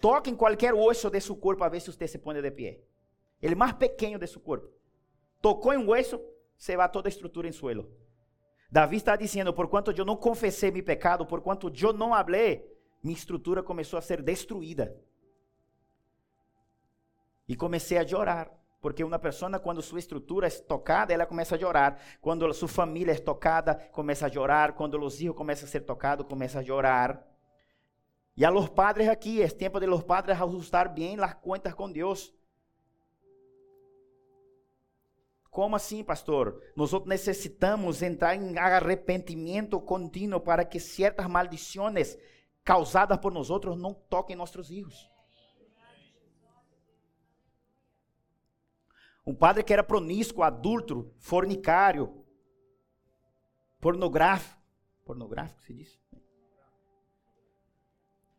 Toque 0.00 0.30
em 0.30 0.36
qualquer 0.36 0.74
osso 0.74 1.10
de 1.10 1.20
seu 1.20 1.36
corpo 1.36 1.64
a 1.64 1.68
ver 1.68 1.80
se 1.80 1.92
você 1.92 2.06
se 2.06 2.18
põe 2.18 2.40
de 2.40 2.50
pé. 2.50 2.80
Ele 3.40 3.54
mais 3.54 3.72
pequeno 3.72 4.18
de 4.18 4.38
corpo. 4.38 4.68
Tocou 5.40 5.72
em 5.72 5.78
um 5.78 5.90
osso, 5.90 6.20
se 6.56 6.76
vai 6.76 6.88
toda 6.90 7.08
a 7.08 7.46
em 7.46 7.52
suelo. 7.52 7.90
Davi 8.70 8.96
está 8.96 9.16
dizendo: 9.16 9.52
por 9.52 9.68
quanto 9.68 9.92
eu 9.92 10.04
não 10.04 10.16
confessei 10.16 10.70
meu 10.70 10.82
pecado, 10.82 11.26
por 11.26 11.40
quanto 11.40 11.72
eu 11.80 11.92
não 11.92 12.14
hablei, 12.14 12.66
minha 13.02 13.16
estrutura 13.16 13.62
começou 13.62 13.98
a 13.98 14.02
ser 14.02 14.22
destruída. 14.22 14.96
E 17.48 17.54
comecei 17.54 17.98
a 17.98 18.06
chorar. 18.06 18.50
Porque 18.80 19.02
uma 19.02 19.18
pessoa, 19.18 19.58
quando 19.58 19.82
sua 19.82 19.98
estrutura 19.98 20.46
é 20.46 20.50
tocada, 20.50 21.12
ela 21.12 21.26
começa 21.26 21.56
a 21.56 21.58
chorar. 21.58 22.00
Quando 22.20 22.52
sua 22.52 22.68
família 22.68 23.12
é 23.12 23.18
tocada, 23.18 23.74
começa 23.92 24.26
a 24.26 24.30
chorar. 24.30 24.72
Quando 24.72 25.00
os 25.00 25.16
filhos 25.16 25.34
começam 25.34 25.66
a 25.66 25.70
ser 25.70 25.80
tocados, 25.80 26.26
começa 26.26 26.60
a 26.60 26.64
chorar. 26.64 27.24
E 28.36 28.44
a 28.44 28.50
los 28.50 28.68
padres 28.68 29.08
aqui, 29.08 29.42
é 29.42 29.48
tempo 29.48 29.80
de 29.80 29.86
los 29.86 30.02
padres 30.02 30.40
ajustar 30.40 30.92
bem 30.92 31.18
as 31.18 31.34
contas 31.34 31.74
com 31.74 31.90
Deus. 31.90 32.32
Como 35.56 35.74
assim, 35.74 36.04
pastor? 36.04 36.62
Nós 36.76 36.92
necessitamos 37.06 38.02
entrar 38.02 38.36
em 38.36 38.58
arrependimento 38.58 39.80
contínuo 39.80 40.38
para 40.38 40.66
que 40.66 40.78
certas 40.78 41.26
maldições 41.26 42.14
causadas 42.62 43.16
por 43.16 43.32
nós 43.32 43.48
outros 43.48 43.74
não 43.74 43.94
toquem 43.94 44.36
nossos 44.36 44.68
filhos. 44.68 45.10
Um 49.26 49.34
padre 49.34 49.64
que 49.64 49.72
era 49.72 49.82
proníscuo, 49.82 50.42
adúltero, 50.42 51.10
fornicário, 51.16 52.22
pornográfico, 53.80 54.60
pornográfico 55.06 55.62
se 55.62 55.72
diz? 55.72 55.98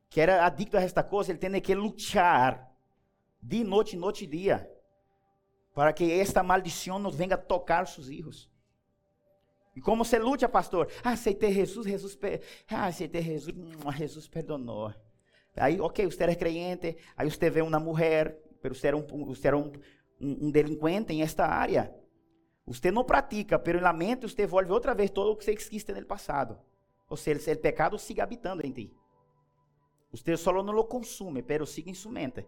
Que 0.08 0.22
era 0.22 0.46
adicto 0.46 0.78
a 0.78 0.82
esta 0.82 1.02
coisa, 1.02 1.32
ele 1.32 1.40
tem 1.40 1.60
que 1.60 1.74
lutar 1.74 2.72
de 3.42 3.64
noite, 3.64 3.98
noite 3.98 4.26
e 4.26 4.28
dia, 4.28 4.77
para 5.78 5.94
que 5.94 6.12
esta 6.12 6.42
maldição 6.42 6.98
não 6.98 7.12
venha 7.12 7.38
tocar 7.38 7.86
seus 7.86 8.08
filhos. 8.08 8.50
E 9.76 9.80
como 9.80 10.04
você 10.04 10.18
luta, 10.18 10.50
pastor? 10.50 10.92
Ah, 11.04 11.12
aceitei 11.12 11.54
Jesus, 11.54 11.86
Jesus, 11.86 12.18
ah, 12.68 12.88
aceitei 12.88 13.22
Jesus, 13.22 13.56
Jesus 13.96 14.28
perdonou. 14.28 14.92
Aí, 15.56 15.80
ok, 15.80 16.04
você 16.08 16.24
era 16.24 16.36
crente, 16.36 16.98
aí 17.16 17.30
você 17.30 17.48
vê 17.52 17.62
uma 17.62 17.80
mulher, 17.80 18.42
mas 18.64 18.76
você 18.76 18.88
era, 18.88 18.98
um, 18.98 19.26
você 19.26 19.50
era 19.50 19.56
um, 19.56 19.72
um, 20.20 20.48
um 20.48 20.52
delinquente 20.52 21.14
em 21.14 21.22
esta 21.22 21.46
área. 21.46 21.94
Você 22.66 22.90
não 22.90 23.04
pratica, 23.04 23.60
pero 23.60 23.80
na 23.80 23.94
mente 23.94 24.28
você 24.28 24.36
devolve 24.36 24.72
outra 24.72 24.96
vez 24.96 25.12
todo 25.12 25.32
o 25.32 25.36
que 25.36 25.46
você 25.46 25.56
quis 25.56 25.84
ter 25.84 25.94
no 25.94 26.08
passado. 26.08 26.58
Ou 27.08 27.16
seja, 27.16 27.54
o 27.54 27.58
pecado 27.60 28.00
sigue 28.00 28.20
habitando 28.20 28.66
em 28.66 28.72
ti. 28.72 28.92
Você 30.10 30.36
só 30.38 30.52
não 30.52 30.74
lo 30.74 30.86
consume, 30.86 31.44
pero 31.44 31.68
sigue 31.68 31.92
em 31.92 31.94
sua 31.94 32.14
mente. 32.14 32.48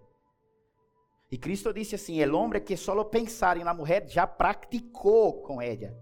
E 1.32 1.38
Cristo 1.38 1.72
disse 1.72 1.96
assim: 1.96 2.24
o 2.24 2.38
homem 2.38 2.62
que 2.62 2.76
só 2.76 3.04
pensar 3.04 3.58
em 3.58 3.64
uma 3.64 3.74
mulher 3.74 4.08
já 4.08 4.26
praticou 4.26 5.42
com 5.42 5.62
ela 5.62 5.96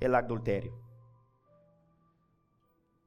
el 0.00 0.14
adultério. 0.14 0.72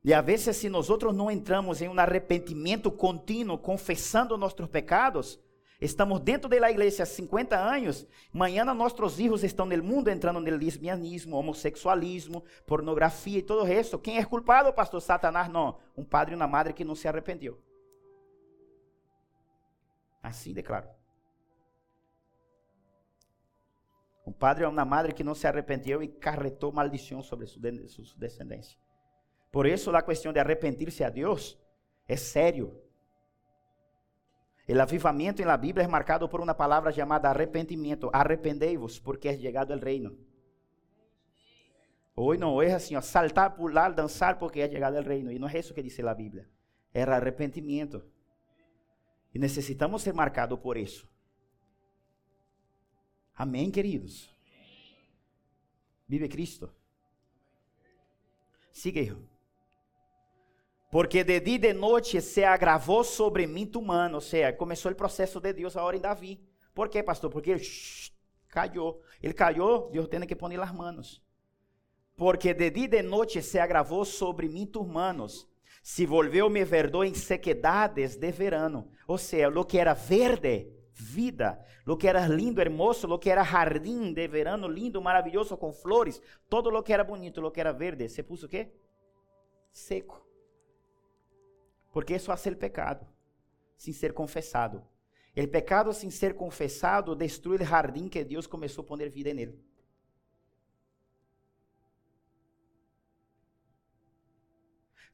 E 0.03 0.13
a 0.13 0.21
vezes, 0.21 0.55
se 0.55 0.69
nós 0.69 0.87
não 1.13 1.29
entramos 1.29 1.81
em 1.81 1.89
um 1.89 1.99
arrependimento 1.99 2.89
contínuo, 2.89 3.57
confessando 3.57 4.37
nossos 4.37 4.65
pecados, 4.67 5.39
estamos 5.79 6.19
dentro 6.21 6.49
da 6.49 6.71
igreja 6.71 7.03
há 7.03 7.05
50 7.05 7.57
anos, 7.57 8.07
amanhã 8.33 8.65
nossos 8.65 9.15
filhos 9.15 9.43
estão 9.43 9.65
no 9.65 9.83
mundo 9.83 10.07
entrando 10.07 10.39
no 10.39 10.57
lesbianismo, 10.57 11.35
homossexualismo, 11.35 12.43
pornografia 12.65 13.39
e 13.39 13.43
todo 13.43 13.67
isso. 13.71 13.99
Quem 13.99 14.17
é 14.17 14.25
culpado, 14.25 14.73
pastor 14.73 15.01
Satanás? 15.01 15.49
Não, 15.49 15.77
um 15.95 16.03
padre 16.03 16.33
e 16.33 16.35
uma 16.35 16.47
madre 16.47 16.73
que 16.73 16.85
não 16.85 16.95
se 16.95 17.07
arrependeu. 17.07 17.61
Assim 20.23 20.53
declaro. 20.53 20.98
Um 24.29 24.31
padre 24.31 24.63
ou 24.63 24.71
uma 24.71 24.85
madre 24.85 25.11
que 25.11 25.23
não 25.23 25.33
se 25.33 25.47
arrependeu 25.47 26.03
e 26.03 26.07
carretou 26.07 26.71
maldição 26.71 27.19
sobre 27.23 27.47
sua 27.47 27.63
descendência. 28.15 28.77
Por 29.51 29.65
isso, 29.65 29.89
a 29.95 30.03
questão 30.03 30.31
de 30.31 30.39
arrepentir-se 30.39 31.03
a 31.03 31.09
Deus 31.09 31.57
é 32.07 32.15
sério. 32.15 32.79
O 34.67 34.79
avivamento 34.79 35.43
na 35.43 35.57
Bíblia 35.57 35.83
é 35.83 35.87
marcado 35.87 36.29
por 36.29 36.39
uma 36.41 36.53
palavra 36.53 36.91
chamada 36.91 37.27
arrependimento. 37.27 38.11
Arrependei-vos, 38.13 38.99
porque 38.99 39.29
é 39.29 39.35
chegado 39.35 39.73
o 39.73 39.79
reino. 39.79 40.15
Hoje 42.15 42.39
não 42.39 42.61
é 42.61 42.73
assim, 42.73 42.95
ó, 42.95 43.01
saltar, 43.01 43.55
pular, 43.55 43.91
dançar, 43.91 44.37
porque 44.37 44.59
é 44.59 44.69
chegado 44.69 44.95
o 44.95 45.01
reino. 45.01 45.31
E 45.31 45.39
não 45.39 45.49
é 45.49 45.57
isso 45.57 45.73
que 45.73 45.81
diz 45.81 45.99
a 46.01 46.13
Bíblia. 46.13 46.47
Era 46.93 47.15
arrependimento. 47.15 48.03
E 49.33 49.39
necessitamos 49.39 50.03
ser 50.03 50.13
marcados 50.13 50.59
por 50.59 50.77
isso. 50.77 51.09
Amém, 53.39 53.71
queridos? 53.71 54.29
Vive 56.05 56.27
Cristo. 56.27 56.69
Siga, 58.69 59.15
Porque 60.91 61.23
de 61.23 61.39
dia 61.39 61.55
e 61.55 61.57
de 61.57 61.73
noite 61.73 62.19
se 62.19 62.43
agravou 62.43 63.01
sobre 63.01 63.47
mim 63.47 63.65
tu 63.65 63.81
mano. 63.81 64.15
Ou 64.15 64.21
seja, 64.21 64.51
começou 64.51 64.91
o 64.91 64.95
processo 64.95 65.39
de 65.39 65.53
Deus 65.53 65.77
agora 65.77 65.95
em 65.95 66.01
Davi. 66.01 66.45
Por 66.75 66.89
quê, 66.89 67.01
pastor? 67.01 67.31
Porque 67.31 67.51
ele 67.51 67.63
caiu. 68.49 68.99
Ele 69.23 69.33
caiu, 69.33 69.89
Deus 69.89 70.09
tem 70.09 70.19
que 70.27 70.35
pôr 70.35 70.53
as 70.59 70.73
manos. 70.73 71.23
Porque 72.17 72.53
de 72.53 72.69
dia 72.69 72.83
e 72.83 72.87
de 72.89 73.01
noite 73.01 73.41
se 73.41 73.57
agravou 73.57 74.03
sobre 74.03 74.49
mim 74.49 74.65
tu 74.65 74.83
manos. 74.83 75.47
Se 75.81 76.05
volveu-me 76.05 76.65
verdor 76.65 77.05
em 77.05 77.13
sequedades 77.13 78.17
de 78.17 78.31
verano. 78.33 78.91
Ou 79.07 79.17
seja, 79.17 79.47
o 79.47 79.63
que 79.63 79.77
era 79.77 79.93
verde 79.93 80.77
vida, 80.99 81.65
lo 81.85 81.97
que 81.97 82.07
era 82.07 82.27
lindo, 82.27 82.61
hermoso, 82.61 83.07
lo 83.07 83.19
que 83.19 83.29
era 83.29 83.43
jardim 83.43 84.13
de 84.13 84.27
verano 84.27 84.67
lindo, 84.67 85.01
maravilhoso 85.01 85.57
com 85.57 85.71
flores, 85.71 86.21
todo 86.49 86.69
lo 86.69 86.83
que 86.83 86.93
era 86.93 87.03
bonito, 87.03 87.41
lo 87.41 87.51
que 87.51 87.61
era 87.61 87.71
verde, 87.71 88.09
se 88.09 88.23
puso 88.23 88.47
quê? 88.47 88.73
Seco. 89.71 90.27
Porque 91.91 92.15
isso 92.15 92.31
hace 92.31 92.49
o 92.49 92.57
pecado, 92.57 93.07
sem 93.75 93.93
ser 93.93 94.13
confessado. 94.13 94.85
O 95.35 95.47
pecado 95.47 95.93
sem 95.93 96.11
ser 96.11 96.35
confessado 96.35 97.15
destrui 97.15 97.57
o 97.57 97.65
jardim 97.65 98.09
que 98.09 98.23
Deus 98.23 98.45
começou 98.45 98.83
a 98.83 98.87
poner 98.87 99.09
vida 99.09 99.33
nele. 99.33 99.57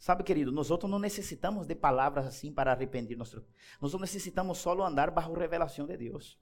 Sabe, 0.06 0.24
querido, 0.24 0.52
nós 0.52 0.70
outros 0.70 0.92
não 0.92 1.00
necessitamos 1.00 1.66
de 1.66 1.74
palavras 1.74 2.28
assim 2.28 2.54
para 2.54 2.72
arrepender 2.72 3.16
nosso. 3.16 3.44
Nós 3.82 3.92
necessitamos 3.96 4.60
só 4.60 4.80
andar 4.84 5.10
bajo 5.10 5.34
revelação 5.34 5.88
de 5.88 5.98
Deus. 5.98 6.40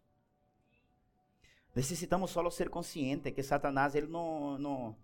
Necessitamos 1.73 2.29
só 2.29 2.49
ser 2.49 2.69
consciente 2.69 3.31
que 3.31 3.41
Satanás 3.41 3.95
ele 3.95 4.07
não, 4.07 4.57
não 4.57 4.97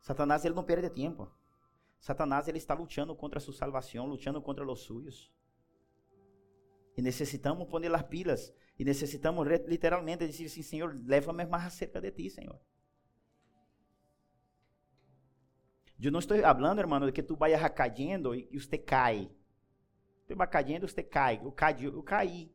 Satanás 0.00 0.44
ele 0.44 0.56
não 0.56 0.64
perde 0.64 0.90
tempo. 0.90 1.30
Satanás 2.00 2.48
ele 2.48 2.58
está 2.58 2.74
lutando 2.74 3.14
contra 3.14 3.38
sua 3.38 3.54
salvação, 3.54 4.04
lutando 4.04 4.42
contra 4.42 4.68
os 4.68 4.80
suyos. 4.80 5.32
E 6.96 7.00
necessitamos 7.00 7.68
pôr 7.68 7.86
as 7.94 8.02
pilas 8.02 8.52
E 8.76 8.84
necessitamos 8.84 9.46
literalmente 9.68 10.26
dizer 10.26 10.46
assim, 10.46 10.62
Senhor, 10.62 11.00
leva-me 11.06 11.46
mais 11.46 11.72
cerca 11.74 12.00
de 12.00 12.10
ti, 12.10 12.28
Senhor. 12.28 12.58
Eu 16.00 16.12
não 16.12 16.20
estou 16.20 16.38
falando, 16.38 16.78
irmão, 16.78 17.00
de 17.00 17.12
que 17.12 17.22
tu 17.22 17.36
vai 17.36 17.52
cayendo 17.70 18.34
e 18.34 18.58
você 18.58 18.76
cai. 18.76 19.30
Tu 20.26 20.36
vai 20.36 20.46
cayendo, 20.46 20.86
você 20.86 21.02
cai. 21.02 21.40
Eu 21.42 21.52
caí. 21.52 21.84
Eu 21.84 22.02
caí. 22.02 22.52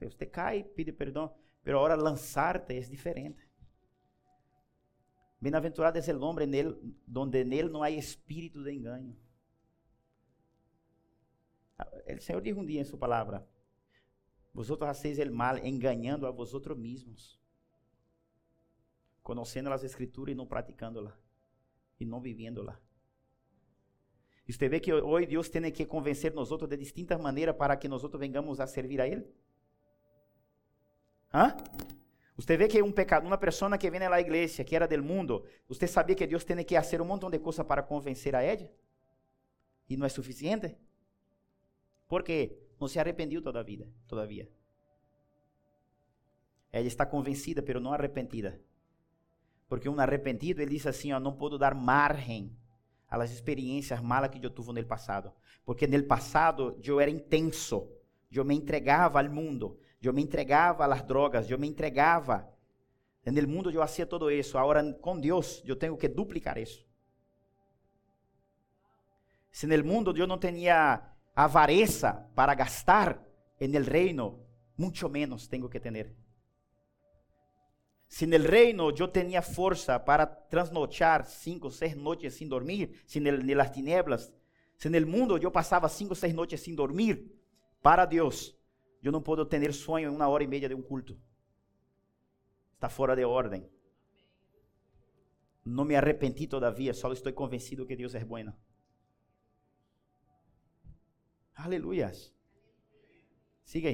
Você 0.00 0.26
cai, 0.26 0.64
pede 0.64 0.92
perdão. 0.92 1.34
Pero 1.62 1.82
lançar-te 1.96 2.76
é 2.76 2.80
diferente. 2.80 3.48
Bem-aventurado 5.40 5.98
é 5.98 6.14
o 6.14 6.20
homem 6.22 6.48
donde 7.06 7.44
nele 7.44 7.68
não 7.68 7.82
há 7.82 7.90
espírito 7.90 8.62
de 8.62 8.72
engano. 8.72 9.16
O 12.16 12.20
Senhor 12.20 12.40
diz 12.40 12.56
um 12.56 12.64
dia 12.64 12.80
em 12.80 12.84
sua 12.84 12.98
palavra: 12.98 13.46
Vosotros 14.52 14.88
hacéis 14.88 15.18
el 15.18 15.30
mal 15.30 15.58
engañando 15.58 16.26
a 16.26 16.30
vosotros 16.30 16.78
mismos, 16.78 17.40
conociendo 19.22 19.72
as 19.72 19.82
escrituras 19.82 20.32
e 20.32 20.36
não 20.36 20.46
praticándolas, 20.46 21.14
e 22.02 22.06
não 22.06 22.20
viviéndolas. 22.20 22.76
E 24.46 24.52
você 24.52 24.68
vê 24.68 24.80
que 24.80 24.92
hoje 24.92 25.26
Deus 25.26 25.48
tem 25.48 25.70
que 25.70 25.86
convencer 25.86 26.34
nós 26.34 26.50
outros 26.50 26.68
de 26.68 26.76
distintas 26.76 27.20
maneiras 27.20 27.56
para 27.56 27.76
que 27.76 27.88
nós 27.88 28.02
outros 28.02 28.20
vengamos 28.20 28.60
a 28.60 28.66
servir 28.66 29.00
a 29.00 29.06
Ele? 29.06 29.24
Hã? 31.32 31.56
Você 32.36 32.56
vê 32.56 32.66
que 32.66 32.82
um 32.82 32.90
pecado, 32.90 33.26
uma 33.26 33.38
pessoa 33.38 33.78
que 33.78 33.90
vem 33.90 34.00
na 34.00 34.20
igreja, 34.20 34.64
que 34.64 34.74
era 34.74 34.88
do 34.88 35.02
mundo, 35.02 35.46
você 35.68 35.86
sabia 35.86 36.16
que 36.16 36.26
Deus 36.26 36.44
tem 36.44 36.62
que 36.64 36.74
fazer 36.74 37.00
um 37.00 37.04
montão 37.04 37.30
de 37.30 37.38
coisas 37.38 37.64
para 37.64 37.82
convencer 37.82 38.34
a 38.34 38.42
ela? 38.42 38.68
E 39.88 39.96
não 39.96 40.06
é 40.06 40.08
suficiente? 40.08 40.76
Por 42.08 42.22
quê? 42.22 42.58
Não 42.80 42.88
se 42.88 42.98
arrependeu 42.98 43.40
toda 43.40 43.60
a 43.60 43.62
vida, 43.62 43.88
todavia. 44.08 44.50
Ela 46.72 46.86
está 46.86 47.06
convencida, 47.06 47.62
pero 47.62 47.80
não 47.80 47.92
arrependida. 47.92 48.60
Porque 49.72 49.88
um 49.88 49.98
arrependido, 49.98 50.60
ele 50.60 50.72
diz 50.72 50.86
assim, 50.86 51.14
ó, 51.14 51.18
não 51.18 51.32
posso 51.32 51.56
dar 51.56 51.74
margem 51.74 52.54
às 53.08 53.30
experiências 53.30 54.02
malas 54.02 54.28
que 54.28 54.36
eu 54.44 54.50
tive 54.50 54.70
no 54.70 54.84
passado. 54.84 55.32
Porque 55.64 55.86
no 55.86 56.02
passado 56.04 56.78
eu 56.84 57.00
era 57.00 57.10
intenso, 57.10 57.90
eu 58.30 58.44
me 58.44 58.54
entregava 58.54 59.18
ao 59.18 59.30
mundo, 59.30 59.78
eu 60.02 60.12
me 60.12 60.22
entregava 60.22 60.84
às 60.84 61.02
drogas, 61.02 61.50
eu 61.50 61.58
me 61.58 61.66
entregava. 61.66 62.46
No 63.24 63.48
mundo 63.48 63.70
eu 63.70 63.80
fazia 63.80 64.04
todo 64.04 64.30
isso. 64.30 64.58
Agora, 64.58 64.92
com 65.00 65.18
Deus, 65.18 65.62
eu 65.64 65.74
tenho 65.74 65.96
que 65.96 66.06
duplicar 66.06 66.58
isso. 66.58 66.86
Se 69.50 69.66
no 69.66 69.82
mundo 69.82 70.14
eu 70.14 70.26
não 70.26 70.36
tinha 70.38 71.02
avareza 71.34 72.28
para 72.34 72.54
gastar 72.54 73.24
en 73.58 73.74
el 73.74 73.86
reino, 73.86 74.38
mucho 74.76 75.08
menos 75.08 75.48
tengo 75.48 75.70
que 75.70 75.80
tener. 75.80 76.14
Si 78.12 78.26
en 78.26 78.34
el 78.34 78.44
reino 78.44 78.90
yo 78.90 79.08
tenía 79.08 79.40
fuerza 79.40 80.04
para 80.04 80.46
trasnochar 80.50 81.24
cinco 81.24 81.70
seis 81.70 81.96
noches 81.96 82.36
sin 82.36 82.46
dormir, 82.46 83.02
sin 83.06 83.26
el, 83.26 83.48
en 83.48 83.56
las 83.56 83.72
tinieblas, 83.72 84.34
si 84.76 84.88
en 84.88 84.96
el 84.96 85.06
mundo 85.06 85.38
yo 85.38 85.50
pasaba 85.50 85.88
cinco 85.88 86.14
seis 86.14 86.34
noches 86.34 86.62
sin 86.62 86.76
dormir, 86.76 87.40
para 87.80 88.06
Dios, 88.06 88.54
yo 89.00 89.10
no 89.10 89.24
puedo 89.24 89.48
tener 89.48 89.72
sueño 89.72 90.10
en 90.10 90.14
una 90.14 90.28
hora 90.28 90.44
y 90.44 90.46
media 90.46 90.68
de 90.68 90.74
un 90.74 90.82
culto. 90.82 91.16
Está 92.74 92.90
fuera 92.90 93.16
de 93.16 93.24
orden. 93.24 93.66
No 95.64 95.86
me 95.86 95.96
arrepentí 95.96 96.46
todavía, 96.46 96.92
solo 96.92 97.14
estoy 97.14 97.32
convencido 97.32 97.86
que 97.86 97.96
Dios 97.96 98.14
es 98.14 98.28
bueno. 98.28 98.54
Aleluias. 101.54 102.34
Siga 103.64 103.90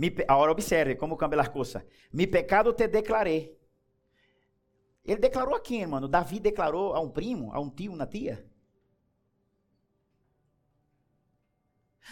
aí. 0.00 0.24
agora 0.28 0.52
observe 0.52 0.96
como 0.96 1.16
cambia 1.16 1.40
as 1.40 1.48
coisas. 1.48 1.84
Mi 2.12 2.26
pecado 2.26 2.72
te 2.72 2.88
declarei. 2.88 3.58
Ele 5.04 5.20
declarou 5.20 5.54
a 5.54 5.60
quem, 5.60 5.86
mano? 5.86 6.08
Davi 6.08 6.38
declarou 6.38 6.94
a 6.94 7.00
um 7.00 7.10
primo, 7.10 7.52
a 7.52 7.60
um 7.60 7.68
tio, 7.68 7.92
uma 7.92 8.06
tia? 8.06 8.46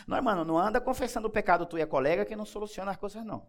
Não, 0.06 0.16
irmão, 0.16 0.44
não 0.44 0.58
anda 0.58 0.80
confessando 0.80 1.28
o 1.28 1.30
pecado 1.30 1.66
tu 1.66 1.78
e 1.78 1.82
a 1.82 1.86
colega 1.86 2.24
que 2.24 2.34
não 2.34 2.44
soluciona 2.44 2.90
as 2.90 2.96
coisas, 2.96 3.24
não. 3.24 3.46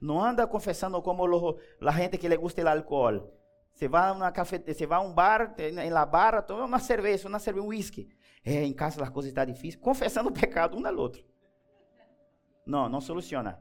Não 0.00 0.20
anda 0.20 0.46
confessando 0.46 1.00
como 1.00 1.58
a 1.80 1.92
gente 1.92 2.18
que 2.18 2.28
le 2.28 2.36
gusta 2.36 2.62
o 2.62 2.68
álcool. 2.68 3.32
Você 3.72 3.88
vai 3.88 4.10
uma 4.12 4.30
cafeteria, 4.30 4.74
você 4.74 4.86
vai 4.86 4.98
a 4.98 5.00
um 5.00 5.14
bar, 5.14 5.54
em 5.58 5.90
la 5.90 6.04
barra, 6.04 6.42
toma 6.42 6.64
uma 6.64 6.78
cerveja, 6.78 7.28
uma 7.28 7.38
cerveja, 7.38 7.64
um 7.64 7.68
whisky. 7.68 8.08
É, 8.44 8.64
em 8.64 8.72
casa 8.72 9.02
as 9.02 9.08
coisas 9.08 9.30
estão 9.30 9.46
difíceis. 9.46 9.76
Confessando 9.76 10.28
o 10.28 10.32
pecado 10.34 10.76
um 10.76 10.86
ao 10.86 10.96
outro. 10.96 11.24
Não, 12.66 12.88
não 12.88 13.00
soluciona. 13.00 13.58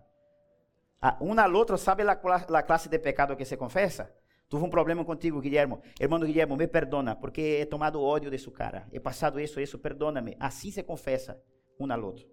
Um 1.20 1.38
ao 1.40 1.54
outro 1.54 1.78
sabe 1.78 2.04
a, 2.04 2.16
classe 2.16 2.88
de 2.88 3.00
pecado 3.00 3.36
que 3.36 3.46
se 3.46 3.58
confessa? 3.58 4.14
Tuve 4.48 4.66
um 4.66 4.70
problema 4.70 5.04
contigo, 5.06 5.40
Guilhermo. 5.40 5.82
Irmão 6.00 6.20
Guilhermo, 6.20 6.58
me 6.58 6.68
perdona, 6.68 7.16
porque 7.16 7.62
he 7.62 7.66
tomado 7.66 8.02
ódio 8.02 8.30
de 8.30 8.38
su 8.38 8.52
cara. 8.52 8.88
He 8.92 9.00
passado 9.00 9.40
isso, 9.40 9.60
isso, 9.62 9.80
perdóname. 9.80 10.36
Assim 10.40 10.70
se 10.70 10.84
confessa 10.84 11.42
um 11.80 11.92
ao 11.92 12.04
outro. 12.04 12.28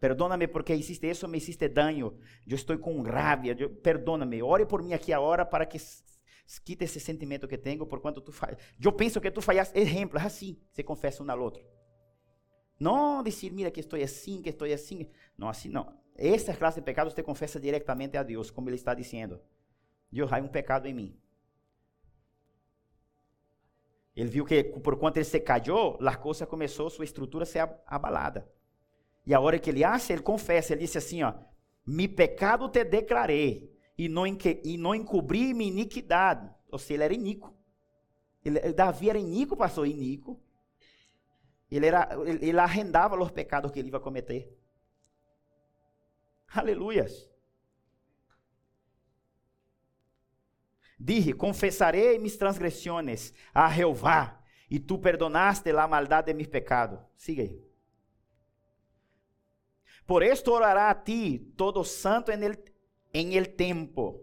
Perdóname 0.00 0.48
porque 0.48 0.74
hiciste 0.74 1.08
isso, 1.08 1.28
me 1.28 1.38
hiciste 1.38 1.68
daño. 1.68 2.18
Eu 2.46 2.56
estou 2.56 2.76
com 2.76 3.00
rabia. 3.02 3.56
Perdóname. 3.82 4.42
Ore 4.42 4.66
por 4.66 4.82
mim 4.82 4.92
aqui 4.92 5.12
agora 5.12 5.46
para 5.46 5.64
que 5.64 5.78
quita 6.64 6.84
esse 6.84 7.00
sentimento 7.00 7.48
que 7.48 7.56
tenho 7.56 7.86
por 7.86 8.00
quanto 8.00 8.20
tu 8.20 8.32
faz. 8.32 8.58
Eu 8.82 8.92
penso 8.92 9.20
que 9.20 9.30
tu 9.30 9.40
falhas 9.40 9.72
exemplos 9.74 10.22
assim, 10.22 10.60
se 10.72 10.82
confessa 10.82 11.22
um 11.22 11.30
ao 11.30 11.40
outro. 11.40 11.64
Não 12.78 13.22
dizer, 13.22 13.50
mira 13.50 13.70
que 13.70 13.80
estou 13.80 14.00
assim, 14.00 14.42
que 14.42 14.50
estou 14.50 14.70
assim. 14.72 15.08
Não, 15.36 15.48
assim 15.48 15.68
não. 15.68 15.96
Essa 16.16 16.54
classe 16.54 16.80
de 16.80 16.84
pecados 16.84 17.12
você 17.12 17.22
confessa 17.22 17.58
diretamente 17.58 18.16
a 18.16 18.22
Deus, 18.22 18.50
como 18.50 18.68
ele 18.68 18.76
está 18.76 18.94
dizendo. 18.94 19.40
Deus, 20.10 20.32
há 20.32 20.36
um 20.36 20.48
pecado 20.48 20.86
em 20.86 20.94
mim. 20.94 21.20
Ele 24.14 24.28
viu 24.28 24.44
que 24.44 24.62
por 24.62 24.96
quanto 24.96 25.16
ele 25.16 25.24
se 25.24 25.40
caiu, 25.40 25.98
a 26.00 26.16
coisa 26.16 26.46
começou, 26.46 26.88
sua 26.88 27.04
estrutura 27.04 27.42
a 27.42 27.46
ser 27.46 27.68
abalada. 27.86 28.48
E 29.26 29.34
a 29.34 29.40
hora 29.40 29.58
que 29.58 29.70
ele 29.70 29.82
acha, 29.82 30.12
ele 30.12 30.22
confessa, 30.22 30.72
ele 30.72 30.82
disse 30.82 30.98
assim, 30.98 31.22
ó, 31.22 31.34
mi 31.84 32.06
pecado 32.06 32.68
te 32.68 32.84
declarei, 32.84 33.74
e 33.96 34.08
não, 34.08 34.24
e 34.26 34.76
não 34.78 34.94
encobri 34.94 35.52
minha 35.54 35.70
iniquidade. 35.70 36.48
Ou 36.70 36.78
seja, 36.78 36.94
ele 36.94 37.04
era 37.04 37.14
iníquo. 37.14 37.54
Ele, 38.44 38.72
Davi 38.72 39.10
era 39.10 39.18
iníquo, 39.18 39.56
pastor, 39.56 39.86
iníquo. 39.86 40.40
Ele, 41.70 41.86
era, 41.86 42.08
ele, 42.26 42.58
arrendava 42.58 43.20
os 43.20 43.30
pecados 43.30 43.70
que 43.70 43.78
ele 43.78 43.90
ia 43.90 44.00
cometer. 44.00 44.56
Aleluias. 46.48 47.30
Dije, 50.98 51.32
confessarei 51.32 52.18
mis 52.18 52.36
transgresiones 52.36 53.34
a 53.52 53.68
Jeová, 53.68 54.40
e 54.70 54.78
tu 54.78 54.98
perdonaste 54.98 55.70
a 55.70 55.86
maldade 55.86 56.32
de 56.32 56.34
mis 56.34 56.48
pecados. 56.48 56.98
Siga 57.16 57.42
aí. 57.42 57.62
Por 60.06 60.22
esto 60.22 60.52
orará 60.52 60.90
a 60.90 60.94
ti 60.94 61.38
todo 61.56 61.84
santo 61.84 62.30
en 62.30 62.42
el, 62.42 62.64
em 63.12 63.34
el 63.34 63.54
tempo 63.54 64.20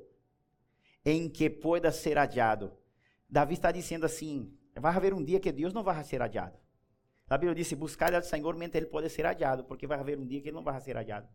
em 1.03 1.29
que 1.29 1.49
pueda 1.49 1.91
ser 1.91 2.17
hallado. 2.17 2.77
Davi 3.27 3.53
está 3.53 3.71
dizendo 3.71 4.05
assim: 4.05 4.55
vai 4.75 4.95
haver 4.95 5.13
um 5.13 5.23
dia 5.23 5.39
que 5.39 5.51
Deus 5.51 5.73
não 5.73 5.83
vai 5.83 6.03
ser 6.03 6.21
hallado. 6.21 6.57
A 7.31 7.37
Bíblia 7.37 7.55
disse: 7.55 7.77
buscar 7.77 8.13
ao 8.13 8.21
Senhor 8.21 8.53
mente 8.57 8.77
ele 8.77 8.87
pode 8.87 9.09
ser 9.09 9.25
hallado, 9.25 9.63
porque 9.63 9.87
vai 9.87 9.97
haver 9.97 10.19
um 10.19 10.27
dia 10.27 10.41
que 10.41 10.49
ele 10.49 10.55
não 10.55 10.63
vai 10.63 10.77
ser 10.81 10.97
hallado. 10.97 11.29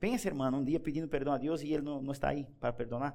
Pensa, 0.00 0.28
irmão, 0.28 0.50
um 0.50 0.64
dia 0.64 0.80
pedindo 0.80 1.06
perdão 1.06 1.34
a 1.34 1.36
Deus 1.36 1.60
e 1.60 1.70
ele 1.70 1.82
não, 1.82 2.00
não 2.00 2.12
está 2.12 2.30
aí 2.30 2.46
para 2.58 2.72
perdonar. 2.72 3.14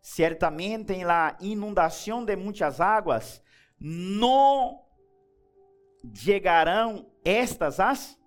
Certamente 0.00 0.94
em 0.94 1.04
la 1.04 1.36
inundação 1.38 2.24
de 2.24 2.34
muitas 2.34 2.80
águas 2.80 3.42
não 3.78 4.82
chegarão 6.14 7.06
estas 7.22 7.78
as 7.80 8.18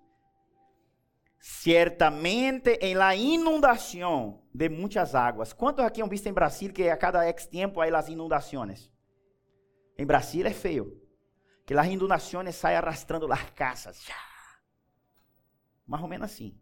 Ciertamente 1.40 2.78
em 2.80 2.94
la 2.94 3.16
inundação 3.16 4.42
de 4.54 4.68
muitas 4.68 5.14
águas. 5.14 5.52
Quantos 5.52 5.84
aqui 5.84 6.02
han 6.02 6.08
visto 6.08 6.28
em 6.28 6.32
Brasil 6.32 6.72
que 6.72 6.88
a 6.88 6.96
cada 6.96 7.26
ex 7.26 7.46
tempo 7.46 7.80
há 7.80 7.98
as 7.98 8.08
inundações? 8.08 8.92
Em 9.98 10.06
Brasil 10.06 10.46
é 10.46 10.52
feio. 10.52 11.02
Que 11.66 11.74
as 11.74 11.86
inundações 11.86 12.54
saem 12.54 12.78
arrastrando 12.78 13.30
as 13.30 13.50
casas. 13.50 14.06
Mais 15.86 16.02
ou 16.02 16.08
menos 16.08 16.30
assim. 16.30 16.58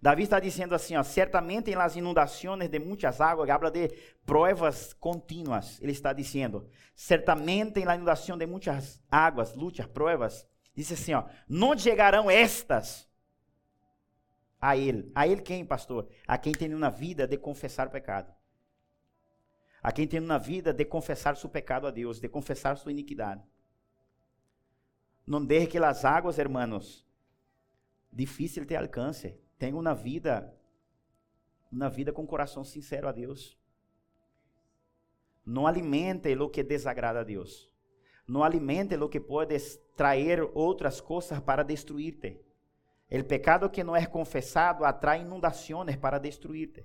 Davi 0.00 0.22
está 0.22 0.38
dizendo 0.38 0.74
assim, 0.74 0.94
ó, 0.94 1.02
certamente 1.02 1.70
em 1.70 1.74
las 1.74 1.96
inundações 1.96 2.68
de 2.68 2.78
muitas 2.78 3.20
águas, 3.20 3.48
habla 3.48 3.70
de 3.70 3.88
provas 4.24 4.92
contínuas. 4.92 5.80
Ele 5.80 5.92
está 5.92 6.12
dizendo, 6.12 6.68
certamente 6.94 7.80
em 7.80 7.84
la 7.84 7.96
inundação 7.96 8.36
de 8.36 8.46
muitas 8.46 9.02
águas, 9.10 9.54
lutas, 9.54 9.86
provas, 9.86 10.46
diz 10.74 10.92
assim, 10.92 11.14
ó, 11.14 11.24
não 11.48 11.76
chegarão 11.76 12.30
estas 12.30 13.08
a 14.60 14.76
ele. 14.76 15.10
A 15.14 15.26
ele 15.26 15.40
quem, 15.40 15.64
pastor? 15.64 16.08
A 16.26 16.36
quem 16.36 16.52
tem 16.52 16.72
uma 16.74 16.90
vida 16.90 17.26
de 17.26 17.38
confessar 17.38 17.86
o 17.86 17.90
pecado. 17.90 18.35
A 19.86 19.92
quem 19.92 20.04
tem 20.04 20.18
uma 20.18 20.36
vida 20.36 20.72
de 20.72 20.84
confessar 20.84 21.36
seu 21.36 21.48
pecado 21.48 21.86
a 21.86 21.92
Deus, 21.92 22.18
de 22.18 22.28
confessar 22.28 22.76
sua 22.76 22.90
iniquidade. 22.90 23.40
Não 25.24 25.44
deixe 25.44 25.68
que 25.68 25.78
as 25.78 26.04
águas, 26.04 26.40
hermanos, 26.40 27.06
difícil 28.12 28.66
te 28.66 28.74
alcance. 28.74 29.38
Tenha 29.56 29.76
uma 29.76 29.94
vida, 29.94 30.52
uma 31.70 31.88
vida 31.88 32.12
com 32.12 32.26
coração 32.26 32.64
sincero 32.64 33.06
a 33.06 33.12
Deus. 33.12 33.56
Não 35.44 35.68
alimente 35.68 36.36
o 36.36 36.50
que 36.50 36.64
desagrada 36.64 37.20
a 37.20 37.24
Deus. 37.24 37.70
Não 38.26 38.42
alimente 38.42 38.96
o 38.96 39.08
que 39.08 39.20
pode 39.20 39.56
trazer 39.94 40.42
outras 40.52 41.00
coisas 41.00 41.38
para 41.38 41.62
destruir-te. 41.62 42.40
O 43.08 43.22
pecado 43.22 43.70
que 43.70 43.84
não 43.84 43.94
é 43.94 44.04
confessado 44.04 44.84
atrai 44.84 45.20
inundações 45.20 45.94
para 45.94 46.18
destruir-te. 46.18 46.84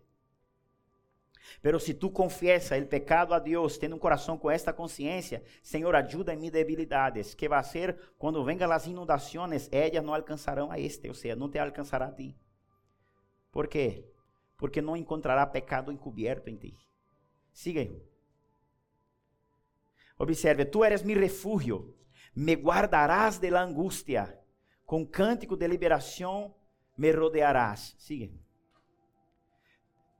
Pero 1.61 1.79
se 1.79 1.93
tu 1.93 2.11
confiesa 2.11 2.77
o 2.77 2.85
pecado 2.85 3.33
a 3.33 3.39
Deus, 3.39 3.77
tendo 3.77 3.95
um 3.95 3.99
coração 3.99 4.37
com 4.37 4.49
esta 4.49 4.71
consciência, 4.71 5.43
Senhor, 5.61 5.95
ajuda 5.95 6.33
em 6.33 6.37
minhas 6.37 6.53
debilidades, 6.53 7.33
que 7.33 7.49
vai 7.49 7.63
ser 7.63 7.97
quando 8.17 8.43
vengan 8.43 8.73
as 8.73 8.87
inundações, 8.87 9.69
elas 9.71 10.03
não 10.03 10.13
alcançarão 10.13 10.71
a 10.71 10.79
este, 10.79 11.07
ou 11.07 11.13
seja, 11.13 11.35
não 11.35 11.49
te 11.49 11.59
alcançará 11.59 12.07
a 12.07 12.11
ti. 12.11 12.37
Por 13.51 13.67
quê? 13.67 14.09
Porque 14.57 14.81
não 14.81 14.95
encontrará 14.95 15.45
pecado 15.45 15.91
encoberto 15.91 16.49
em 16.49 16.57
ti. 16.57 16.77
Irmão. 17.65 18.01
Observe, 20.17 20.65
tu 20.65 20.83
eres 20.83 21.03
mi 21.03 21.15
refúgio, 21.15 21.97
me 22.35 22.53
guardarás 22.53 23.39
de 23.39 23.49
la 23.49 23.61
angústia, 23.61 24.39
com 24.85 25.05
cântico 25.05 25.57
de 25.57 25.67
liberação 25.67 26.55
me 26.97 27.11
rodearás. 27.11 27.95
Siga 27.97 28.31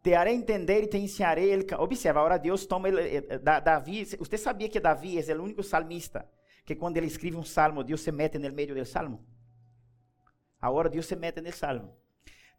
te 0.02 0.16
haré 0.16 0.34
entender 0.34 0.84
e 0.84 0.88
te 0.88 0.97
ensinarei. 0.97 1.52
Ele, 1.52 1.66
observa, 1.78 2.20
agora 2.20 2.38
Deus 2.38 2.66
toma 2.66 2.88
ele, 2.88 3.02
eh, 3.02 3.26
eh, 3.30 3.39
Davi. 3.39 4.06
Você 4.06 4.38
sabia 4.38 4.70
que 4.70 4.80
Davi 4.80 5.20
é 5.20 5.36
o 5.36 5.43
único 5.43 5.64
salmista 5.64 6.28
que 6.66 6.76
quando 6.76 6.97
ele 6.97 7.08
escreve 7.08 7.38
um 7.38 7.43
salmo, 7.43 7.84
Deus 7.84 8.02
se 8.02 8.12
mete 8.12 8.38
no 8.38 8.52
meio 8.52 8.76
do 8.76 8.86
salmo? 8.86 9.26
Agora 10.60 10.89
Deus 10.89 11.06
se 11.06 11.16
mete 11.16 11.41
no 11.41 11.52
salmo. 11.52 11.95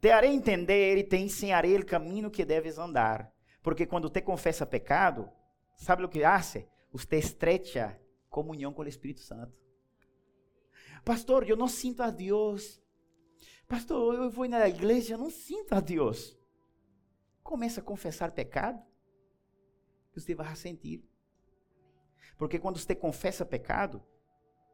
Te 0.01 0.11
haré 0.11 0.27
entender 0.27 0.99
e 0.99 1.05
te 1.05 1.17
ensinarei 1.17 1.77
o 1.77 1.87
caminho 1.87 2.31
que 2.31 2.45
deves 2.45 2.79
andar. 2.79 3.33
Porque 3.63 3.87
quando 3.87 4.11
te 4.11 4.21
confessa 4.21 4.67
pecado, 4.67 5.31
sabe 5.77 6.05
o 6.05 6.09
que 6.09 6.25
hace? 6.25 6.67
Você 6.93 7.17
estrecha 7.17 7.99
comunhão 8.29 8.73
com 8.73 8.83
o 8.83 8.89
Espírito 8.89 9.21
Santo. 9.21 9.57
Pastor, 11.05 11.49
eu 11.49 11.57
não 11.57 11.69
sinto 11.69 12.03
a 12.03 12.11
Deus. 12.11 12.83
Pastor, 13.69 14.15
eu 14.15 14.31
vou 14.31 14.49
na 14.49 14.69
igreja, 14.69 15.17
não 15.17 15.31
sinto 15.31 15.75
a 15.75 15.81
Deus. 15.81 16.37
Começa 17.53 17.81
a 17.81 17.85
confessar 17.85 18.31
pecado, 18.31 18.83
que 20.11 20.19
você 20.19 20.35
vai 20.35 20.57
sentir. 20.57 21.05
Porque 22.39 22.59
quando 22.59 22.79
você 22.79 22.95
confessa 22.95 23.45
pecado, 23.45 24.03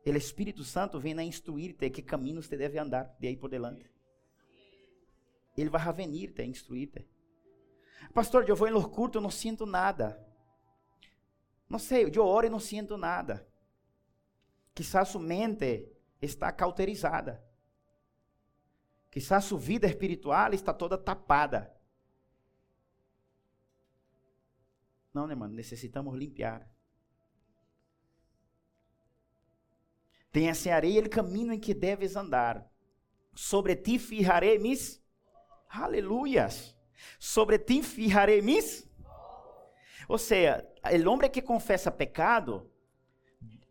o 0.07 0.11
Espírito 0.11 0.63
Santo 0.63 1.01
vem 1.01 1.19
a 1.19 1.25
instruir-te 1.25 1.91
que 1.91 2.01
caminho 2.01 2.41
você 2.41 2.57
deve 2.57 2.79
andar 2.79 3.17
de 3.19 3.27
aí 3.27 3.37
por 3.37 3.51
delante. 3.51 3.91
Ele 5.57 5.69
vai 5.69 5.93
venir-te, 5.93 6.45
instruir-te. 6.45 7.05
Pastor, 8.15 8.49
eu 8.49 8.55
vou 8.55 8.69
em 8.69 8.71
los 8.71 8.87
cultos, 8.87 9.21
não 9.21 9.29
sinto 9.29 9.67
nada. 9.67 10.25
Não 11.69 11.81
sei, 11.81 12.09
eu 12.15 12.25
oro 12.25 12.47
e 12.47 12.51
não 12.51 12.61
sinto 12.61 12.97
nada. 12.97 13.45
Quizás 14.73 15.09
sua 15.09 15.21
mente 15.21 15.91
está 16.23 16.53
cauterizada. 16.53 17.45
Quizás 19.11 19.47
sua 19.47 19.59
vida 19.59 19.89
espiritual 19.89 20.55
está 20.55 20.73
toda 20.73 20.97
tapada. 20.97 21.77
Não, 25.19 25.27
né, 25.27 25.35
mano? 25.35 25.53
Necessitamos 25.53 26.17
limpar. 26.17 26.65
Tenha 30.31 30.55
se 30.55 30.71
areia 30.71 31.03
o 31.03 31.11
caminho 31.11 31.53
em 31.53 31.59
que 31.59 31.75
deves 31.75 32.15
andar. 32.15 32.65
Sobre 33.35 33.75
ti 33.75 33.99
fijarei 33.99 34.61
mis. 34.61 35.03
Aleluias. 35.69 36.77
Sobre 37.19 37.59
ti 37.59 37.83
fijarei 37.83 38.41
mis. 38.41 38.89
Ou 40.09 40.19
seja, 40.19 40.65
o 40.85 41.11
homem 41.11 41.29
que 41.29 41.43
confessa 41.43 41.91
pecado, 41.91 42.71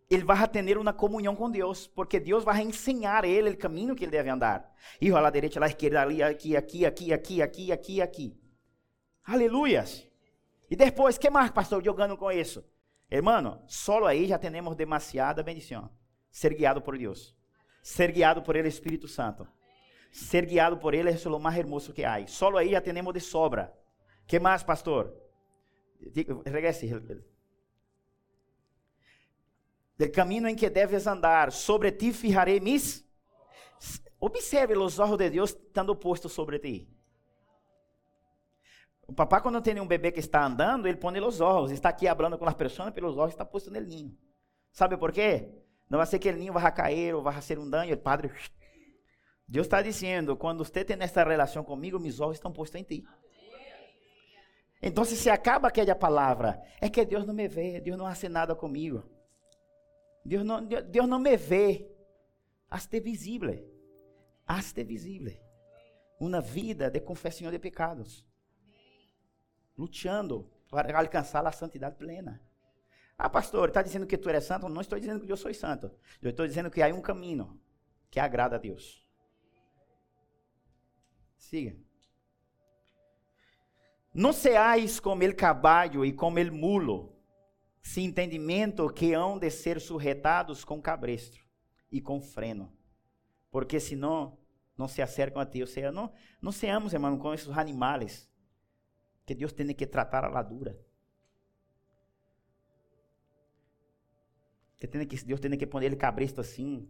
ele 0.09 0.25
vai 0.25 0.45
ter 0.49 0.77
uma 0.77 0.91
comunhão 0.91 1.33
com 1.33 1.49
Deus, 1.49 1.87
porque 1.87 2.19
Deus 2.19 2.43
vai 2.43 2.61
ensinar 2.61 3.23
a 3.23 3.27
ele 3.27 3.51
o 3.51 3.57
caminho 3.57 3.95
que 3.95 4.03
ele 4.03 4.11
deve 4.11 4.29
andar. 4.29 4.69
E 4.99 5.09
a 5.11 5.19
la 5.21 5.29
direita, 5.29 5.59
a 5.59 5.61
la 5.61 5.67
esquerda, 5.67 6.01
ali, 6.01 6.21
aqui, 6.21 6.57
aqui, 6.57 6.85
aqui, 6.85 7.13
aqui, 7.13 7.41
aqui, 7.41 7.71
aqui, 7.71 8.01
aqui. 8.01 8.41
Aleluias. 9.23 10.06
E 10.69 10.75
depois, 10.75 11.17
que 11.17 11.29
mais, 11.29 11.51
pastor, 11.51 11.83
jogando 11.83 12.17
com 12.17 12.31
isso? 12.31 12.63
Hermano, 13.09 13.61
solo 13.67 14.05
aí 14.05 14.27
já 14.27 14.37
temos 14.37 14.75
demasiada 14.75 15.41
bendição. 15.41 15.89
Ser 16.29 16.53
guiado 16.53 16.81
por 16.81 16.97
Deus. 16.97 17.35
Ser 17.81 18.11
guiado 18.11 18.41
por 18.41 18.55
Ele 18.55 18.67
Espírito 18.67 19.07
Santo. 19.07 19.47
Ser 20.11 20.45
guiado 20.45 20.77
por 20.77 20.93
Ele 20.93 21.09
é 21.09 21.27
o 21.27 21.39
mais 21.39 21.57
hermoso 21.57 21.93
que 21.93 22.03
há. 22.03 22.25
Solo 22.27 22.57
aí 22.57 22.71
já 22.71 22.81
temos 22.81 23.13
de 23.13 23.21
sobra. 23.21 23.73
que 24.27 24.39
mais, 24.39 24.61
pastor? 24.63 25.15
Regrese. 26.45 26.93
Del 29.97 30.11
caminho 30.11 30.47
em 30.47 30.55
que 30.55 30.69
deves 30.69 31.07
andar, 31.07 31.51
sobre 31.51 31.91
ti 31.91 32.13
fijarei 32.13 32.59
mis. 32.59 33.07
Observe 34.19 34.77
os 34.77 34.99
olhos 34.99 35.17
de 35.17 35.29
Deus 35.29 35.51
estando 35.51 35.95
postos 35.95 36.33
sobre 36.33 36.59
ti. 36.59 36.96
O 39.07 39.13
papá, 39.13 39.39
quando 39.39 39.61
tem 39.61 39.79
um 39.79 39.87
bebê 39.87 40.11
que 40.11 40.19
está 40.19 40.45
andando, 40.45 40.85
ele 40.85 40.97
põe 40.97 41.17
os 41.21 41.39
olhos, 41.39 41.71
está 41.71 41.89
aqui 41.89 42.07
falando 42.07 42.37
com 42.37 42.45
as 42.45 42.53
pessoas, 42.53 42.91
pelos 42.91 43.17
olhos 43.17 43.33
está 43.33 43.45
posto 43.45 43.71
no 43.71 43.79
ninho. 43.79 44.15
Sabe 44.69 44.97
por 44.97 45.13
quê? 45.13 45.49
Não 45.89 45.97
vai 45.97 46.05
ser 46.05 46.19
que 46.19 46.29
o 46.29 46.35
ninho 46.35 46.51
vai 46.51 46.69
cair 46.73 47.15
ou 47.15 47.23
vai 47.23 47.41
ser 47.41 47.57
um 47.57 47.69
dano. 47.69 47.91
O 47.93 47.97
padre, 47.97 48.29
Deus 49.47 49.65
está 49.65 49.81
dizendo: 49.81 50.35
quando 50.35 50.65
você 50.65 50.83
tem 50.83 50.97
essa 50.99 51.23
relação 51.23 51.63
comigo, 51.63 51.97
meus 51.97 52.19
olhos 52.19 52.35
estão 52.35 52.51
postos 52.51 52.81
em 52.81 52.83
ti. 52.83 53.05
Então, 54.81 55.05
se 55.05 55.29
acaba 55.29 55.69
aquela 55.69 55.95
palavra, 55.95 56.61
é 56.81 56.89
que 56.89 57.03
Deus 57.05 57.25
não 57.25 57.33
me 57.33 57.47
vê, 57.47 57.79
Deus 57.79 57.97
não 57.97 58.05
hace 58.05 58.27
nada 58.27 58.55
comigo. 58.55 59.09
Deus 60.23 60.43
não, 60.43 60.63
Deus 60.63 61.07
não 61.07 61.17
me 61.17 61.35
vê. 61.37 61.89
Hazte 62.69 62.99
visível. 62.99 63.57
Hazte 64.45 64.83
visível. 64.83 65.33
Uma 66.19 66.41
vida 66.41 66.91
de 66.91 66.99
confissão 66.99 67.49
de 67.49 67.57
pecados 67.57 68.26
lutando 69.77 70.49
para 70.69 70.97
alcançar 70.97 71.45
a 71.45 71.51
santidade 71.51 71.95
plena. 71.95 72.41
Ah, 73.17 73.29
pastor, 73.29 73.69
está 73.69 73.81
dizendo 73.81 74.05
que 74.05 74.17
tu 74.17 74.29
eres 74.29 74.43
santo? 74.43 74.69
Não 74.69 74.81
estou 74.81 74.99
dizendo 74.99 75.25
que 75.25 75.31
eu 75.31 75.37
sou 75.37 75.53
santo. 75.53 75.91
Eu 76.21 76.29
estou 76.29 76.45
dizendo 76.47 76.69
que 76.69 76.81
há 76.81 76.87
um 76.93 77.01
caminho 77.01 77.59
que 78.11 78.19
agrada 78.19 78.55
a 78.55 78.59
Deus. 78.59 79.05
Siga. 81.37 81.75
Não 84.13 84.33
seais 84.33 84.99
como 84.99 85.23
el 85.23 85.35
caballo 85.35 86.03
e 86.03 86.11
como 86.11 86.39
el 86.39 86.51
mulo, 86.51 87.15
sem 87.81 88.05
entendimento 88.05 88.89
que 88.89 89.13
hão 89.13 89.37
de 89.37 89.49
ser 89.49 89.79
sujetados 89.79 90.65
com 90.65 90.81
cabresto 90.81 91.37
e 91.91 92.01
com 92.01 92.19
freno. 92.19 92.71
Porque 93.51 93.79
senão 93.79 94.37
não 94.75 94.87
se 94.87 95.01
acercam 95.01 95.41
a 95.41 95.45
ti. 95.45 95.61
Ou 95.61 95.67
seja, 95.67 95.91
não, 95.91 96.11
não 96.41 96.51
seamos, 96.51 96.93
irmão, 96.93 97.17
como 97.17 97.33
esses 97.33 97.49
animais 97.49 98.29
que 99.27 99.35
Deus 99.35 99.51
tem 99.51 99.67
que 99.73 99.85
tratar 99.85 100.23
a 100.23 100.29
ladura. 100.29 100.79
Que, 104.77 104.87
tem 104.87 105.05
que 105.05 105.17
Deus 105.25 105.41
tem 105.41 105.57
que 105.57 105.67
poner 105.67 105.87
ele 105.87 105.97
cabresto 105.97 106.39
assim. 106.39 106.89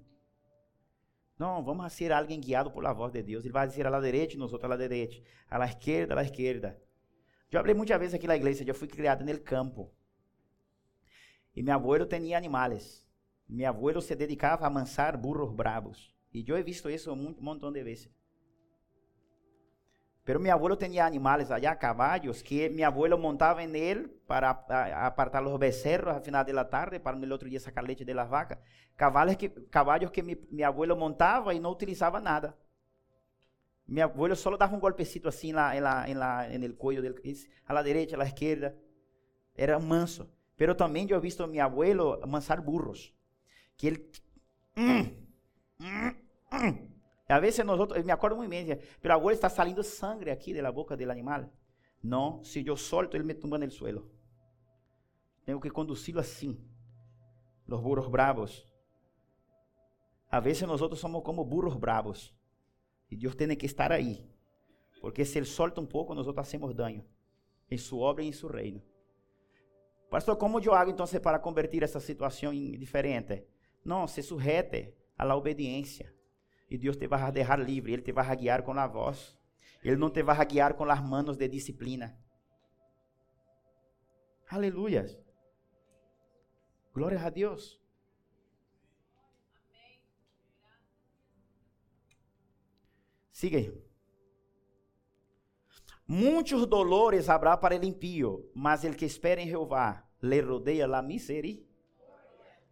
Não, 1.39 1.63
vamos 1.63 1.91
ser 1.93 2.11
alguém 2.11 2.39
guiado 2.39 2.69
por 2.69 2.83
la 2.83 2.93
voz 2.93 3.11
de 3.11 3.23
Deus. 3.23 3.43
Ele 3.43 3.51
vai 3.51 3.67
dizer 3.67 3.87
a 3.87 3.89
la 3.89 3.99
derecha 3.99 4.35
e 4.35 4.37
nós 4.37 4.53
outros 4.53 4.69
a 4.69 4.75
la 4.75 4.77
derecha. 4.77 5.19
A 5.49 5.57
la 5.57 5.65
esquerda, 5.65 6.13
la 6.13 6.21
esquerda. 6.21 6.79
Já 7.49 7.59
falei 7.59 7.73
muitas 7.73 7.97
vezes 7.97 8.13
aqui 8.13 8.27
na 8.27 8.35
igreja, 8.35 8.63
eu 8.63 8.75
fui 8.75 8.87
criado 8.87 9.25
no 9.25 9.39
campo. 9.39 9.91
E 11.55 11.63
meu 11.63 11.73
avô 11.73 12.05
tinha 12.05 12.37
animais. 12.37 13.07
Meu 13.49 13.69
avô 13.69 13.99
se 13.99 14.15
dedicava 14.15 14.65
a 14.65 14.67
amansar 14.67 15.17
burros 15.17 15.51
bravos. 15.51 16.13
E 16.31 16.45
eu 16.47 16.55
he 16.55 16.61
visto 16.61 16.87
isso 16.87 17.11
um 17.11 17.35
montão 17.39 17.71
de 17.71 17.83
vezes. 17.83 18.11
Pero 20.27 20.41
mi 20.41 20.49
abuelo 20.49 20.77
tenía 20.77 21.05
animales 21.05 21.49
allá, 21.51 21.79
caballos, 21.79 22.43
que 22.43 22.69
mi 22.69 22.83
abuelo 22.83 23.17
montaba 23.17 23.63
en 23.63 23.73
él 23.77 24.11
para 24.27 24.49
apartar 25.05 25.41
los 25.41 25.57
becerros 25.57 26.17
al 26.17 26.21
final 26.21 26.45
de 26.45 26.51
la 26.51 26.69
tarde, 26.69 26.99
para 26.99 27.17
el 27.17 27.31
otro 27.31 27.47
día 27.47 27.61
sacar 27.61 27.85
leche 27.85 28.03
de 28.03 28.13
las 28.13 28.29
vacas. 28.29 28.59
Caballos 28.97 29.37
que, 29.37 29.53
caballos 29.69 30.11
que 30.11 30.23
mi, 30.23 30.63
abuelo 30.63 30.97
montaba 30.97 31.53
y 31.53 31.61
no 31.61 31.69
utilizaba 31.69 32.19
nada. 32.19 32.57
Mi 33.85 34.01
abuelo 34.01 34.35
solo 34.35 34.57
daba 34.57 34.73
un 34.73 34.81
golpecito 34.81 35.29
así 35.29 35.51
en, 35.51 35.55
la, 35.55 35.77
en, 35.77 35.83
la, 35.85 36.09
en, 36.09 36.19
la, 36.19 36.53
en 36.53 36.61
el 36.61 36.75
cuello, 36.75 37.01
del, 37.01 37.15
a 37.65 37.73
la 37.73 37.81
derecha, 37.81 38.17
a 38.17 38.19
la 38.19 38.27
izquierda. 38.27 38.73
Era 39.55 39.79
manso. 39.79 40.29
Pero 40.57 40.75
también 40.75 41.07
yo 41.07 41.15
he 41.15 41.21
visto 41.21 41.45
a 41.45 41.47
mi 41.47 41.61
abuelo 41.61 42.19
amansar 42.21 42.59
burros. 42.59 43.15
Que 43.77 43.87
él... 43.87 44.11
Mm, 44.75 45.03
mm, 45.77 46.11
mm, 46.51 46.96
a 47.27 47.39
vezes 47.39 47.65
nosotros, 47.65 48.03
me 48.05 48.11
acuerdo 48.11 48.37
muy 48.37 48.47
bien, 48.47 48.79
pero 49.01 49.13
ahora 49.13 49.33
está 49.33 49.49
saliendo 49.49 49.83
sangre 49.83 50.31
aquí 50.31 50.53
de 50.53 50.61
la 50.61 50.69
boca 50.69 50.95
del 50.95 51.11
animal. 51.11 51.51
No, 52.01 52.39
si 52.43 52.63
yo 52.63 52.77
solto, 52.77 53.17
él 53.17 53.23
me 53.23 53.33
tumba 53.33 53.57
en 53.57 53.63
el 53.63 53.71
suelo. 53.71 54.07
Tengo 55.43 55.59
que 55.59 55.71
conducirlo 55.71 56.21
así. 56.21 56.57
Los 57.65 57.81
burros 57.81 58.09
bravos. 58.09 58.65
A 60.29 60.39
vezes 60.39 60.67
nós 60.67 60.81
outros 60.81 60.99
somos 60.99 61.23
como 61.23 61.43
burros 61.43 61.77
bravos. 61.77 62.33
E 63.09 63.15
Deus 63.15 63.35
tem 63.35 63.55
que 63.55 63.65
estar 63.65 63.91
aí. 63.91 64.29
Porque 65.01 65.23
se 65.23 65.37
Ele 65.37 65.45
solta 65.45 65.79
um 65.79 65.85
pouco, 65.85 66.13
nós 66.13 66.27
outros 66.27 66.47
hacemos 66.47 66.73
dano. 66.73 67.03
Em 67.69 67.77
sua 67.77 68.07
obra 68.07 68.23
e 68.23 68.27
em 68.27 68.31
seu 68.31 68.49
reino. 68.49 68.81
Pastor, 70.09 70.37
como 70.37 70.59
eu 70.59 70.73
hago 70.73 70.91
então 70.91 71.05
para 71.21 71.39
convertir 71.39 71.83
essa 71.83 71.99
situação 71.99 72.53
em 72.53 72.77
diferente? 72.77 73.45
Não, 73.83 74.07
se 74.07 74.23
sujete 74.23 74.93
a 75.17 75.25
la 75.25 75.35
obediência. 75.35 76.13
E 76.69 76.77
Deus 76.77 76.97
te 76.97 77.07
vai 77.07 77.31
deixar 77.31 77.59
livre. 77.59 77.93
Ele 77.93 78.01
te 78.01 78.11
vai 78.11 78.35
guiar 78.35 78.63
com 78.63 78.73
a 78.73 78.87
voz. 78.87 79.37
Ele 79.83 79.95
não 79.95 80.09
te 80.09 80.23
vai 80.23 80.45
guiar 80.45 80.73
com 80.75 80.83
as 80.89 81.01
manos 81.01 81.37
de 81.37 81.47
disciplina. 81.47 82.17
Aleluia. 84.49 85.05
Glória 86.93 87.19
a 87.19 87.29
Deus. 87.29 87.79
Siga 93.31 93.57
aí. 93.59 93.71
Muitos 96.07 96.67
dolores 96.67 97.29
habrá 97.29 97.59
para 97.59 97.75
el 97.75 97.83
impío, 97.83 98.49
mas 98.55 98.83
el 98.83 98.95
que 98.95 99.05
espera 99.05 99.41
em 99.41 99.47
Jeová 99.47 100.09
le 100.21 100.41
rodeia 100.41 100.87
la 100.87 101.01
misericórdia. 101.01 101.67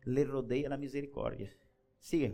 Le 0.05 0.23
rodeia 0.23 0.69
la 0.69 0.77
misericórdia. 0.77 1.55
Siga. 1.99 2.33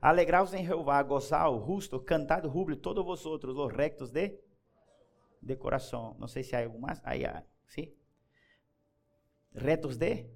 Alegraos 0.00 0.52
em 0.52 0.64
Jeová, 0.64 1.02
gozao, 1.02 1.64
justo, 1.66 2.00
cantad 2.00 2.44
júbilo, 2.44 2.76
todos 2.76 3.04
vosotros, 3.04 3.56
os 3.56 3.72
rectos 3.72 4.10
de, 4.10 4.38
de 5.42 5.56
coração. 5.56 6.16
Não 6.18 6.28
sei 6.28 6.42
se 6.42 6.54
há 6.54 6.62
algo 6.62 6.80
mais. 6.80 7.00
Aí 7.04 7.24
há, 7.24 7.42
sim? 7.66 7.92
Retos 9.54 9.96
de? 9.96 10.26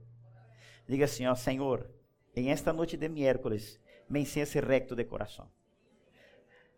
Diga 0.89 1.05
assim, 1.05 1.27
ó, 1.27 1.35
Senhor, 1.35 1.91
em 2.35 2.51
esta 2.51 2.73
noite 2.73 2.97
de 2.97 3.09
miércoles, 3.09 3.81
me 4.09 4.21
ensina 4.21 4.47
ser 4.47 4.65
recto 4.65 4.97
de 4.97 5.05
coração. 5.05 5.51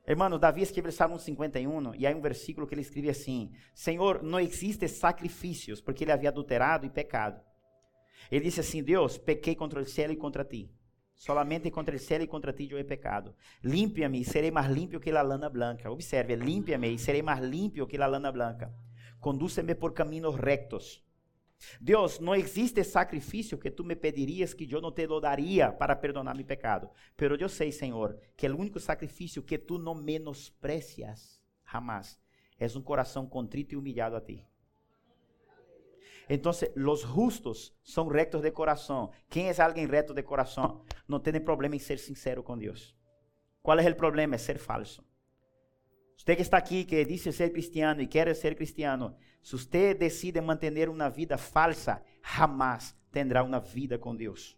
Hermano, 0.05 0.39
Davi 0.39 0.63
escreve 0.63 0.89
o 0.89 0.93
Salmo 0.93 1.19
51 1.19 1.95
e 1.95 2.07
há 2.07 2.11
um 2.11 2.21
versículo 2.21 2.67
que 2.67 2.75
ele 2.75 2.83
escreve 2.83 3.09
assim: 3.09 3.53
Senhor, 3.73 4.23
não 4.23 4.41
existe 4.41 4.89
sacrifícios, 4.89 5.81
porque 5.81 6.03
ele 6.03 6.13
havia 6.13 6.29
adulterado 6.29 6.85
e 6.85 6.91
pecado. 6.91 7.41
Ele 8.31 8.45
disse 8.45 8.61
assim: 8.61 8.83
Deus, 8.83 9.17
pequei 9.17 9.55
contra 9.55 9.81
o 9.81 9.85
céu 9.85 10.11
e 10.11 10.17
contra 10.17 10.45
ti. 10.45 10.71
Solamente 11.27 11.71
contra 11.71 11.97
céu 11.99 12.21
e 12.21 12.27
contra 12.27 12.53
ti 12.53 12.69
eu 12.71 12.85
pecado. 12.85 13.29
Límpia-me 13.63 14.21
e 14.21 14.25
serei 14.25 14.51
mais 14.51 14.69
limpo 14.69 14.99
que 14.99 15.11
a 15.11 15.23
lana 15.23 15.49
branca. 15.49 15.89
Observe, 15.97 16.35
límpia-me 16.35 16.89
e 16.95 16.99
serei 16.99 17.23
mais 17.23 17.41
limpo 17.55 17.87
que 17.87 17.97
a 17.97 18.09
lana 18.09 18.33
branca. 18.33 18.67
Condúceme 19.21 19.75
por 19.77 19.93
caminhos 19.93 20.35
rectos 20.35 20.87
Deus, 21.81 22.19
não 22.19 22.35
existe 22.35 22.83
sacrifício 22.83 23.57
que 23.57 23.71
tu 23.71 23.85
me 23.85 23.95
pedirias 23.95 24.53
que 24.53 24.69
eu 24.69 24.81
não 24.81 24.91
te 24.91 25.07
daria 25.21 25.71
para 25.71 25.95
perdonar 25.95 26.35
meu 26.35 26.45
pecado. 26.45 26.91
Pero 27.17 27.37
eu 27.37 27.49
sei, 27.49 27.71
Senhor, 27.71 28.19
que 28.37 28.49
o 28.49 28.59
único 28.59 28.81
sacrifício 28.81 29.45
que 29.45 29.59
tu 29.59 29.79
não 29.79 29.95
menosprecias 29.95 31.41
jamás 31.65 32.19
é 32.59 32.67
um 32.77 32.83
coração 32.83 33.29
contrito 33.29 33.75
e 33.75 33.77
humilhado 33.77 34.17
a 34.17 34.21
ti. 34.21 34.45
Então, 36.29 36.51
os 36.51 37.01
justos 37.01 37.75
são 37.83 38.07
rectos 38.09 38.43
de 38.43 38.51
coração. 38.51 39.11
Quem 39.29 39.49
é 39.49 39.63
alguém 39.63 39.87
reto 39.87 40.15
de 40.15 40.23
coração? 40.23 40.85
Não 41.07 41.21
tem 41.21 41.41
problema 41.41 41.77
em 41.77 41.79
ser 41.79 41.99
sincero 41.99 42.43
com 42.43 42.57
Deus. 42.57 42.97
Qual 43.63 43.79
é 43.79 43.89
o 43.89 43.97
problema? 43.97 44.35
É 44.35 44.39
ser 44.39 44.59
falso. 44.59 45.05
Você 46.17 46.37
que 46.37 46.43
está 46.43 46.57
aqui, 46.57 46.85
que 46.85 47.05
diz 47.05 47.23
ser 47.23 47.51
cristiano 47.51 48.01
e 48.01 48.07
quer 48.07 48.35
ser 48.37 48.55
cristiano, 48.55 49.17
se 49.43 49.59
você 49.59 49.93
decide 49.93 50.41
manter 50.41 50.89
uma 50.89 51.11
vida 51.11 51.37
falsa, 51.37 52.03
jamais 52.23 52.97
terá 53.11 53.43
uma 53.43 53.59
vida 53.59 53.99
com 53.99 54.15
Deus. 54.15 54.57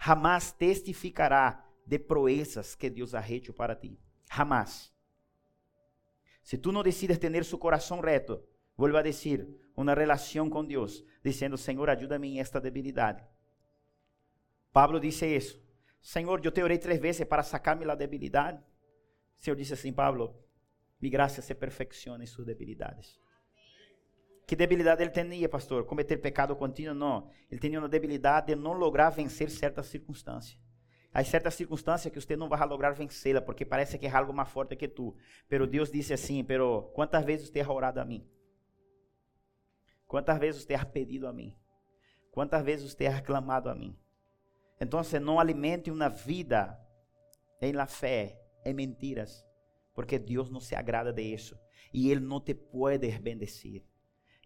Jamais 0.00 0.52
testificará 0.52 1.64
de 1.84 1.98
proezas 1.98 2.74
que 2.74 2.88
Deus 2.88 3.14
ha 3.14 3.20
hecho 3.28 3.52
para 3.52 3.74
ti. 3.74 3.98
Jamás. 4.30 4.92
Se 6.42 6.56
tu 6.56 6.70
não 6.70 6.82
decides 6.82 7.18
ter 7.18 7.44
seu 7.44 7.58
coração 7.58 8.00
reto, 8.00 8.42
vuelvo 8.78 8.96
a 8.96 9.02
dizer, 9.02 9.46
uma 9.76 9.92
relação 9.92 10.48
com 10.48 10.64
Deus, 10.64 11.04
dizendo: 11.22 11.58
Senhor, 11.58 11.90
ajuda-me 11.90 12.28
em 12.28 12.40
esta 12.40 12.60
debilidade. 12.60 13.22
Pablo 14.72 15.00
disse 15.00 15.26
isso. 15.26 15.60
Senhor, 16.00 16.40
eu 16.44 16.52
te 16.52 16.62
orei 16.62 16.78
três 16.78 17.00
vezes 17.00 17.26
para 17.26 17.42
sacar-me 17.42 17.84
da 17.84 17.96
debilidade. 17.96 18.58
O 19.36 19.42
Senhor 19.42 19.56
disse 19.56 19.74
assim, 19.74 19.92
Pablo, 19.92 20.34
mi 21.00 21.10
graça 21.10 21.42
se 21.42 21.54
perfecciona 21.54 22.22
em 22.22 22.26
suas 22.26 22.46
debilidades. 22.46 23.18
Que 24.46 24.54
debilidade 24.56 25.02
ele 25.02 25.10
tinha, 25.10 25.48
pastor? 25.48 25.84
Cometer 25.84 26.16
pecado 26.18 26.54
contínuo? 26.56 26.94
Não. 26.94 27.28
Ele 27.50 27.60
tinha 27.60 27.78
uma 27.78 27.88
debilidade 27.88 28.46
de 28.46 28.56
não 28.56 28.72
lograr 28.72 29.10
vencer 29.10 29.50
certas 29.50 29.86
circunstâncias. 29.86 30.58
Há 31.12 31.24
certas 31.24 31.54
circunstâncias 31.54 32.12
que 32.12 32.20
você 32.20 32.36
não 32.36 32.48
vai 32.48 32.66
lograr 32.66 32.92
vencê-la, 32.92 33.42
porque 33.42 33.64
parece 33.64 33.98
que 33.98 34.06
é 34.06 34.10
algo 34.10 34.32
mais 34.32 34.48
forte 34.48 34.76
que 34.76 34.88
tu. 34.88 35.14
Pero 35.48 35.66
Deus 35.66 35.90
disse 35.90 36.12
assim, 36.14 36.44
pero 36.44 36.90
quantas 36.94 37.24
vezes 37.24 37.48
você 37.48 37.60
ha 37.60 37.70
orado 37.70 38.00
a 38.00 38.04
mim? 38.04 38.26
Quantas 40.08 40.38
vezes 40.38 40.64
você 40.64 40.74
ha 40.74 40.84
pedido 40.86 41.28
a 41.28 41.32
mim? 41.32 41.54
Quantas 42.32 42.64
vezes 42.64 42.92
você 42.92 43.06
ha 43.06 43.20
clamado 43.20 43.68
a 43.68 43.74
mim? 43.74 43.94
Então, 44.80 45.02
não 45.20 45.38
alimente 45.38 45.90
uma 45.90 46.08
vida 46.08 46.80
em 47.60 47.72
la 47.72 47.86
fé, 47.86 48.40
em 48.64 48.72
mentiras, 48.72 49.46
porque 49.92 50.18
Deus 50.18 50.48
não 50.48 50.60
se 50.60 50.74
agrada 50.74 51.12
de 51.12 51.22
isso. 51.22 51.58
E 51.92 52.10
Ele 52.10 52.20
não 52.20 52.40
te 52.40 52.54
pode 52.54 53.10
bendecir. 53.18 53.84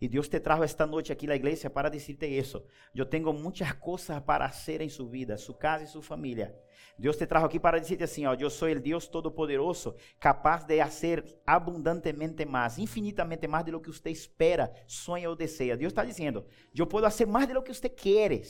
E 0.03 0.09
Deus 0.09 0.29
te 0.29 0.41
trajo 0.41 0.65
esta 0.65 0.85
noite 0.85 1.13
aqui 1.13 1.29
na 1.29 1.37
igreja 1.37 1.71
para 1.71 1.89
dizer-te 1.89 2.27
isso. 2.27 2.61
Eu 2.93 3.07
tenho 3.07 3.33
muitas 3.33 3.71
coisas 3.75 4.19
para 4.19 4.49
fazer 4.49 4.81
em 4.81 4.89
sua 4.89 5.09
vida, 5.09 5.39
sua 5.39 5.55
casa 5.55 5.85
e 5.85 5.87
sua 5.87 6.03
família. 6.03 6.59
Deus 6.99 7.17
te 7.17 7.25
trajo 7.25 7.47
aqui 7.47 7.61
para 7.61 7.79
dizer-te 7.79 8.03
assim, 8.03 8.27
ó, 8.27 8.37
sou 8.51 8.69
o 8.69 8.81
Deus 8.81 9.07
Todo-Poderoso, 9.07 9.95
capaz 10.19 10.65
de 10.65 10.83
fazer 10.83 11.25
abundantemente 11.47 12.45
mais, 12.45 12.79
infinitamente 12.79 13.47
mais 13.47 13.65
de 13.65 13.71
lo 13.71 13.81
que 13.81 13.93
você 13.93 14.11
espera, 14.11 14.73
sonha 14.89 15.31
ou 15.31 15.37
deseja. 15.37 15.77
Deus 15.77 15.93
está 15.93 16.05
dizendo, 16.05 16.45
eu 16.77 16.85
posso 16.85 17.05
fazer 17.05 17.27
mais 17.27 17.47
de 17.47 17.55
lo 17.55 17.63
que 17.63 17.73
quer. 17.91 18.43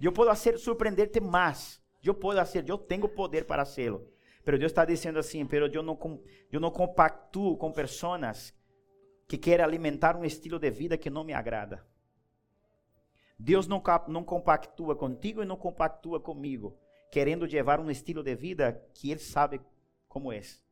Eu 0.00 0.10
posso 0.10 0.30
fazer 0.30 0.58
surpreender-te 0.58 1.20
mais. 1.20 1.80
Eu 2.02 2.12
posso 2.12 2.38
fazer, 2.38 2.68
eu 2.68 2.76
tenho 2.76 3.08
poder 3.08 3.44
para 3.44 3.64
fazê-lo. 3.64 4.04
Pero 4.44 4.58
Deus 4.58 4.72
está 4.72 4.84
dizendo 4.84 5.20
assim, 5.20 5.46
pero 5.46 5.68
eu 5.68 5.82
não, 5.82 5.96
eu 6.50 6.58
não 6.58 6.72
compactuo 6.72 7.56
com 7.56 7.70
pessoas 7.70 8.52
que 9.26 9.36
quer 9.36 9.60
alimentar 9.60 10.16
um 10.16 10.24
estilo 10.24 10.58
de 10.58 10.70
vida 10.70 10.96
que 10.96 11.10
não 11.10 11.24
me 11.24 11.32
agrada. 11.32 11.84
Deus 13.38 13.66
não, 13.66 13.82
não 14.08 14.24
compactua 14.24 14.96
contigo 14.96 15.42
e 15.42 15.46
não 15.46 15.56
compactua 15.56 16.20
comigo, 16.20 16.78
querendo 17.10 17.44
levar 17.44 17.80
um 17.80 17.90
estilo 17.90 18.22
de 18.22 18.34
vida 18.34 18.82
que 18.94 19.10
Ele 19.10 19.20
sabe 19.20 19.60
como 20.08 20.32
é. 20.32 20.65